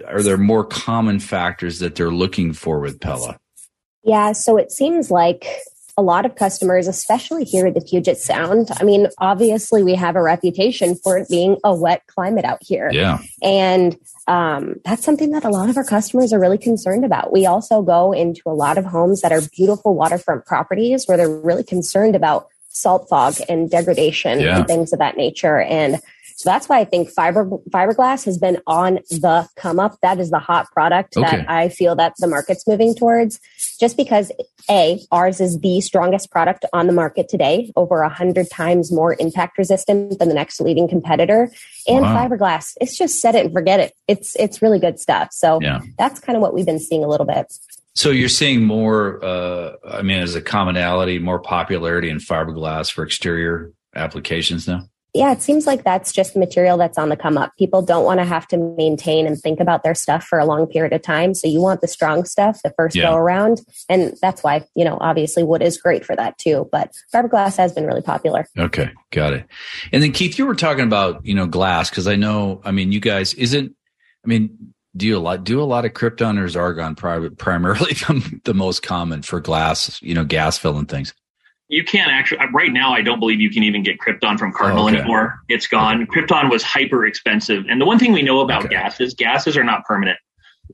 are 0.06 0.22
there 0.22 0.36
more 0.36 0.64
common 0.64 1.18
factors 1.18 1.78
that 1.78 1.94
they're 1.94 2.10
looking 2.10 2.52
for 2.52 2.80
with 2.80 3.00
Pella? 3.00 3.38
Yeah, 4.08 4.32
so 4.32 4.56
it 4.56 4.72
seems 4.72 5.10
like 5.10 5.46
a 5.98 6.02
lot 6.02 6.24
of 6.24 6.36
customers, 6.36 6.86
especially 6.86 7.44
here 7.44 7.66
at 7.66 7.74
the 7.74 7.80
Puget 7.80 8.18
Sound. 8.18 8.68
I 8.80 8.84
mean, 8.84 9.08
obviously, 9.18 9.82
we 9.82 9.96
have 9.96 10.14
a 10.16 10.22
reputation 10.22 10.94
for 10.94 11.18
it 11.18 11.28
being 11.28 11.58
a 11.64 11.74
wet 11.74 12.06
climate 12.06 12.44
out 12.44 12.60
here. 12.62 12.88
Yeah. 12.92 13.18
And 13.42 13.98
um, 14.28 14.76
that's 14.84 15.04
something 15.04 15.32
that 15.32 15.44
a 15.44 15.48
lot 15.50 15.68
of 15.68 15.76
our 15.76 15.84
customers 15.84 16.32
are 16.32 16.38
really 16.38 16.56
concerned 16.56 17.04
about. 17.04 17.32
We 17.32 17.46
also 17.46 17.82
go 17.82 18.12
into 18.12 18.42
a 18.46 18.54
lot 18.54 18.78
of 18.78 18.84
homes 18.84 19.22
that 19.22 19.32
are 19.32 19.40
beautiful 19.52 19.94
waterfront 19.94 20.46
properties 20.46 21.06
where 21.06 21.16
they're 21.16 21.28
really 21.28 21.64
concerned 21.64 22.14
about 22.14 22.46
salt 22.68 23.08
fog 23.08 23.34
and 23.48 23.68
degradation 23.68 24.40
Yeah. 24.40 24.58
and 24.58 24.66
things 24.68 24.92
of 24.92 25.00
that 25.00 25.16
nature. 25.16 25.60
And 25.60 26.00
so 26.38 26.48
that's 26.48 26.68
why 26.68 26.78
I 26.78 26.84
think 26.84 27.10
fiber 27.10 27.44
fiberglass 27.70 28.24
has 28.24 28.38
been 28.38 28.58
on 28.68 29.00
the 29.10 29.48
come 29.56 29.80
up. 29.80 29.98
That 30.02 30.20
is 30.20 30.30
the 30.30 30.38
hot 30.38 30.70
product 30.70 31.16
Okay. 31.16 31.26
that 31.38 31.50
I 31.50 31.68
feel 31.68 31.96
that 31.96 32.12
the 32.18 32.28
market's 32.28 32.64
moving 32.64 32.94
towards. 32.94 33.40
Just 33.80 33.96
because 33.96 34.30
a 34.70 35.00
ours 35.10 35.40
is 35.40 35.58
the 35.58 35.80
strongest 35.80 36.30
product 36.30 36.64
on 36.72 36.86
the 36.86 36.92
market 36.92 37.28
today, 37.28 37.72
over 37.74 38.02
a 38.02 38.08
hundred 38.08 38.48
times 38.52 38.92
more 38.92 39.16
impact 39.18 39.58
resistant 39.58 40.20
than 40.20 40.28
the 40.28 40.34
next 40.34 40.60
leading 40.60 40.86
competitor, 40.88 41.50
and 41.88 42.02
Wow. 42.02 42.14
fiberglass. 42.28 42.74
It's 42.80 42.96
just 42.96 43.20
set 43.20 43.34
it 43.34 43.44
and 43.46 43.52
forget 43.52 43.80
it. 43.80 43.92
It's 44.06 44.36
it's 44.36 44.62
really 44.62 44.78
good 44.78 45.00
stuff. 45.00 45.30
So 45.32 45.58
Yeah. 45.60 45.80
that's 45.98 46.20
kind 46.20 46.36
of 46.36 46.42
what 46.42 46.54
we've 46.54 46.66
been 46.66 46.78
seeing 46.78 47.02
a 47.02 47.08
little 47.08 47.26
bit. 47.26 47.52
So 47.96 48.10
you're 48.10 48.28
seeing 48.28 48.64
more, 48.64 49.18
uh, 49.24 49.72
I 49.90 50.02
mean, 50.02 50.20
as 50.20 50.36
a 50.36 50.40
commonality, 50.40 51.18
more 51.18 51.40
popularity 51.40 52.10
in 52.10 52.18
fiberglass 52.18 52.92
for 52.92 53.02
exterior 53.02 53.72
applications 53.96 54.68
now? 54.68 54.82
Yeah, 55.14 55.32
it 55.32 55.40
seems 55.40 55.66
like 55.66 55.84
that's 55.84 56.12
just 56.12 56.34
the 56.34 56.38
material 56.38 56.76
that's 56.76 56.98
on 56.98 57.08
the 57.08 57.16
come 57.16 57.38
up. 57.38 57.56
People 57.56 57.80
don't 57.82 58.04
want 58.04 58.20
to 58.20 58.24
have 58.26 58.46
to 58.48 58.56
maintain 58.76 59.26
and 59.26 59.38
think 59.38 59.58
about 59.58 59.82
their 59.82 59.94
stuff 59.94 60.24
for 60.24 60.38
a 60.38 60.44
long 60.44 60.66
period 60.66 60.92
of 60.92 61.00
time. 61.02 61.32
So 61.34 61.48
you 61.48 61.60
want 61.62 61.80
the 61.80 61.88
strong 61.88 62.24
stuff 62.24 62.60
the 62.62 62.72
first 62.76 62.94
Yeah. 62.94 63.04
go 63.04 63.16
around. 63.16 63.62
And 63.88 64.16
that's 64.20 64.42
why, 64.42 64.64
you 64.74 64.84
know, 64.84 64.98
obviously 65.00 65.42
wood 65.42 65.62
is 65.62 65.78
great 65.80 66.04
for 66.04 66.14
that 66.16 66.36
too. 66.36 66.68
But 66.70 66.92
fiberglass 67.12 67.56
has 67.56 67.72
been 67.72 67.86
really 67.86 68.02
popular. 68.02 68.46
Okay, 68.58 68.90
got 69.10 69.32
it. 69.32 69.46
And 69.92 70.02
then 70.02 70.12
Keith, 70.12 70.38
you 70.38 70.46
were 70.46 70.54
talking 70.54 70.84
about 70.84 71.24
you 71.24 71.34
know 71.34 71.46
glass 71.46 71.88
because 71.88 72.06
I 72.06 72.16
know, 72.16 72.60
I 72.64 72.70
mean, 72.70 72.92
you 72.92 73.00
guys 73.00 73.32
isn't, 73.34 73.74
I 74.24 74.28
mean, 74.28 74.74
do 74.96 75.06
you 75.06 75.16
a 75.16 75.20
lot 75.20 75.44
do 75.44 75.60
a 75.60 75.64
lot 75.64 75.84
of 75.84 75.92
krypton 75.92 76.38
or 76.38 76.44
is 76.44 76.56
argon 76.56 76.94
pri- 76.96 77.28
primarily 77.38 77.92
the, 77.94 78.40
the 78.44 78.54
most 78.54 78.82
common 78.82 79.22
for 79.22 79.40
glass, 79.40 80.00
you 80.02 80.14
know, 80.14 80.24
gas 80.24 80.58
fill 80.58 80.76
and 80.76 80.88
things? 80.88 81.14
You 81.68 81.84
can't 81.84 82.10
actually 82.10 82.40
right 82.52 82.72
now. 82.72 82.92
I 82.94 83.02
don't 83.02 83.20
believe 83.20 83.40
you 83.40 83.50
can 83.50 83.62
even 83.62 83.82
get 83.82 83.98
Krypton 83.98 84.38
from 84.38 84.52
Cardinal 84.52 84.84
Oh, 84.84 84.88
okay. 84.88 84.96
anymore. 84.98 85.40
It's 85.48 85.66
gone. 85.66 86.06
Krypton 86.06 86.50
was 86.50 86.62
hyper 86.62 87.04
expensive, 87.06 87.64
and 87.68 87.80
the 87.80 87.84
one 87.84 87.98
thing 87.98 88.12
we 88.12 88.22
know 88.22 88.40
about 88.40 88.64
Okay. 88.64 88.74
gases, 88.74 89.12
gases 89.14 89.56
are 89.56 89.64
not 89.64 89.84
permanent. 89.84 90.18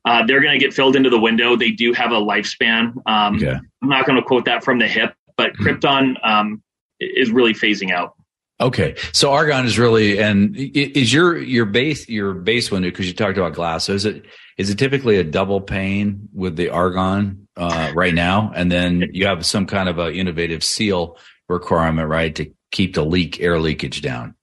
Uh, 0.05 0.25
they're 0.27 0.41
going 0.41 0.53
to 0.59 0.65
get 0.65 0.73
filled 0.75 0.95
into 0.97 1.11
the 1.11 1.19
window. 1.19 1.57
They 1.57 1.71
do 1.71 1.93
have 1.93 2.13
a 2.13 2.21
lifespan. 2.21 2.95
Um, 3.07 3.37
Okay, 3.37 3.57
I'm 3.83 3.89
not 3.89 4.07
going 4.07 4.17
to 4.17 4.23
quote 4.23 4.45
that 4.45 4.63
from 4.65 4.79
the 4.79 4.87
hip, 4.89 5.15
but 5.37 5.53
Mhm. 5.55 5.79
Krypton 5.81 6.29
um, 6.29 6.63
is 7.01 7.31
really 7.31 7.55
phasing 7.55 7.91
out. 7.93 8.15
okay. 8.61 8.95
So 9.13 9.33
argon 9.33 9.67
is 9.67 9.79
really 9.81 10.19
and 10.21 10.55
is 10.57 11.13
your 11.13 11.37
your 11.39 11.65
base 11.65 12.09
your 12.09 12.35
base 12.35 12.71
window 12.71 12.89
because 12.91 13.09
you 13.09 13.15
talked 13.15 13.37
about 13.37 13.53
glass. 13.55 13.85
So 13.85 13.95
is 13.95 14.05
it 14.05 14.25
is 14.59 14.71
it 14.71 14.79
typically 14.79 15.17
a 15.17 15.25
double 15.25 15.61
pane 15.61 16.29
with 16.33 16.55
the 16.57 16.69
argon 16.71 17.44
uh, 17.57 17.93
right 17.95 18.15
now, 18.15 18.53
and 18.55 18.71
then 18.71 19.11
you 19.13 19.27
have 19.27 19.45
some 19.47 19.67
kind 19.67 19.89
of 19.89 19.99
a 19.99 20.13
innovative 20.13 20.65
seal 20.65 21.17
requirement, 21.49 22.09
right, 22.09 22.35
to 22.35 22.51
keep 22.73 22.95
the 22.95 23.05
leak 23.05 23.41
air 23.41 23.59
leakage 23.59 24.03
down? 24.03 24.35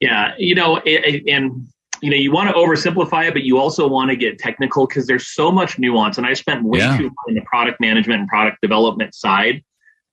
Yeah, 0.00 0.32
you 0.38 0.54
know, 0.54 0.78
and 0.78 1.68
you 2.02 2.10
know, 2.10 2.16
you 2.16 2.32
want 2.32 2.48
to 2.48 2.54
oversimplify 2.54 3.28
it, 3.28 3.34
but 3.34 3.42
you 3.42 3.58
also 3.58 3.86
want 3.86 4.10
to 4.10 4.16
get 4.16 4.38
technical 4.38 4.86
because 4.86 5.06
there's 5.06 5.28
so 5.28 5.52
much 5.52 5.78
nuance. 5.78 6.16
And 6.16 6.26
I 6.26 6.32
spent 6.32 6.64
way 6.64 6.78
Yeah. 6.78 6.96
too 6.96 7.04
long 7.04 7.24
in 7.28 7.34
the 7.34 7.42
product 7.42 7.80
management 7.80 8.20
and 8.20 8.28
product 8.28 8.58
development 8.62 9.14
side. 9.14 9.62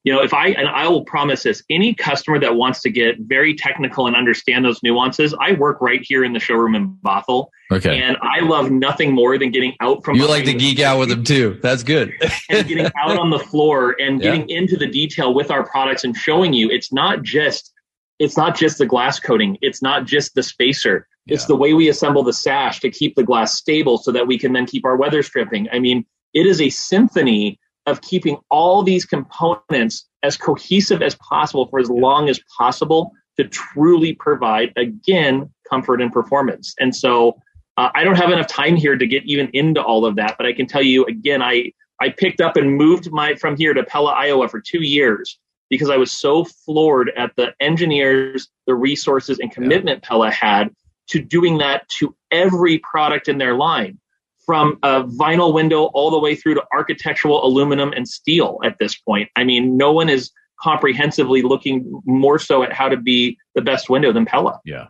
You 0.07 0.13
know, 0.13 0.21
if 0.23 0.33
I 0.33 0.51
and 0.51 0.69
I 0.69 0.87
will 0.87 1.03
promise 1.03 1.43
this, 1.43 1.61
any 1.69 1.93
customer 1.93 2.39
that 2.39 2.55
wants 2.55 2.79
to 2.83 2.89
get 2.89 3.17
very 3.19 3.53
technical 3.53 4.07
and 4.07 4.15
understand 4.15 4.63
those 4.63 4.81
nuances, 4.81 5.35
I 5.41 5.51
work 5.51 5.81
right 5.81 5.99
here 6.01 6.23
in 6.23 6.31
the 6.31 6.39
showroom 6.39 6.75
in 6.75 6.95
Bothell, 7.03 7.47
Okay. 7.73 8.01
and 8.01 8.15
I 8.21 8.39
love 8.39 8.71
nothing 8.71 9.11
more 9.13 9.37
than 9.37 9.51
getting 9.51 9.73
out 9.81 10.05
from. 10.05 10.15
You 10.15 10.25
like 10.29 10.45
to 10.45 10.53
geek 10.53 10.79
out 10.79 10.97
with 10.97 11.09
them 11.09 11.25
too. 11.25 11.59
That's 11.61 11.83
good. 11.83 12.13
and 12.49 12.65
getting 12.65 12.85
out 12.85 13.19
on 13.19 13.31
the 13.31 13.39
floor 13.39 13.97
and 13.99 14.21
Yeah. 14.23 14.31
getting 14.31 14.49
into 14.49 14.77
the 14.77 14.87
detail 14.87 15.33
with 15.33 15.51
our 15.51 15.65
products 15.67 16.05
and 16.05 16.15
showing 16.15 16.53
you 16.53 16.69
it's 16.71 16.93
not 16.93 17.23
just 17.23 17.73
it's 18.17 18.37
not 18.37 18.55
just 18.57 18.77
the 18.77 18.85
glass 18.85 19.19
coating 19.19 19.57
it's 19.61 19.81
not 19.81 20.05
just 20.05 20.35
the 20.35 20.41
spacer 20.41 21.05
it's 21.27 21.43
the 21.47 21.55
way 21.57 21.73
we 21.73 21.89
assemble 21.89 22.23
the 22.23 22.31
sash 22.31 22.79
to 22.79 22.89
keep 22.89 23.13
the 23.17 23.23
glass 23.23 23.55
stable 23.55 23.97
so 23.97 24.13
that 24.13 24.25
we 24.25 24.39
can 24.39 24.53
then 24.53 24.65
keep 24.65 24.85
our 24.85 24.95
weather 24.95 25.21
stripping 25.21 25.67
i 25.73 25.77
mean 25.79 26.05
it 26.33 26.45
is 26.47 26.61
a 26.61 26.69
symphony 26.69 27.59
of 27.87 28.01
keeping 28.01 28.37
all 28.51 28.83
these 28.83 29.05
components 29.05 30.07
as 30.21 30.37
cohesive 30.37 31.01
as 31.01 31.15
possible 31.15 31.67
for 31.67 31.79
as 31.79 31.89
long 31.89 32.29
as 32.29 32.39
possible 32.57 33.11
to 33.37 33.47
truly 33.47 34.13
provide 34.13 34.71
again 34.75 35.49
comfort 35.69 36.01
and 36.01 36.11
performance. 36.11 36.75
And 36.79 36.95
so 36.95 37.41
uh, 37.77 37.89
i 37.93 38.03
don't 38.03 38.15
have 38.15 38.31
enough 38.31 38.47
time 38.47 38.75
here 38.75 38.97
to 38.97 39.05
get 39.05 39.23
even 39.25 39.49
into 39.53 39.79
all 39.79 40.03
of 40.03 40.15
that 40.15 40.35
but 40.35 40.47
i 40.47 40.51
can 40.51 40.65
tell 40.65 40.81
you 40.81 41.05
again 41.05 41.43
i 41.43 41.71
I 41.99 42.09
picked 42.09 42.41
up 42.41 42.57
and 42.57 42.75
moved 42.75 43.11
my 43.11 43.35
from 43.35 43.57
here 43.57 43.73
to 43.73 43.83
Pella, 43.83 44.11
Iowa 44.11 44.47
for 44.47 44.61
two 44.61 44.83
years 44.83 45.39
because 45.69 45.89
I 45.89 45.97
was 45.97 46.11
so 46.11 46.45
floored 46.45 47.11
at 47.17 47.35
the 47.35 47.53
engineers, 47.59 48.47
the 48.67 48.75
resources, 48.75 49.39
and 49.39 49.51
commitment 49.51 50.03
Pella 50.03 50.31
had 50.31 50.69
to 51.07 51.21
doing 51.21 51.57
that 51.57 51.87
to 51.99 52.15
every 52.31 52.79
product 52.79 53.27
in 53.27 53.37
their 53.37 53.55
line, 53.55 53.99
from 54.47 54.79
a 54.81 55.03
vinyl 55.03 55.53
window 55.53 55.83
all 55.93 56.09
the 56.09 56.17
way 56.17 56.33
through 56.33 56.55
to 56.55 56.63
architectural 56.73 57.45
aluminum 57.45 57.91
and 57.91 58.07
steel. 58.07 58.59
At 58.63 58.77
this 58.79 58.95
point, 58.95 59.29
I 59.35 59.43
mean, 59.43 59.77
no 59.77 59.91
one 59.91 60.09
is 60.09 60.31
comprehensively 60.59 61.43
looking 61.43 62.01
more 62.05 62.39
so 62.39 62.63
at 62.63 62.73
how 62.73 62.89
to 62.89 62.97
be 62.97 63.37
the 63.53 63.61
best 63.61 63.89
window 63.89 64.11
than 64.11 64.25
Pella. 64.25 64.59
Yeah. 64.65 64.87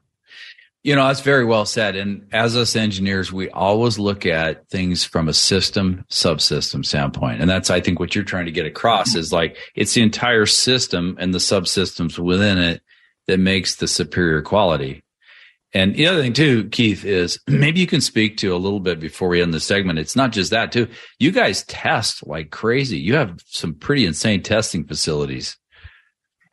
You 0.83 0.95
know, 0.95 1.07
that's 1.07 1.21
very 1.21 1.43
well 1.43 1.65
said. 1.65 1.97
And 1.97 2.27
as 2.31 2.55
us 2.55 2.75
engineers, 2.75 3.33
we 3.33 3.49
always 3.49 3.99
look 3.99 4.25
at 4.25 4.69
things 4.69 5.03
from 5.03 5.27
a 5.27 5.33
system, 5.33 6.05
subsystem 6.09 6.85
standpoint. 6.85 7.41
And 7.41 7.49
that's, 7.49 7.69
I 7.69 7.81
think, 7.81 7.99
what 7.99 8.15
you're 8.15 8.23
trying 8.23 8.45
to 8.45 8.51
get 8.51 8.65
across 8.65 9.15
is 9.15 9.33
like 9.33 9.57
it's 9.75 9.95
the 9.95 10.03
entire 10.03 10.45
system 10.45 11.17
and 11.19 11.33
the 11.33 11.39
subsystems 11.39 12.17
within 12.17 12.57
it 12.57 12.81
that 13.25 13.39
makes 13.39 13.75
the 13.75 13.87
superior 13.87 14.41
quality. 14.41 15.03
And 15.73 15.95
the 15.95 16.07
other 16.07 16.21
thing 16.21 16.33
too, 16.33 16.69
Keith, 16.69 17.03
is 17.03 17.39
maybe 17.47 17.79
you 17.79 17.87
can 17.87 18.01
speak 18.01 18.37
to 18.37 18.55
a 18.55 18.57
little 18.57 18.79
bit 18.79 18.99
before 18.99 19.29
we 19.29 19.41
end 19.41 19.53
the 19.53 19.59
segment. 19.59 19.99
It's 19.99 20.15
not 20.15 20.31
just 20.31 20.51
that 20.51 20.71
too. 20.71 20.87
You 21.19 21.31
guys 21.31 21.63
test 21.63 22.25
like 22.25 22.51
crazy. 22.51 22.97
You 22.97 23.15
have 23.15 23.39
some 23.45 23.73
pretty 23.73 24.05
insane 24.05 24.43
testing 24.43 24.85
facilities. 24.85 25.57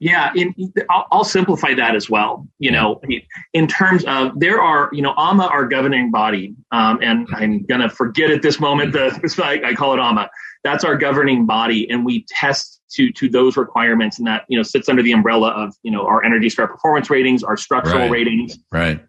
Yeah, 0.00 0.32
in, 0.34 0.54
I'll, 0.90 1.06
I'll 1.12 1.24
simplify 1.24 1.72
that 1.74 1.94
as 1.94 2.10
well. 2.10 2.46
You 2.58 2.72
know, 2.72 3.00
I 3.02 3.06
mean, 3.06 3.22
in 3.54 3.66
terms 3.66 4.04
of 4.04 4.38
there 4.38 4.60
are, 4.60 4.90
you 4.92 5.00
know, 5.00 5.14
AMA, 5.16 5.46
our 5.46 5.66
governing 5.66 6.10
body, 6.10 6.54
um, 6.72 6.98
and 7.00 7.26
I'm 7.32 7.64
gonna 7.64 7.88
forget 7.88 8.30
at 8.30 8.42
this 8.42 8.60
moment 8.60 8.92
the 8.92 9.08
I, 9.42 9.70
I 9.70 9.74
call 9.74 9.94
it 9.94 10.00
AMA. 10.00 10.28
That's 10.62 10.84
our 10.84 10.96
governing 10.96 11.46
body, 11.46 11.88
and 11.90 12.04
we 12.04 12.26
test 12.28 12.80
to 12.94 13.10
to 13.12 13.28
those 13.28 13.56
requirements, 13.56 14.18
and 14.18 14.26
that 14.26 14.44
you 14.48 14.56
know 14.56 14.62
sits 14.62 14.88
under 14.88 15.02
the 15.02 15.12
umbrella 15.12 15.50
of 15.50 15.74
you 15.82 15.90
know 15.90 16.06
our 16.06 16.24
Energy 16.24 16.48
Star 16.48 16.66
performance 16.66 17.10
ratings, 17.10 17.42
our 17.42 17.56
structural 17.56 18.00
Right. 18.02 18.10
ratings. 18.10 18.58
Right. 18.72 19.00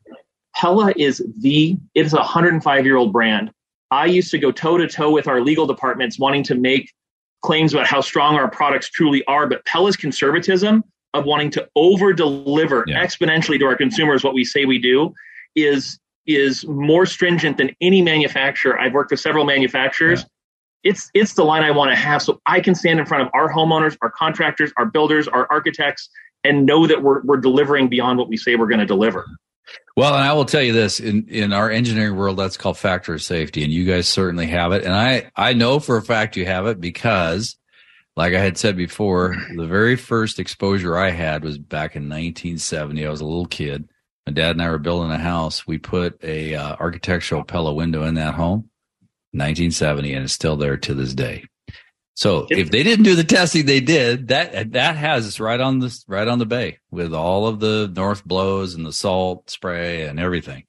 Pella 0.55 0.93
is 0.95 1.23
the 1.41 1.77
it 1.95 2.05
is 2.05 2.13
a 2.13 2.17
105 2.17 2.85
year 2.85 2.95
old 2.97 3.11
brand. 3.13 3.51
I 3.91 4.05
used 4.05 4.31
to 4.31 4.37
go 4.39 4.51
toe 4.51 4.77
to 4.77 4.87
toe 4.87 5.11
with 5.11 5.27
our 5.27 5.41
legal 5.41 5.65
departments 5.67 6.17
wanting 6.19 6.43
to 6.43 6.55
make 6.55 6.91
claims 7.43 7.73
about 7.73 7.85
how 7.85 8.01
strong 8.01 8.35
our 8.35 8.49
products 8.49 8.89
truly 8.89 9.23
are, 9.25 9.47
but 9.47 9.63
Pella's 9.65 9.95
conservatism 9.95 10.83
of 11.13 11.25
wanting 11.25 11.49
to 11.51 11.67
over 11.75 12.11
deliver 12.13 12.83
Yeah. 12.87 13.05
exponentially 13.05 13.59
to 13.59 13.65
our 13.65 13.75
consumers 13.75 14.23
what 14.23 14.33
we 14.33 14.43
say 14.43 14.65
we 14.65 14.79
do 14.79 15.13
is 15.55 15.99
is 16.25 16.65
more 16.67 17.05
stringent 17.05 17.55
than 17.57 17.69
any 17.81 18.01
manufacturer. 18.01 18.79
I've 18.79 18.93
worked 18.93 19.11
with 19.11 19.19
several 19.19 19.45
manufacturers. 19.45 20.25
It's 20.85 21.11
it's 21.13 21.33
the 21.33 21.43
line 21.43 21.63
I 21.63 21.71
want 21.71 21.91
to 21.91 21.95
have 21.95 22.21
so 22.21 22.39
I 22.45 22.61
can 22.61 22.75
stand 22.75 22.99
in 22.99 23.05
front 23.05 23.23
of 23.23 23.29
our 23.33 23.51
homeowners, 23.51 23.97
our 24.01 24.09
contractors, 24.11 24.71
our 24.77 24.85
builders, 24.85 25.27
our 25.27 25.45
architects 25.51 26.09
and 26.45 26.65
know 26.65 26.87
that 26.87 27.03
we're 27.03 27.21
we're 27.23 27.37
delivering 27.37 27.89
beyond 27.89 28.19
what 28.19 28.29
we 28.29 28.37
say 28.37 28.55
we're 28.55 28.67
going 28.67 28.79
to 28.79 28.85
deliver. 28.85 29.25
Well, 29.97 30.13
and 30.13 30.23
I 30.23 30.33
will 30.33 30.45
tell 30.45 30.61
you 30.61 30.73
this 30.73 30.99
in, 30.99 31.27
in 31.27 31.51
our 31.51 31.71
engineering 31.71 32.15
world, 32.15 32.37
that's 32.37 32.55
called 32.55 32.77
factor 32.77 33.15
of 33.15 33.23
safety. 33.23 33.63
And 33.63 33.73
you 33.73 33.83
guys 33.83 34.07
certainly 34.07 34.45
have 34.47 34.71
it. 34.73 34.83
And 34.83 34.93
I, 34.93 35.31
I 35.35 35.53
know 35.53 35.79
for 35.79 35.97
a 35.97 36.03
fact 36.03 36.37
you 36.37 36.45
have 36.45 36.67
it 36.67 36.79
because 36.79 37.57
like 38.15 38.33
I 38.33 38.39
had 38.39 38.57
said 38.57 38.77
before, 38.77 39.35
the 39.55 39.65
very 39.65 39.95
first 39.95 40.39
exposure 40.39 40.97
I 40.97 41.09
had 41.09 41.43
was 41.43 41.57
back 41.57 41.95
in 41.95 42.03
1970. 42.03 43.05
I 43.05 43.09
was 43.09 43.21
a 43.21 43.25
little 43.25 43.47
kid. 43.47 43.89
My 44.27 44.33
dad 44.33 44.51
and 44.51 44.61
I 44.61 44.69
were 44.69 44.77
building 44.77 45.11
a 45.11 45.17
house. 45.17 45.67
We 45.67 45.77
put 45.77 46.23
a 46.23 46.55
uh, 46.55 46.75
architectural 46.79 47.43
Pella 47.43 47.73
window 47.73 48.03
in 48.03 48.15
that 48.15 48.35
home, 48.35 48.69
1970, 49.37 50.13
and 50.13 50.23
it's 50.23 50.33
still 50.33 50.55
there 50.55 50.77
to 50.77 50.93
this 50.93 51.13
day. 51.13 51.45
So 52.15 52.47
if 52.49 52.71
they 52.71 52.81
didn't 52.81 53.03
do 53.03 53.15
the 53.15 53.25
testing 53.25 53.65
they 53.65 53.81
did, 53.81 54.29
that 54.29 54.71
that 54.71 54.95
has 54.95 55.27
us 55.27 55.39
right 55.39 55.59
on 55.59 55.79
the 55.79 56.03
right 56.07 56.27
on 56.27 56.39
the 56.39 56.45
bay 56.45 56.79
with 56.89 57.13
all 57.13 57.45
of 57.45 57.59
the 57.59 57.91
north 57.93 58.23
blows 58.23 58.73
and 58.73 58.85
the 58.85 58.93
salt 58.93 59.49
spray 59.49 60.03
and 60.03 60.17
everything. 60.17 60.63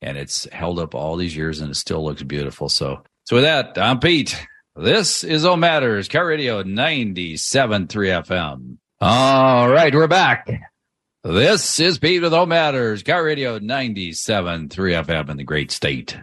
And 0.00 0.16
it's 0.16 0.50
held 0.50 0.78
up 0.78 0.94
all 0.94 1.16
these 1.16 1.36
years 1.36 1.60
and 1.60 1.70
it 1.70 1.74
still 1.74 2.02
looks 2.02 2.22
beautiful. 2.22 2.70
So 2.70 3.02
so 3.24 3.36
with 3.36 3.44
that, 3.44 3.76
I'm 3.76 4.00
Pete. 4.00 4.40
This 4.74 5.22
is 5.22 5.42
Home 5.42 5.60
Matters, 5.60 6.08
KIRO 6.08 6.26
Radio 6.26 6.62
97.3 6.62 7.88
FM. 7.88 8.78
All 9.00 9.68
right, 9.68 9.94
we're 9.94 10.06
back. 10.06 10.48
This 11.24 11.78
is 11.80 11.98
Pete 11.98 12.22
with 12.22 12.32
Home 12.32 12.50
Matters, 12.50 13.02
KIRO 13.02 13.24
Radio 13.24 13.58
97.3 13.58 14.68
FM 14.68 15.28
in 15.28 15.36
the 15.36 15.44
great 15.44 15.70
state 15.70 16.16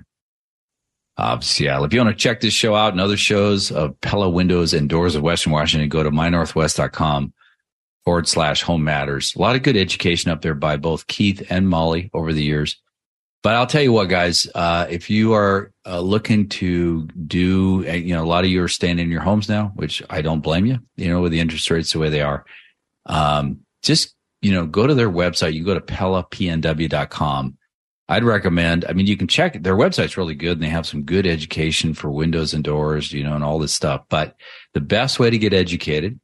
of 1.17 1.43
Seattle. 1.43 1.85
If 1.85 1.93
you 1.93 1.99
want 1.99 2.17
to 2.17 2.21
check 2.21 2.41
this 2.41 2.53
show 2.53 2.75
out 2.75 2.93
and 2.93 3.01
other 3.01 3.17
shows 3.17 3.71
of 3.71 3.99
Pella 4.01 4.29
Windows 4.29 4.73
and 4.73 4.89
Doors 4.89 5.15
of 5.15 5.21
Western 5.21 5.53
Washington, 5.53 5.89
go 5.89 6.03
to 6.03 6.11
mynorthwest.com 6.11 7.33
forward 8.03 8.27
slash 8.27 8.61
home 8.63 8.83
matters. 8.83 9.35
A 9.35 9.39
lot 9.39 9.55
of 9.55 9.63
good 9.63 9.77
education 9.77 10.31
up 10.31 10.41
there 10.41 10.55
by 10.55 10.77
both 10.77 11.07
Keith 11.07 11.45
and 11.49 11.69
Molly 11.69 12.09
over 12.13 12.33
the 12.33 12.43
years. 12.43 12.77
But 13.43 13.55
I'll 13.55 13.67
tell 13.67 13.81
you 13.81 13.91
what, 13.91 14.07
guys, 14.07 14.47
uh, 14.55 14.87
if 14.89 15.09
you 15.09 15.33
are 15.33 15.71
uh, 15.85 15.99
looking 15.99 16.47
to 16.49 17.07
do, 17.27 17.85
uh, 17.87 17.91
you 17.91 18.13
know, 18.15 18.23
a 18.23 18.25
lot 18.25 18.45
of 18.45 18.49
you 18.49 18.63
are 18.63 18.69
staying 18.69 18.99
in 18.99 19.11
your 19.11 19.21
homes 19.21 19.49
now, 19.49 19.73
which 19.75 20.01
I 20.09 20.21
don't 20.21 20.39
blame 20.39 20.65
you, 20.65 20.79
you 20.95 21.09
know, 21.09 21.21
with 21.21 21.33
the 21.33 21.41
interest 21.41 21.69
rates 21.69 21.91
the 21.91 21.99
way 21.99 22.09
they 22.09 22.21
are. 22.21 22.45
Um, 23.05 23.59
just, 23.81 24.15
you 24.41 24.53
know, 24.53 24.65
go 24.65 24.87
to 24.87 24.95
their 24.95 25.09
website. 25.09 25.53
You 25.53 25.65
go 25.65 25.73
to 25.73 25.81
pellapnw.com. 25.81 27.57
I'd 28.09 28.23
recommend, 28.23 28.85
I 28.85 28.93
mean, 28.93 29.07
you 29.07 29.15
can 29.15 29.27
check 29.27 29.61
their 29.61 29.75
website's 29.75 30.17
really 30.17 30.35
good 30.35 30.57
and 30.57 30.63
they 30.63 30.69
have 30.69 30.85
some 30.85 31.03
good 31.03 31.25
education 31.25 31.93
for 31.93 32.11
windows 32.11 32.53
and 32.53 32.63
doors, 32.63 33.13
you 33.13 33.23
know, 33.23 33.33
and 33.33 33.43
all 33.43 33.59
this 33.59 33.73
stuff. 33.73 34.03
But 34.09 34.35
the 34.73 34.81
best 34.81 35.19
way 35.19 35.29
to 35.29 35.37
get 35.37 35.53
educated 35.53 36.19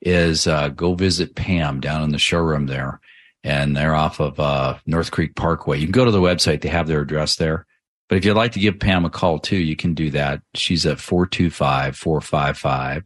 is 0.00 0.46
uh, 0.46 0.68
go 0.68 0.94
visit 0.94 1.34
Pam 1.34 1.80
down 1.80 2.04
in 2.04 2.10
the 2.10 2.18
showroom 2.18 2.66
there. 2.66 3.00
And 3.42 3.76
they're 3.76 3.94
off 3.94 4.20
of 4.20 4.38
uh, 4.38 4.78
North 4.86 5.10
Creek 5.10 5.34
Parkway. 5.34 5.78
You 5.78 5.86
can 5.86 5.92
go 5.92 6.04
to 6.04 6.10
the 6.10 6.20
website, 6.20 6.60
they 6.60 6.68
have 6.68 6.86
their 6.86 7.00
address 7.00 7.36
there. 7.36 7.66
But 8.08 8.18
if 8.18 8.24
you'd 8.24 8.34
like 8.34 8.52
to 8.52 8.60
give 8.60 8.78
Pam 8.78 9.04
a 9.04 9.10
call 9.10 9.38
too, 9.38 9.56
you 9.56 9.76
can 9.76 9.94
do 9.94 10.10
that. 10.10 10.40
She's 10.54 10.86
at 10.86 10.98
425 11.00 11.96
455 11.96 13.04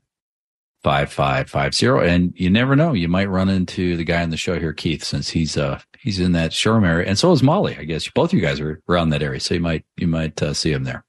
5550. 0.84 2.08
And 2.08 2.32
you 2.36 2.50
never 2.50 2.76
know, 2.76 2.92
you 2.92 3.08
might 3.08 3.28
run 3.28 3.48
into 3.48 3.96
the 3.96 4.04
guy 4.04 4.22
on 4.22 4.30
the 4.30 4.36
show 4.36 4.58
here, 4.58 4.72
Keith, 4.72 5.04
since 5.04 5.30
he's 5.30 5.56
uh 5.56 5.80
he's 5.98 6.18
in 6.18 6.32
that 6.32 6.52
showroom 6.52 6.84
area. 6.84 7.08
And 7.08 7.18
so 7.18 7.32
is 7.32 7.42
Molly, 7.42 7.76
I 7.76 7.84
guess. 7.84 8.08
Both 8.08 8.30
of 8.30 8.38
you 8.38 8.44
guys 8.44 8.60
are 8.60 8.80
around 8.88 9.10
that 9.10 9.22
area. 9.22 9.40
So 9.40 9.54
you 9.54 9.60
might 9.60 9.84
you 9.96 10.08
might 10.08 10.40
uh, 10.42 10.54
see 10.54 10.72
him 10.72 10.84
there 10.84 11.04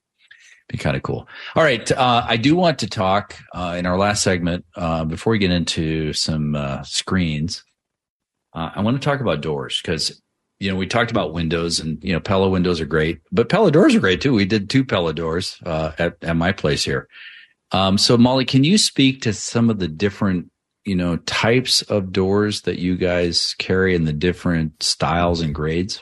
be 0.70 0.78
kind 0.78 0.96
of 0.96 1.04
cool. 1.04 1.28
All 1.56 1.64
right. 1.64 1.90
Uh, 1.92 2.26
I 2.28 2.38
do 2.38 2.56
want 2.56 2.80
to 2.80 2.88
talk 2.88 3.38
uh, 3.54 3.76
in 3.78 3.86
our 3.86 3.98
last 3.98 4.24
segment 4.24 4.66
uh, 4.76 5.06
before 5.06 5.32
we 5.32 5.38
get 5.38 5.52
into 5.52 6.14
some 6.14 6.56
uh, 6.56 6.84
screens. 6.84 7.64
Uh, 8.54 8.72
I 8.76 8.82
want 8.82 9.02
to 9.02 9.06
talk 9.06 9.20
about 9.20 9.42
doors 9.42 9.80
because, 9.82 10.22
you 10.60 10.72
know, 10.72 10.78
we 10.78 10.88
talked 10.88 11.12
about 11.12 11.34
windows 11.34 11.80
and, 11.80 12.04
you 12.04 12.14
know, 12.14 12.20
Pella 12.20 12.50
windows 12.50 12.80
are 12.80 12.86
great, 12.86 13.20
but 13.32 13.50
Pella 13.50 13.72
doors 13.72 13.96
are 13.96 14.00
great 14.00 14.22
too. 14.22 14.34
We 14.34 14.46
did 14.46 14.70
two 14.70 14.86
Pella 14.86 15.14
doors 15.14 15.58
uh, 15.66 15.92
at, 16.00 16.18
at 16.22 16.36
my 16.36 16.52
place 16.52 16.84
here. 16.84 17.08
Um, 17.74 17.98
so, 17.98 18.18
Molly, 18.18 18.46
can 18.46 18.64
you 18.64 18.78
speak 18.78 19.22
to 19.24 19.34
some 19.34 19.70
of 19.70 19.80
the 19.80 19.88
different, 19.88 20.50
you 20.86 20.96
know, 20.96 21.18
types 21.18 21.82
of 21.84 22.12
doors 22.12 22.62
that 22.62 22.80
you 22.80 22.96
guys 22.96 23.56
carry 23.58 23.96
and 23.96 24.08
the 24.08 24.14
different 24.14 24.82
styles 24.82 25.42
and 25.42 25.54
grades? 25.54 26.00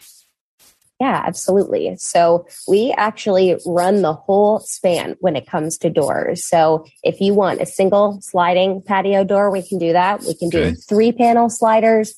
Yeah, 1.02 1.24
absolutely. 1.26 1.96
So 1.98 2.46
we 2.68 2.94
actually 2.96 3.58
run 3.66 4.04
the 4.04 4.14
whole 4.14 4.60
span 4.60 5.16
when 5.20 5.36
it 5.36 5.48
comes 5.48 5.80
to 5.80 5.90
doors. 5.90 6.46
So 6.46 6.86
if 7.02 7.20
you 7.20 7.34
want 7.34 7.60
a 7.60 7.66
single 7.66 8.20
sliding 8.22 8.84
patio 8.84 9.24
door, 9.24 9.50
we 9.50 9.68
can 9.68 9.80
do 9.80 9.94
that. 9.94 10.22
We 10.22 10.36
can 10.36 10.50
do 10.50 10.60
okay. 10.60 10.76
three 10.76 11.12
panel 11.12 11.50
sliders, 11.50 12.14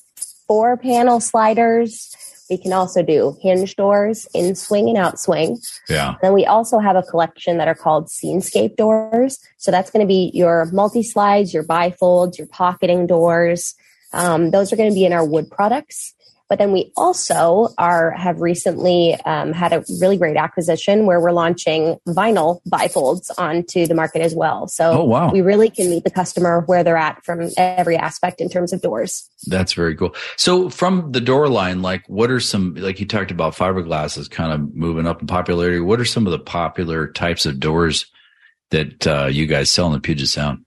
four 0.46 0.76
panel 0.76 1.20
sliders. 1.20 2.14
We 2.50 2.58
can 2.58 2.72
also 2.72 3.02
do 3.02 3.36
hinge 3.40 3.74
doors 3.76 4.26
in 4.34 4.54
swing 4.54 4.88
and 4.88 4.98
out 4.98 5.18
swing. 5.18 5.58
Yeah. 5.88 6.16
then 6.20 6.34
we 6.34 6.44
also 6.44 6.78
have 6.78 6.96
a 6.96 7.02
collection 7.02 7.58
that 7.58 7.68
are 7.68 7.74
called 7.74 8.08
scenescape 8.08 8.76
doors. 8.76 9.38
So 9.56 9.70
that's 9.70 9.90
going 9.90 10.04
to 10.04 10.06
be 10.06 10.30
your 10.34 10.66
multi 10.66 11.02
slides, 11.02 11.54
your 11.54 11.64
bifolds, 11.64 12.36
your 12.36 12.46
pocketing 12.46 13.06
doors. 13.06 13.74
Um, 14.12 14.50
those 14.50 14.72
are 14.72 14.76
going 14.76 14.90
to 14.90 14.94
be 14.94 15.04
in 15.04 15.12
our 15.12 15.24
wood 15.24 15.50
products. 15.50 16.14
But 16.54 16.60
then 16.60 16.70
we 16.70 16.92
also 16.96 17.70
are 17.78 18.12
have 18.12 18.40
recently 18.40 19.16
um, 19.24 19.52
had 19.52 19.72
a 19.72 19.82
really 20.00 20.16
great 20.16 20.36
acquisition 20.36 21.04
where 21.04 21.18
we're 21.20 21.32
launching 21.32 21.98
vinyl 22.06 22.60
bifolds 22.68 23.28
onto 23.36 23.88
the 23.88 23.94
market 23.96 24.22
as 24.22 24.36
well. 24.36 24.68
So 24.68 25.00
oh, 25.00 25.04
wow. 25.04 25.32
we 25.32 25.40
really 25.40 25.68
can 25.68 25.90
meet 25.90 26.04
the 26.04 26.12
customer 26.12 26.60
where 26.66 26.84
they're 26.84 26.96
at 26.96 27.24
from 27.24 27.50
every 27.56 27.96
aspect 27.96 28.40
in 28.40 28.48
terms 28.48 28.72
of 28.72 28.82
doors. 28.82 29.28
That's 29.48 29.72
very 29.72 29.96
cool. 29.96 30.14
So 30.36 30.70
from 30.70 31.10
the 31.10 31.20
door 31.20 31.48
line, 31.48 31.82
like 31.82 32.08
what 32.08 32.30
are 32.30 32.38
some 32.38 32.76
like 32.76 33.00
you 33.00 33.06
talked 33.06 33.32
about 33.32 33.56
fiberglass 33.56 34.16
is 34.16 34.28
kind 34.28 34.52
of 34.52 34.76
moving 34.76 35.08
up 35.08 35.22
in 35.22 35.26
popularity. 35.26 35.80
What 35.80 35.98
are 35.98 36.04
some 36.04 36.24
of 36.24 36.30
the 36.30 36.38
popular 36.38 37.08
types 37.08 37.46
of 37.46 37.58
doors 37.58 38.06
that 38.70 39.04
uh, 39.08 39.26
you 39.26 39.46
guys 39.46 39.72
sell 39.72 39.88
in 39.88 39.92
the 39.94 39.98
Puget 39.98 40.28
Sound? 40.28 40.63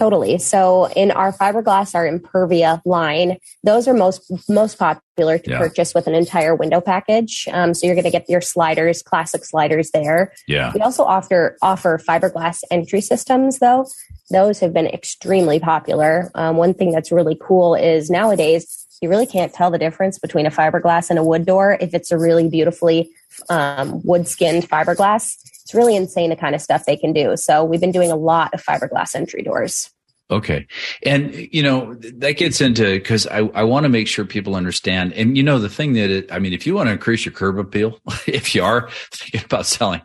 Totally. 0.00 0.38
So 0.38 0.88
in 0.96 1.10
our 1.10 1.30
fiberglass, 1.30 1.94
our 1.94 2.08
Impervia 2.10 2.80
line, 2.86 3.36
those 3.62 3.86
are 3.86 3.92
most 3.92 4.32
most 4.48 4.78
popular 4.78 5.36
to 5.36 5.50
yeah. 5.50 5.58
purchase 5.58 5.92
with 5.92 6.06
an 6.06 6.14
entire 6.14 6.54
window 6.54 6.80
package. 6.80 7.46
Um, 7.52 7.74
so 7.74 7.86
you're 7.86 7.94
going 7.94 8.06
to 8.06 8.10
get 8.10 8.26
your 8.26 8.40
sliders, 8.40 9.02
classic 9.02 9.44
sliders 9.44 9.90
there. 9.90 10.32
Yeah. 10.48 10.72
We 10.74 10.80
also 10.80 11.04
offer 11.04 11.58
offer 11.60 11.98
fiberglass 11.98 12.62
entry 12.70 13.02
systems, 13.02 13.58
though. 13.58 13.84
Those 14.30 14.60
have 14.60 14.72
been 14.72 14.86
extremely 14.86 15.60
popular. 15.60 16.30
Um, 16.34 16.56
one 16.56 16.72
thing 16.72 16.92
that's 16.92 17.12
really 17.12 17.36
cool 17.38 17.74
is 17.74 18.08
nowadays 18.08 18.86
you 19.02 19.10
really 19.10 19.26
can't 19.26 19.52
tell 19.52 19.70
the 19.70 19.78
difference 19.78 20.18
between 20.18 20.46
a 20.46 20.50
fiberglass 20.50 21.10
and 21.10 21.18
a 21.18 21.24
wood 21.24 21.44
door 21.44 21.76
if 21.78 21.92
it's 21.92 22.10
a 22.10 22.16
really 22.16 22.48
beautifully 22.48 23.10
um, 23.50 24.00
wood 24.02 24.26
skinned 24.26 24.66
fiberglass 24.66 25.36
it's 25.70 25.74
really 25.76 25.94
insane 25.94 26.30
the 26.30 26.36
kind 26.36 26.56
of 26.56 26.60
stuff 26.60 26.84
they 26.84 26.96
can 26.96 27.12
do. 27.12 27.36
So 27.36 27.62
we've 27.62 27.80
been 27.80 27.92
doing 27.92 28.10
a 28.10 28.16
lot 28.16 28.52
of 28.52 28.62
fiberglass 28.62 29.14
entry 29.14 29.42
doors. 29.42 29.88
Okay. 30.28 30.66
And, 31.04 31.32
you 31.52 31.62
know, 31.62 31.94
that 31.94 32.32
gets 32.32 32.60
into 32.60 32.94
because 32.94 33.28
I, 33.28 33.38
I 33.38 33.62
want 33.62 33.84
to 33.84 33.88
make 33.88 34.08
sure 34.08 34.24
people 34.24 34.56
understand. 34.56 35.12
And, 35.12 35.36
you 35.36 35.44
know, 35.44 35.60
the 35.60 35.68
thing 35.68 35.92
that, 35.92 36.10
it, 36.10 36.32
I 36.32 36.40
mean, 36.40 36.52
if 36.52 36.66
you 36.66 36.74
want 36.74 36.88
to 36.88 36.92
increase 36.92 37.24
your 37.24 37.32
curb 37.32 37.56
appeal, 37.58 38.00
if 38.26 38.52
you 38.54 38.64
are 38.64 38.90
thinking 39.12 39.42
about 39.44 39.66
selling, 39.66 40.02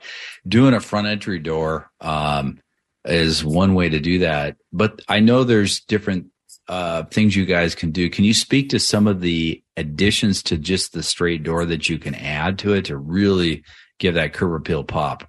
doing 0.47 0.76
a 0.76 0.80
front 0.80 1.07
entry 1.07 1.39
door 1.39 1.89
um, 1.99 2.59
is 3.03 3.43
one 3.43 3.74
way 3.74 3.89
to 3.89 3.99
do 3.99 4.20
that. 4.20 4.57
But 4.72 5.01
I 5.07 5.20
know 5.20 5.43
there's 5.43 5.80
different 5.82 6.28
uh, 6.68 7.05
things 7.05 7.36
you 7.36 7.45
guys 7.45 7.74
can 7.74 7.89
do. 7.89 8.07
Can 8.09 8.24
you 8.24 8.36
speak 8.36 8.70
to 8.70 8.80
some 8.80 9.07
of 9.07 9.22
the 9.22 9.63
additions 9.78 10.43
to 10.43 10.57
just 10.57 10.93
the 10.93 11.01
straight 11.01 11.41
door 11.41 11.66
that 11.66 11.89
you 11.89 11.97
can 11.97 12.13
add 12.13 12.59
to 12.59 12.74
it 12.74 12.86
to 12.86 12.97
really 12.97 13.63
give 13.97 14.13
that 14.13 14.34
curb 14.34 14.53
appeal 14.53 14.84
pop? 14.84 15.28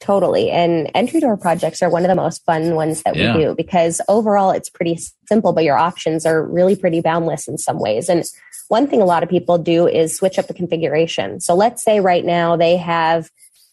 Totally. 0.00 0.50
And 0.50 0.90
entry 0.94 1.18
door 1.18 1.36
projects 1.36 1.82
are 1.82 1.90
one 1.90 2.04
of 2.04 2.08
the 2.08 2.14
most 2.14 2.44
fun 2.44 2.76
ones 2.76 3.02
that 3.02 3.16
yeah. 3.16 3.36
we 3.36 3.42
do 3.42 3.54
because 3.56 4.00
overall 4.08 4.52
it's 4.52 4.70
pretty 4.70 4.98
simple, 5.26 5.52
but 5.52 5.64
your 5.64 5.76
options 5.76 6.24
are 6.24 6.46
really 6.46 6.76
pretty 6.76 7.00
boundless 7.00 7.48
in 7.48 7.58
some 7.58 7.80
ways. 7.80 8.08
And 8.08 8.24
one 8.68 8.86
thing 8.86 9.02
a 9.02 9.06
lot 9.06 9.22
of 9.22 9.28
people 9.28 9.58
do 9.58 9.88
is 9.88 10.16
switch 10.16 10.38
up 10.38 10.46
the 10.46 10.54
configuration. 10.54 11.40
So 11.40 11.54
let's 11.54 11.82
say 11.82 12.00
right 12.00 12.24
now 12.24 12.56
they 12.56 12.76
have 12.76 13.30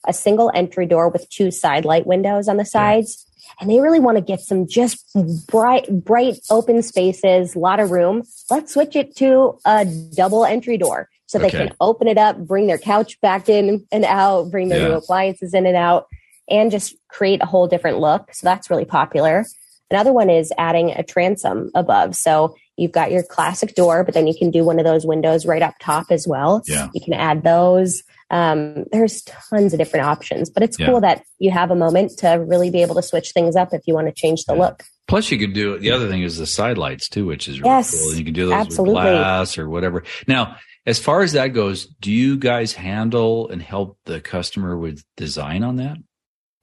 a 0.08 0.14
single 0.14 0.52
entry 0.56 0.88
door 0.88 1.10
with 1.10 1.30
two 1.30 1.52
side 1.52 1.86
light 1.86 2.08
windows 2.08 2.48
on 2.48 2.58
the 2.58 2.66
sides. 2.66 3.24
Yeah. 3.28 3.54
And 3.62 3.70
they 3.70 3.80
really 3.80 4.00
want 4.00 4.18
to 4.18 4.24
get 4.24 4.40
some 4.40 4.68
just 4.68 5.06
bright, 5.48 5.88
bright 6.04 6.40
open 6.50 6.82
spaces, 6.82 7.56
a 7.56 7.60
lot 7.60 7.80
of 7.80 7.92
room. 7.92 8.24
Let's 8.50 8.74
switch 8.74 8.96
it 8.96 9.16
to 9.18 9.60
a 9.64 9.86
double 10.16 10.44
entry 10.44 10.78
door 10.78 11.10
so 11.28 11.40
they 11.40 11.48
okay. 11.48 11.68
can 11.68 11.76
open 11.80 12.08
it 12.08 12.18
up, 12.18 12.38
bring 12.38 12.68
their 12.68 12.78
couch 12.78 13.20
back 13.22 13.50
in 13.50 13.86
and 13.92 14.06
out, 14.06 14.52
bring 14.52 14.70
their 14.70 14.82
yeah. 14.82 14.88
new 14.90 14.94
appliances 14.96 15.54
in 15.54 15.66
and 15.66 15.76
out, 15.76 16.08
and 16.50 16.72
just 16.72 16.96
create 17.10 17.42
a 17.42 17.46
whole 17.46 17.68
different 17.68 18.00
look. 18.00 18.34
So 18.34 18.46
that's 18.46 18.70
really 18.70 18.86
popular. 18.86 19.46
Another 19.92 20.14
one 20.14 20.30
is 20.30 20.52
adding 20.58 20.92
a 20.92 21.04
transom 21.04 21.72
above. 21.76 22.16
So 22.16 22.56
you've 22.76 22.92
got 22.92 23.12
your 23.12 23.24
classic 23.24 23.76
door, 23.76 24.04
but 24.04 24.14
then 24.14 24.28
you 24.28 24.34
can 24.38 24.50
do 24.50 24.64
one 24.64 24.80
of 24.80 24.86
those 24.86 25.06
windows 25.06 25.46
right 25.46 25.62
up 25.62 25.76
top 25.80 26.08
as 26.10 26.28
well. 26.28 26.64
Yeah. 26.68 26.90
You 26.94 27.02
can 27.02 27.14
add 27.14 27.44
those. 27.44 28.02
Um, 28.32 28.86
there's 28.92 29.22
tons 29.24 29.74
of 29.74 29.80
different 29.80 30.08
options, 30.08 30.50
but 30.50 30.64
it's 30.64 30.80
yeah. 30.80 30.88
cool 30.88 31.02
that 31.02 31.24
you 31.38 31.52
have 31.52 31.70
a 31.70 31.76
moment 31.76 32.18
to 32.20 32.30
really 32.32 32.72
be 32.72 32.82
able 32.82 32.96
to 32.96 33.04
switch 33.04 33.32
things 33.32 33.56
up 33.56 33.74
if 33.74 33.82
you 33.86 33.94
want 33.94 34.08
to 34.08 34.14
change 34.14 34.46
the 34.46 34.56
yeah. 34.56 34.62
look. 34.62 34.84
Plus, 35.08 35.30
you 35.30 35.38
could 35.38 35.54
do 35.54 35.78
the 35.78 35.92
other 35.92 36.10
thing 36.10 36.24
is 36.24 36.40
the 36.40 36.48
side 36.48 36.80
lights 36.80 37.08
too, 37.08 37.28
which 37.28 37.48
is 37.48 37.62
really 37.62 37.76
yes, 37.76 37.96
cool. 37.96 38.16
You 38.16 38.26
can 38.26 38.34
do 38.34 38.46
those 38.46 38.54
absolutely. 38.54 38.96
with 38.96 39.04
glass 39.04 39.58
or 39.60 39.70
whatever. 39.70 40.04
Now, 40.28 40.56
as 40.88 41.00
far 41.00 41.22
as 41.22 41.34
that 41.34 41.50
goes, 41.50 41.86
do 41.86 42.12
you 42.12 42.38
guys 42.38 42.74
handle 42.74 43.50
and 43.50 43.62
help 43.62 44.00
the 44.06 44.20
customer 44.20 44.76
with 44.76 45.04
design 45.16 45.64
on 45.64 45.76
that? 45.76 45.98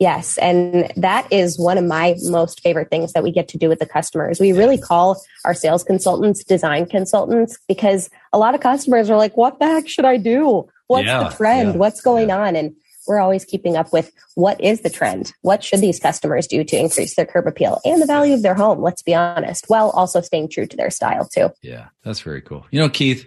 Yes. 0.03 0.36
And 0.38 0.92
that 0.96 1.32
is 1.32 1.61
one 1.61 1.78
of 1.78 1.84
my 1.84 2.16
most 2.22 2.61
favorite 2.61 2.90
things 2.90 3.12
that 3.12 3.22
we 3.22 3.30
get 3.30 3.46
to 3.50 3.57
do 3.57 3.68
with 3.68 3.78
the 3.78 3.86
customers. 3.86 4.40
We 4.40 4.53
really 4.53 4.76
call 4.76 5.22
our 5.44 5.55
sales 5.55 5.84
consultants 5.84 6.42
design 6.42 6.86
consultants 6.86 7.57
because 7.68 8.11
a 8.32 8.38
lot 8.38 8.57
of 8.57 8.61
customers 8.61 9.11
are 9.11 9.16
like, 9.16 9.36
what 9.36 9.61
the 9.61 9.66
heck 9.66 9.88
should 9.88 10.05
I 10.05 10.16
do? 10.16 10.68
What's 10.88 11.07
yeah, 11.07 11.28
the 11.28 11.36
trend? 11.36 11.74
Yeah, 11.74 11.76
What's 11.76 12.00
going 12.00 12.30
yeah. 12.30 12.38
on? 12.40 12.57
And 12.57 12.74
we're 13.07 13.20
always 13.20 13.44
keeping 13.44 13.76
up 13.76 13.92
with 13.92 14.11
what 14.34 14.61
is 14.61 14.80
the 14.80 14.90
trend? 14.90 15.32
What 15.42 15.62
should 15.62 15.80
these 15.80 16.00
customers 16.00 16.48
do 16.48 16.64
to 16.64 16.76
increase 16.76 17.14
their 17.14 17.24
curb 17.24 17.46
appeal 17.46 17.80
and 17.84 18.03
the 18.03 18.07
value 18.07 18.34
of 18.34 18.42
their 18.42 18.55
home? 18.55 18.82
Let's 18.82 19.03
be 19.03 19.14
honest, 19.14 19.66
while 19.68 19.90
also 19.90 20.20
staying 20.20 20.48
true 20.48 20.66
to 20.66 20.76
their 20.76 20.90
style 20.90 21.28
too. 21.32 21.50
Yeah, 21.62 21.90
that's 22.03 22.22
very 22.22 22.42
cool. 22.42 22.66
You 22.72 22.80
know, 22.80 22.88
Keith, 22.88 23.24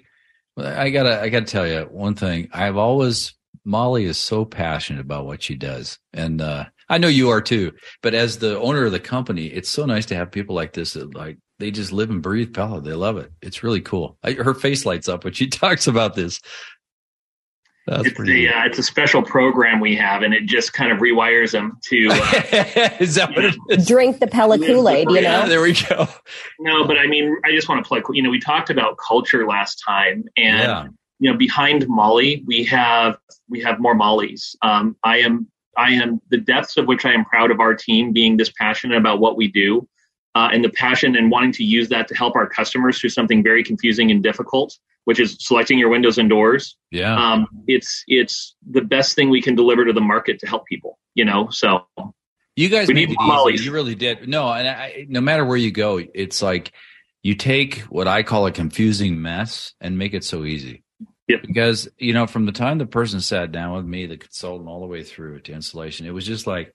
I 0.58 0.90
gotta, 0.90 1.22
I 1.22 1.30
gotta 1.30 1.46
tell 1.46 1.66
you 1.66 1.88
one 1.90 2.16
thing. 2.16 2.50
I've 2.52 2.76
always, 2.76 3.34
Molly 3.66 4.06
is 4.06 4.18
so 4.18 4.46
passionate 4.46 5.02
about 5.02 5.26
what 5.26 5.44
she 5.44 5.56
does. 5.56 6.00
And, 6.14 6.42
uh, 6.42 6.66
I 6.88 7.00
know 7.00 7.08
you 7.08 7.32
are 7.32 7.42
too, 7.42 7.74
but 8.04 8.14
as 8.14 8.38
the 8.38 8.60
owner 8.60 8.86
of 8.86 8.92
the 8.92 9.00
company, 9.00 9.48
it's 9.48 9.70
so 9.70 9.86
nice 9.86 10.06
to 10.08 10.16
have 10.16 10.32
people 10.32 10.56
like 10.56 10.74
this 10.74 10.94
that 10.94 11.16
like, 11.16 11.38
they 11.58 11.72
just 11.72 11.92
live 11.92 12.10
and 12.10 12.22
breathe 12.22 12.54
Pella. 12.54 12.82
They 12.82 12.94
love 12.94 13.18
it. 13.18 13.32
It's 13.42 13.64
really 13.64 13.82
cool. 13.82 14.18
I, 14.24 14.34
her 14.34 14.54
face 14.54 14.86
lights 14.86 15.08
up 15.08 15.24
when 15.24 15.34
she 15.34 15.48
talks 15.50 15.88
about 15.88 16.16
this. 16.16 16.40
That's 17.88 18.08
it's 18.08 18.20
a 18.20 18.48
uh, 18.48 18.66
it's 18.66 18.80
a 18.80 18.84
special 18.84 19.22
program 19.22 19.80
we 19.80 19.96
have, 19.96 20.24
and 20.24 20.34
it 20.34 20.48
just 20.48 20.74
kind 20.74 20.92
of 20.92 20.98
rewires 20.98 21.52
them 21.52 21.78
to. 21.84 22.08
Uh, 22.12 22.90
is 23.00 23.14
that 23.14 23.30
what 23.30 23.46
it 23.46 23.56
is? 23.70 23.88
Drink 23.88 24.20
the 24.20 24.26
Pella 24.26 24.58
Kool 24.58 24.90
Aid, 24.90 25.08
you 25.12 25.22
know. 25.22 25.48
there 25.48 25.62
we 25.62 25.74
go. 25.74 26.08
No, 26.60 26.88
but 26.88 26.98
I 26.98 27.06
mean, 27.06 27.38
I 27.46 27.52
just 27.52 27.70
want 27.70 27.84
to 27.84 27.88
plug. 27.88 28.02
You 28.12 28.24
know, 28.24 28.32
we 28.32 28.40
talked 28.40 28.72
about 28.72 28.98
culture 28.98 29.46
last 29.46 29.84
time, 29.86 30.24
and 30.36 30.60
yeah. 30.60 30.88
You 31.20 31.32
know, 31.32 31.38
behind 31.38 31.88
Molly, 31.88 32.44
we 32.46 32.64
have 32.66 33.18
we 33.50 33.62
have 33.62 33.80
more 33.80 33.96
Mollies. 33.96 34.56
Um, 34.62 34.96
I 35.04 35.20
am 35.20 35.48
I 35.78 35.92
am 35.92 36.22
the 36.30 36.38
depths 36.38 36.78
of 36.78 36.88
which 36.88 37.06
I 37.06 37.14
am 37.14 37.26
proud 37.26 37.52
of 37.52 37.60
our 37.60 37.74
team 37.74 38.14
being 38.14 38.38
this 38.38 38.52
passionate 38.52 38.98
about 38.98 39.20
what 39.20 39.38
we 39.38 39.48
do, 39.48 39.88
uh, 40.36 40.50
and 40.52 40.64
the 40.64 40.70
passion 40.70 41.16
and 41.16 41.32
wanting 41.32 41.52
to 41.54 41.64
use 41.64 41.90
that 41.90 42.08
to 42.10 42.16
help 42.16 42.36
our 42.36 42.48
customers 42.48 43.00
through 43.00 43.12
something 43.12 43.44
very 43.44 43.64
confusing 43.64 44.12
and 44.12 44.22
difficult 44.22 44.78
which 45.06 45.20
is 45.20 45.38
selecting 45.40 45.80
your 45.80 45.90
windows 45.90 46.18
and 46.18 46.30
doors. 46.30 46.76
Yeah. 46.92 47.16
Um, 47.16 47.48
it's 47.68 48.04
it's 48.08 48.56
the 48.70 48.82
best 48.82 49.16
thing 49.16 49.30
we 49.30 49.42
can 49.42 49.56
deliver 49.56 49.86
to 49.86 49.94
the 49.94 50.02
market 50.02 50.40
to 50.40 50.48
help 50.48 50.66
people. 50.66 51.00
You 51.14 51.26
know, 51.26 51.50
so 51.50 51.88
you 52.56 52.70
guys 52.70 52.90
made 52.90 53.12
it 53.12 53.18
easy. 53.54 53.66
You 53.66 53.72
really 53.72 53.96
did. 53.96 54.28
No, 54.28 54.52
and 54.52 54.68
I, 54.68 55.06
no 55.08 55.22
matter 55.22 55.46
where 55.46 55.58
you 55.58 55.72
go, 55.72 56.02
it's 56.14 56.42
like 56.42 56.74
you 57.24 57.36
take 57.36 57.80
what 57.82 58.08
I 58.08 58.24
call 58.24 58.46
a 58.48 58.52
confusing 58.52 59.22
mess 59.22 59.74
and 59.80 59.98
make 59.98 60.14
it 60.14 60.24
so 60.24 60.44
easy. 60.44 60.84
Yep. 61.28 61.42
Because 61.42 61.88
you 61.98 62.14
know, 62.14 62.28
from 62.28 62.46
the 62.46 62.52
time 62.52 62.78
the 62.78 62.86
person 62.86 63.20
sat 63.20 63.52
down 63.52 63.76
with 63.76 63.86
me, 63.86 64.06
the 64.06 64.18
consultant, 64.18 64.70
all 64.70 64.82
the 64.82 64.88
way 64.88 65.04
through 65.04 65.40
to 65.42 65.54
installation, 65.54 66.06
it 66.06 66.14
was 66.14 66.26
just 66.26 66.46
like 66.46 66.74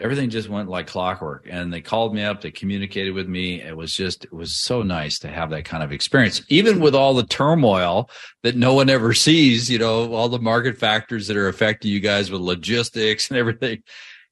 everything 0.00 0.30
just 0.30 0.48
went 0.48 0.68
like 0.68 0.86
clockwork. 0.86 1.46
And 1.48 1.72
they 1.72 1.80
called 1.80 2.14
me 2.14 2.22
up 2.24 2.40
they 2.40 2.50
communicated 2.50 3.12
with 3.12 3.28
me. 3.28 3.60
It 3.62 3.76
was 3.76 3.94
just 3.94 4.24
it 4.24 4.32
was 4.32 4.56
so 4.56 4.82
nice 4.82 5.20
to 5.20 5.28
have 5.28 5.50
that 5.50 5.64
kind 5.64 5.82
of 5.82 5.92
experience. 5.92 6.42
Even 6.48 6.80
with 6.80 6.94
all 6.94 7.14
the 7.14 7.26
turmoil 7.26 8.10
that 8.42 8.56
no 8.56 8.74
one 8.74 8.90
ever 8.90 9.14
sees 9.14 9.70
you 9.70 9.78
know 9.78 10.12
all 10.12 10.28
the 10.28 10.38
market 10.38 10.78
factors 10.78 11.28
that 11.28 11.36
are 11.36 11.48
affecting 11.48 11.90
you 11.90 12.00
guys 12.00 12.30
with 12.30 12.40
logistics 12.40 13.30
and 13.30 13.38
everything 13.38 13.82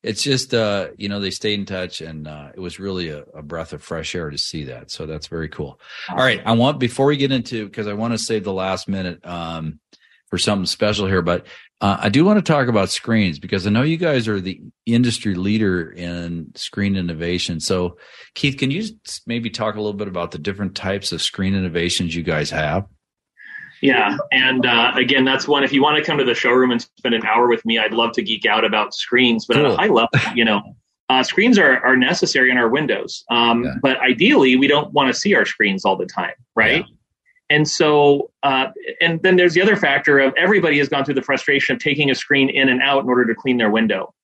it's 0.04 0.22
just 0.22 0.54
uh 0.54 0.88
you 0.96 1.08
know 1.08 1.18
they 1.18 1.30
stayed 1.30 1.58
in 1.58 1.66
touch 1.66 2.00
and 2.00 2.28
uh 2.28 2.50
it 2.54 2.60
was 2.60 2.78
really 2.78 3.08
a, 3.08 3.24
a 3.34 3.42
breath 3.42 3.72
of 3.72 3.82
fresh 3.82 4.14
air 4.14 4.30
to 4.30 4.38
see 4.38 4.64
that 4.64 4.90
so 4.90 5.06
that's 5.06 5.26
very 5.26 5.48
cool 5.48 5.80
all 6.10 6.16
right 6.16 6.42
i 6.44 6.52
want 6.52 6.78
before 6.78 7.06
we 7.06 7.16
get 7.16 7.32
into 7.32 7.64
because 7.64 7.88
i 7.88 7.92
want 7.92 8.12
to 8.12 8.18
save 8.18 8.44
the 8.44 8.52
last 8.52 8.86
minute 8.86 9.24
um 9.26 9.80
for 10.28 10.38
something 10.38 10.66
special 10.66 11.06
here 11.06 11.22
but 11.22 11.46
uh, 11.80 11.98
I 12.00 12.08
do 12.08 12.24
want 12.24 12.38
to 12.38 12.52
talk 12.52 12.68
about 12.68 12.88
screens 12.88 13.38
because 13.38 13.66
I 13.66 13.70
know 13.70 13.82
you 13.82 13.98
guys 13.98 14.26
are 14.26 14.40
the 14.40 14.58
industry 14.86 15.34
leader 15.34 15.90
in 15.90 16.50
screen 16.54 16.96
innovation. 16.96 17.60
So, 17.60 17.98
Keith, 18.34 18.56
can 18.56 18.70
you 18.70 18.84
maybe 19.26 19.50
talk 19.50 19.74
a 19.74 19.80
little 19.80 19.92
bit 19.92 20.08
about 20.08 20.30
the 20.30 20.38
different 20.38 20.76
types 20.76 21.12
of 21.12 21.20
screen 21.20 21.54
innovations 21.54 22.14
you 22.14 22.22
guys 22.22 22.48
have? 22.50 22.86
Yeah, 23.80 24.16
and 24.32 24.64
uh, 24.64 24.92
again, 24.94 25.24
that's 25.24 25.46
one. 25.46 25.64
If 25.64 25.72
you 25.72 25.82
want 25.82 25.98
to 25.98 26.04
come 26.04 26.18
to 26.18 26.24
the 26.24 26.34
showroom 26.34 26.70
and 26.70 26.80
spend 26.80 27.14
an 27.14 27.24
hour 27.24 27.48
with 27.48 27.64
me, 27.64 27.78
I'd 27.78 27.92
love 27.92 28.12
to 28.12 28.22
geek 28.22 28.46
out 28.46 28.64
about 28.64 28.94
screens. 28.94 29.46
But 29.46 29.56
cool. 29.56 29.66
at 29.66 29.72
a 29.72 29.76
high 29.76 29.88
level, 29.88 30.08
you 30.34 30.44
know, 30.44 30.62
uh, 31.10 31.22
screens 31.22 31.58
are, 31.58 31.84
are 31.84 31.96
necessary 31.96 32.50
in 32.50 32.56
our 32.56 32.68
windows. 32.68 33.24
Um, 33.30 33.64
yeah. 33.64 33.74
But 33.82 34.00
ideally, 34.00 34.56
we 34.56 34.66
don't 34.66 34.92
want 34.92 35.12
to 35.12 35.18
see 35.18 35.34
our 35.34 35.44
screens 35.44 35.84
all 35.84 35.96
the 35.96 36.06
time, 36.06 36.34
right? 36.54 36.84
Yeah. 36.88 36.94
And 37.50 37.68
so, 37.68 38.30
uh, 38.42 38.68
and 39.02 39.22
then 39.22 39.36
there's 39.36 39.52
the 39.52 39.60
other 39.60 39.76
factor 39.76 40.18
of 40.18 40.32
everybody 40.36 40.78
has 40.78 40.88
gone 40.88 41.04
through 41.04 41.14
the 41.14 41.22
frustration 41.22 41.76
of 41.76 41.82
taking 41.82 42.10
a 42.10 42.14
screen 42.14 42.48
in 42.48 42.70
and 42.70 42.80
out 42.80 43.02
in 43.02 43.08
order 43.08 43.26
to 43.26 43.34
clean 43.34 43.58
their 43.58 43.70
window. 43.70 44.14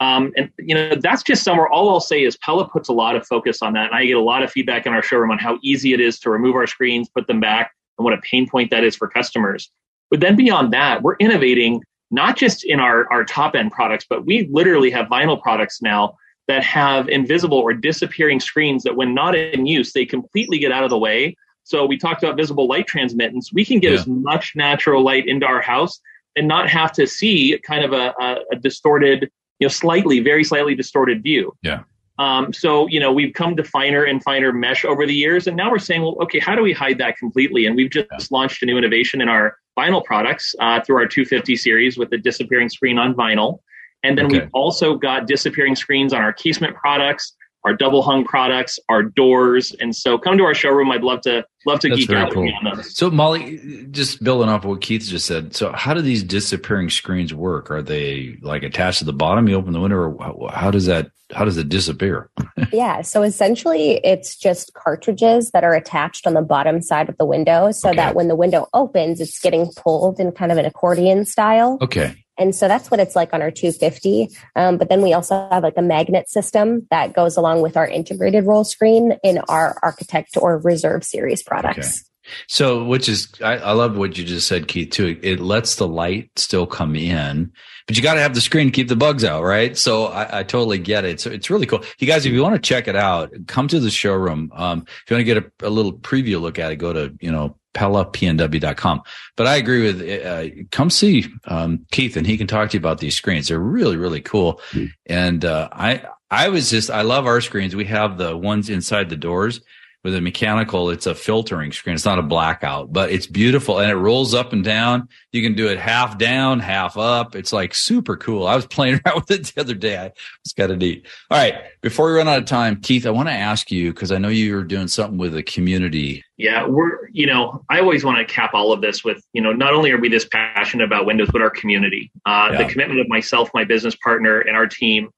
Um, 0.00 0.32
and 0.36 0.50
you 0.58 0.74
know 0.74 0.96
that's 0.96 1.22
just 1.22 1.44
somewhere. 1.44 1.68
All 1.68 1.88
I'll 1.88 2.00
say 2.00 2.24
is 2.24 2.36
Pella 2.38 2.68
puts 2.68 2.88
a 2.88 2.92
lot 2.92 3.14
of 3.14 3.24
focus 3.26 3.62
on 3.62 3.74
that, 3.74 3.86
and 3.86 3.94
I 3.94 4.04
get 4.06 4.16
a 4.16 4.20
lot 4.20 4.42
of 4.42 4.50
feedback 4.50 4.86
in 4.86 4.92
our 4.92 5.02
showroom 5.02 5.30
on 5.30 5.38
how 5.38 5.58
easy 5.62 5.92
it 5.92 6.00
is 6.00 6.18
to 6.20 6.30
remove 6.30 6.56
our 6.56 6.66
screens, 6.66 7.08
put 7.08 7.28
them 7.28 7.38
back, 7.38 7.70
and 7.98 8.04
what 8.04 8.14
a 8.14 8.18
pain 8.18 8.48
point 8.48 8.70
that 8.70 8.84
is 8.84 8.96
for 8.96 9.08
customers. 9.08 9.70
But 10.10 10.20
then 10.20 10.36
beyond 10.36 10.72
that, 10.72 11.02
we're 11.02 11.16
innovating 11.16 11.82
not 12.10 12.36
just 12.36 12.64
in 12.64 12.80
our 12.80 13.10
our 13.12 13.24
top 13.24 13.54
end 13.54 13.72
products, 13.72 14.06
but 14.08 14.26
we 14.26 14.48
literally 14.50 14.90
have 14.90 15.06
vinyl 15.06 15.40
products 15.40 15.82
now 15.82 16.16
that 16.46 16.62
have 16.62 17.08
invisible 17.08 17.58
or 17.58 17.72
disappearing 17.72 18.38
screens 18.38 18.82
that, 18.82 18.96
when 18.96 19.14
not 19.14 19.34
in 19.34 19.66
use, 19.66 19.92
they 19.92 20.04
completely 20.04 20.58
get 20.58 20.70
out 20.72 20.84
of 20.84 20.90
the 20.90 20.98
way 20.98 21.34
so 21.64 21.86
we 21.86 21.96
talked 21.96 22.22
about 22.22 22.36
visible 22.36 22.68
light 22.68 22.86
transmittance. 22.86 23.52
We 23.52 23.64
can 23.64 23.80
get 23.80 23.92
yeah. 23.92 23.98
as 23.98 24.06
much 24.06 24.52
natural 24.54 25.02
light 25.02 25.26
into 25.26 25.46
our 25.46 25.62
house 25.62 25.98
and 26.36 26.46
not 26.46 26.68
have 26.68 26.92
to 26.92 27.06
see 27.06 27.58
kind 27.66 27.84
of 27.84 27.92
a, 27.92 28.14
a, 28.20 28.36
a 28.52 28.56
distorted, 28.56 29.30
you 29.58 29.64
know, 29.64 29.70
slightly, 29.70 30.20
very 30.20 30.44
slightly 30.44 30.74
distorted 30.74 31.22
view. 31.22 31.56
Yeah. 31.62 31.80
Um, 32.18 32.52
so, 32.52 32.86
you 32.86 33.00
know, 33.00 33.12
we've 33.12 33.34
come 33.34 33.56
to 33.56 33.64
finer 33.64 34.04
and 34.04 34.22
finer 34.22 34.52
mesh 34.52 34.84
over 34.84 35.06
the 35.06 35.14
years. 35.14 35.46
And 35.46 35.56
now 35.56 35.70
we're 35.70 35.78
saying, 35.78 36.02
well, 36.02 36.16
okay, 36.22 36.38
how 36.38 36.54
do 36.54 36.62
we 36.62 36.72
hide 36.72 36.98
that 36.98 37.16
completely? 37.18 37.66
And 37.66 37.74
we've 37.74 37.90
just 37.90 38.08
yeah. 38.10 38.18
launched 38.30 38.62
a 38.62 38.66
new 38.66 38.78
innovation 38.78 39.20
in 39.20 39.28
our 39.28 39.56
vinyl 39.76 40.04
products 40.04 40.54
uh, 40.60 40.80
through 40.80 40.96
our 40.96 41.06
250 41.06 41.56
series 41.56 41.98
with 41.98 42.10
the 42.10 42.18
disappearing 42.18 42.68
screen 42.68 42.98
on 42.98 43.14
vinyl. 43.14 43.58
And 44.04 44.16
then 44.16 44.26
okay. 44.26 44.40
we've 44.40 44.50
also 44.52 44.96
got 44.96 45.26
disappearing 45.26 45.74
screens 45.74 46.12
on 46.12 46.20
our 46.20 46.32
casement 46.32 46.76
products 46.76 47.34
our 47.64 47.74
double 47.74 48.02
hung 48.02 48.24
products, 48.24 48.78
our 48.88 49.02
doors. 49.02 49.72
And 49.80 49.94
so 49.96 50.18
come 50.18 50.36
to 50.38 50.44
our 50.44 50.54
showroom. 50.54 50.90
I'd 50.90 51.02
love 51.02 51.22
to 51.22 51.44
love 51.66 51.80
to 51.80 51.88
That's 51.88 52.00
geek 52.02 52.10
out 52.10 52.32
cool. 52.32 52.42
with 52.42 52.50
you 52.50 52.68
on 52.68 52.76
those. 52.76 52.96
So 52.96 53.10
Molly, 53.10 53.86
just 53.90 54.22
building 54.22 54.48
off 54.48 54.64
what 54.64 54.82
Keith 54.82 55.02
just 55.02 55.26
said. 55.26 55.56
So 55.56 55.72
how 55.72 55.94
do 55.94 56.02
these 56.02 56.22
disappearing 56.22 56.90
screens 56.90 57.32
work? 57.32 57.70
Are 57.70 57.82
they 57.82 58.36
like 58.42 58.62
attached 58.62 58.98
to 58.98 59.04
the 59.04 59.12
bottom? 59.12 59.48
You 59.48 59.56
open 59.56 59.72
the 59.72 59.80
window 59.80 59.96
or 59.96 60.16
how, 60.20 60.48
how 60.52 60.70
does 60.70 60.86
that 60.86 61.10
how 61.32 61.44
does 61.44 61.56
it 61.56 61.70
disappear? 61.70 62.30
yeah. 62.72 63.00
So 63.00 63.22
essentially 63.22 64.00
it's 64.04 64.36
just 64.36 64.74
cartridges 64.74 65.50
that 65.52 65.64
are 65.64 65.74
attached 65.74 66.26
on 66.26 66.34
the 66.34 66.42
bottom 66.42 66.82
side 66.82 67.08
of 67.08 67.16
the 67.16 67.24
window 67.24 67.70
so 67.72 67.88
okay. 67.88 67.96
that 67.96 68.14
when 68.14 68.28
the 68.28 68.36
window 68.36 68.68
opens, 68.74 69.20
it's 69.20 69.40
getting 69.40 69.70
pulled 69.76 70.20
in 70.20 70.32
kind 70.32 70.52
of 70.52 70.58
an 70.58 70.66
accordion 70.66 71.24
style. 71.24 71.78
Okay. 71.80 72.23
And 72.38 72.54
so 72.54 72.68
that's 72.68 72.90
what 72.90 73.00
it's 73.00 73.14
like 73.14 73.32
on 73.32 73.42
our 73.42 73.50
250. 73.50 74.28
Um, 74.56 74.76
but 74.76 74.88
then 74.88 75.02
we 75.02 75.12
also 75.12 75.48
have 75.50 75.62
like 75.62 75.76
a 75.76 75.82
magnet 75.82 76.28
system 76.28 76.86
that 76.90 77.14
goes 77.14 77.36
along 77.36 77.62
with 77.62 77.76
our 77.76 77.86
integrated 77.86 78.44
roll 78.44 78.64
screen 78.64 79.18
in 79.22 79.38
our 79.48 79.78
architect 79.82 80.36
or 80.36 80.58
reserve 80.58 81.04
series 81.04 81.42
products. 81.42 82.00
Okay. 82.00 82.13
So, 82.48 82.84
which 82.84 83.08
is, 83.08 83.28
I, 83.42 83.58
I 83.58 83.72
love 83.72 83.96
what 83.96 84.16
you 84.16 84.24
just 84.24 84.46
said, 84.46 84.68
Keith, 84.68 84.90
too. 84.90 85.18
It 85.22 85.40
lets 85.40 85.76
the 85.76 85.88
light 85.88 86.30
still 86.36 86.66
come 86.66 86.96
in, 86.96 87.52
but 87.86 87.96
you 87.96 88.02
got 88.02 88.14
to 88.14 88.20
have 88.20 88.34
the 88.34 88.40
screen 88.40 88.66
to 88.66 88.72
keep 88.72 88.88
the 88.88 88.96
bugs 88.96 89.24
out, 89.24 89.42
right? 89.42 89.76
So 89.76 90.06
I, 90.06 90.40
I, 90.40 90.42
totally 90.42 90.78
get 90.78 91.04
it. 91.04 91.20
So 91.20 91.30
it's 91.30 91.50
really 91.50 91.66
cool. 91.66 91.84
You 91.98 92.06
guys, 92.06 92.24
if 92.24 92.32
you 92.32 92.42
want 92.42 92.54
to 92.54 92.60
check 92.60 92.88
it 92.88 92.96
out, 92.96 93.32
come 93.46 93.68
to 93.68 93.80
the 93.80 93.90
showroom. 93.90 94.50
Um, 94.54 94.84
if 94.86 95.10
you 95.10 95.16
want 95.16 95.26
to 95.26 95.34
get 95.34 95.36
a, 95.38 95.68
a 95.68 95.70
little 95.70 95.92
preview 95.92 96.40
look 96.40 96.58
at 96.58 96.72
it, 96.72 96.76
go 96.76 96.92
to, 96.92 97.14
you 97.20 97.30
know, 97.30 97.58
pellapnw.com. 97.74 99.02
But 99.36 99.46
I 99.46 99.56
agree 99.56 99.82
with, 99.82 100.24
uh, 100.24 100.64
come 100.70 100.90
see, 100.90 101.26
um, 101.46 101.84
Keith 101.90 102.16
and 102.16 102.26
he 102.26 102.38
can 102.38 102.46
talk 102.46 102.70
to 102.70 102.74
you 102.74 102.80
about 102.80 102.98
these 102.98 103.16
screens. 103.16 103.48
They're 103.48 103.58
really, 103.58 103.96
really 103.96 104.20
cool. 104.20 104.60
Mm-hmm. 104.70 104.86
And, 105.06 105.44
uh, 105.44 105.68
I, 105.72 106.06
I 106.30 106.48
was 106.48 106.70
just, 106.70 106.90
I 106.90 107.02
love 107.02 107.26
our 107.26 107.40
screens. 107.40 107.76
We 107.76 107.84
have 107.84 108.16
the 108.16 108.36
ones 108.36 108.70
inside 108.70 109.08
the 109.08 109.16
doors 109.16 109.60
with 110.04 110.14
a 110.14 110.20
mechanical, 110.20 110.90
it's 110.90 111.06
a 111.06 111.14
filtering 111.14 111.72
screen. 111.72 111.94
It's 111.94 112.04
not 112.04 112.18
a 112.18 112.22
blackout, 112.22 112.92
but 112.92 113.10
it's 113.10 113.26
beautiful 113.26 113.78
and 113.78 113.90
it 113.90 113.94
rolls 113.94 114.34
up 114.34 114.52
and 114.52 114.62
down. 114.62 115.08
You 115.32 115.42
can 115.42 115.54
do 115.54 115.66
it 115.68 115.78
half 115.78 116.18
down, 116.18 116.60
half 116.60 116.98
up. 116.98 117.34
It's 117.34 117.54
like 117.54 117.74
super 117.74 118.14
cool. 118.14 118.46
I 118.46 118.54
was 118.54 118.66
playing 118.66 119.00
around 119.06 119.16
with 119.16 119.30
it 119.30 119.46
the 119.46 119.62
other 119.62 119.74
day. 119.74 119.96
I 119.96 120.12
was 120.44 120.52
kind 120.52 120.70
of 120.70 120.78
neat. 120.78 121.06
All 121.30 121.38
right. 121.38 121.54
Before 121.80 122.06
we 122.06 122.18
run 122.18 122.28
out 122.28 122.38
of 122.38 122.44
time, 122.44 122.82
Keith, 122.82 123.06
I 123.06 123.10
want 123.10 123.28
to 123.28 123.34
ask 123.34 123.70
you, 123.70 123.94
because 123.94 124.12
I 124.12 124.18
know 124.18 124.28
you're 124.28 124.62
doing 124.62 124.88
something 124.88 125.16
with 125.16 125.32
the 125.32 125.42
community. 125.42 126.22
Yeah. 126.36 126.66
We're, 126.66 127.08
you 127.08 127.26
know, 127.26 127.64
I 127.70 127.80
always 127.80 128.04
want 128.04 128.18
to 128.18 128.32
cap 128.32 128.50
all 128.52 128.74
of 128.74 128.82
this 128.82 129.04
with, 129.04 129.24
you 129.32 129.40
know, 129.40 129.52
not 129.52 129.72
only 129.72 129.90
are 129.90 129.98
we 129.98 130.10
this 130.10 130.26
passionate 130.26 130.84
about 130.84 131.06
Windows, 131.06 131.30
but 131.32 131.40
our 131.40 131.50
community, 131.50 132.12
uh, 132.26 132.50
yeah. 132.52 132.62
the 132.62 132.70
commitment 132.70 133.00
of 133.00 133.08
myself, 133.08 133.48
my 133.54 133.64
business 133.64 133.96
partner, 133.96 134.40
and 134.40 134.54
our 134.54 134.66
team 134.66 135.08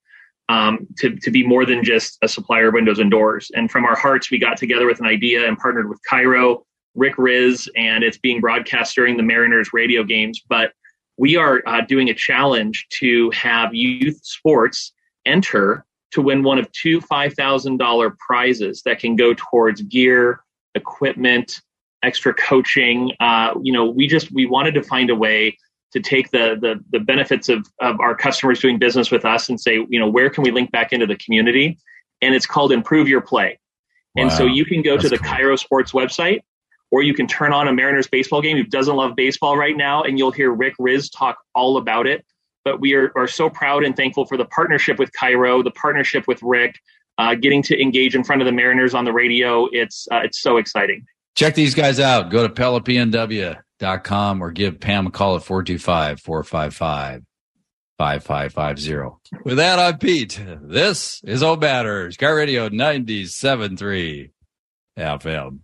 um, 0.48 0.86
to, 0.98 1.16
to 1.16 1.30
be 1.30 1.46
more 1.46 1.66
than 1.66 1.82
just 1.82 2.18
a 2.22 2.28
supplier 2.28 2.68
of 2.68 2.74
windows 2.74 2.98
and 2.98 3.10
doors. 3.10 3.50
And 3.54 3.70
from 3.70 3.84
our 3.84 3.96
hearts, 3.96 4.30
we 4.30 4.38
got 4.38 4.56
together 4.56 4.86
with 4.86 5.00
an 5.00 5.06
idea 5.06 5.46
and 5.46 5.58
partnered 5.58 5.88
with 5.88 6.00
KIRO, 6.10 6.62
Rick 6.94 7.16
Rizzs, 7.16 7.68
and 7.76 8.04
it's 8.04 8.18
being 8.18 8.40
broadcast 8.40 8.94
during 8.94 9.16
the 9.16 9.22
Mariners 9.22 9.70
radio 9.72 10.04
games. 10.04 10.40
But 10.48 10.72
we 11.18 11.36
are 11.36 11.62
uh, 11.66 11.80
doing 11.82 12.08
a 12.10 12.14
challenge 12.14 12.86
to 12.90 13.30
have 13.30 13.74
youth 13.74 14.20
sports 14.22 14.92
enter 15.24 15.84
to 16.12 16.22
win 16.22 16.42
one 16.42 16.58
of 16.58 16.70
two 16.72 17.00
$5,000 17.00 18.18
prizes 18.18 18.82
that 18.82 18.98
can 18.98 19.16
go 19.16 19.34
towards 19.36 19.82
gear, 19.82 20.40
equipment, 20.74 21.60
extra 22.02 22.32
coaching. 22.32 23.12
Uh, 23.18 23.54
you 23.62 23.72
know, 23.72 23.84
we 23.84 24.06
just, 24.06 24.32
we 24.32 24.46
wanted 24.46 24.74
to 24.74 24.82
find 24.82 25.10
a 25.10 25.14
way 25.14 25.58
to 25.92 26.00
take 26.00 26.30
the, 26.30 26.56
the, 26.60 26.82
the 26.90 27.00
benefits 27.00 27.48
of, 27.48 27.66
of 27.80 28.00
our 28.00 28.14
customers 28.14 28.60
doing 28.60 28.78
business 28.78 29.10
with 29.10 29.24
us 29.24 29.48
and 29.48 29.60
say, 29.60 29.74
you 29.88 29.98
know, 29.98 30.08
where 30.08 30.28
can 30.28 30.42
we 30.42 30.50
link 30.50 30.70
back 30.70 30.92
into 30.92 31.06
the 31.06 31.16
community? 31.16 31.78
And 32.22 32.34
it's 32.34 32.46
called 32.46 32.72
Improve 32.72 33.08
Your 33.08 33.20
Play. 33.20 33.58
Wow. 34.14 34.24
And 34.24 34.32
so 34.32 34.46
you 34.46 34.64
can 34.64 34.82
go 34.82 34.96
That's 34.96 35.04
to 35.04 35.08
the 35.10 35.18
cool. 35.18 35.32
KIRO 35.32 35.58
Sports 35.58 35.92
website, 35.92 36.40
or 36.90 37.02
you 37.02 37.14
can 37.14 37.26
turn 37.26 37.52
on 37.52 37.68
a 37.68 37.72
Mariners 37.72 38.08
baseball 38.08 38.40
game 38.40 38.56
who 38.56 38.64
doesn't 38.64 38.96
love 38.96 39.14
baseball 39.16 39.56
right 39.56 39.76
now, 39.76 40.02
and 40.02 40.18
you'll 40.18 40.32
hear 40.32 40.52
Rick 40.52 40.74
Rizzs 40.80 41.10
talk 41.14 41.36
all 41.54 41.76
about 41.76 42.06
it. 42.06 42.24
But 42.64 42.80
we 42.80 42.94
are, 42.94 43.12
are 43.16 43.28
so 43.28 43.48
proud 43.48 43.84
and 43.84 43.94
thankful 43.94 44.26
for 44.26 44.36
the 44.36 44.46
partnership 44.46 44.98
with 44.98 45.10
KIRO, 45.12 45.62
the 45.62 45.70
partnership 45.70 46.26
with 46.26 46.42
Rick, 46.42 46.76
uh, 47.18 47.34
getting 47.36 47.62
to 47.62 47.80
engage 47.80 48.16
in 48.16 48.24
front 48.24 48.42
of 48.42 48.46
the 48.46 48.52
Mariners 48.52 48.92
on 48.92 49.04
the 49.04 49.12
radio. 49.12 49.68
It's 49.70 50.08
uh, 50.10 50.20
it's 50.24 50.40
so 50.40 50.56
exciting. 50.56 51.04
Check 51.36 51.54
these 51.54 51.74
guys 51.74 52.00
out. 52.00 52.30
Go 52.30 52.42
to 52.42 52.48
Pella 52.48 52.80
PNW 52.80 53.56
com 53.80 54.42
or 54.42 54.50
give 54.50 54.80
Pam 54.80 55.06
a 55.06 55.10
call 55.10 55.36
at 55.36 55.42
425 55.42 56.20
455 56.20 57.22
5550. 57.98 59.42
With 59.44 59.56
that, 59.56 59.78
I'm 59.78 59.98
Pete. 59.98 60.40
This 60.62 61.20
is 61.24 61.42
O 61.42 61.56
Matters, 61.56 62.16
KIRO 62.16 62.36
Radio 62.36 62.68
97.3 62.68 64.30
FM. 64.98 65.60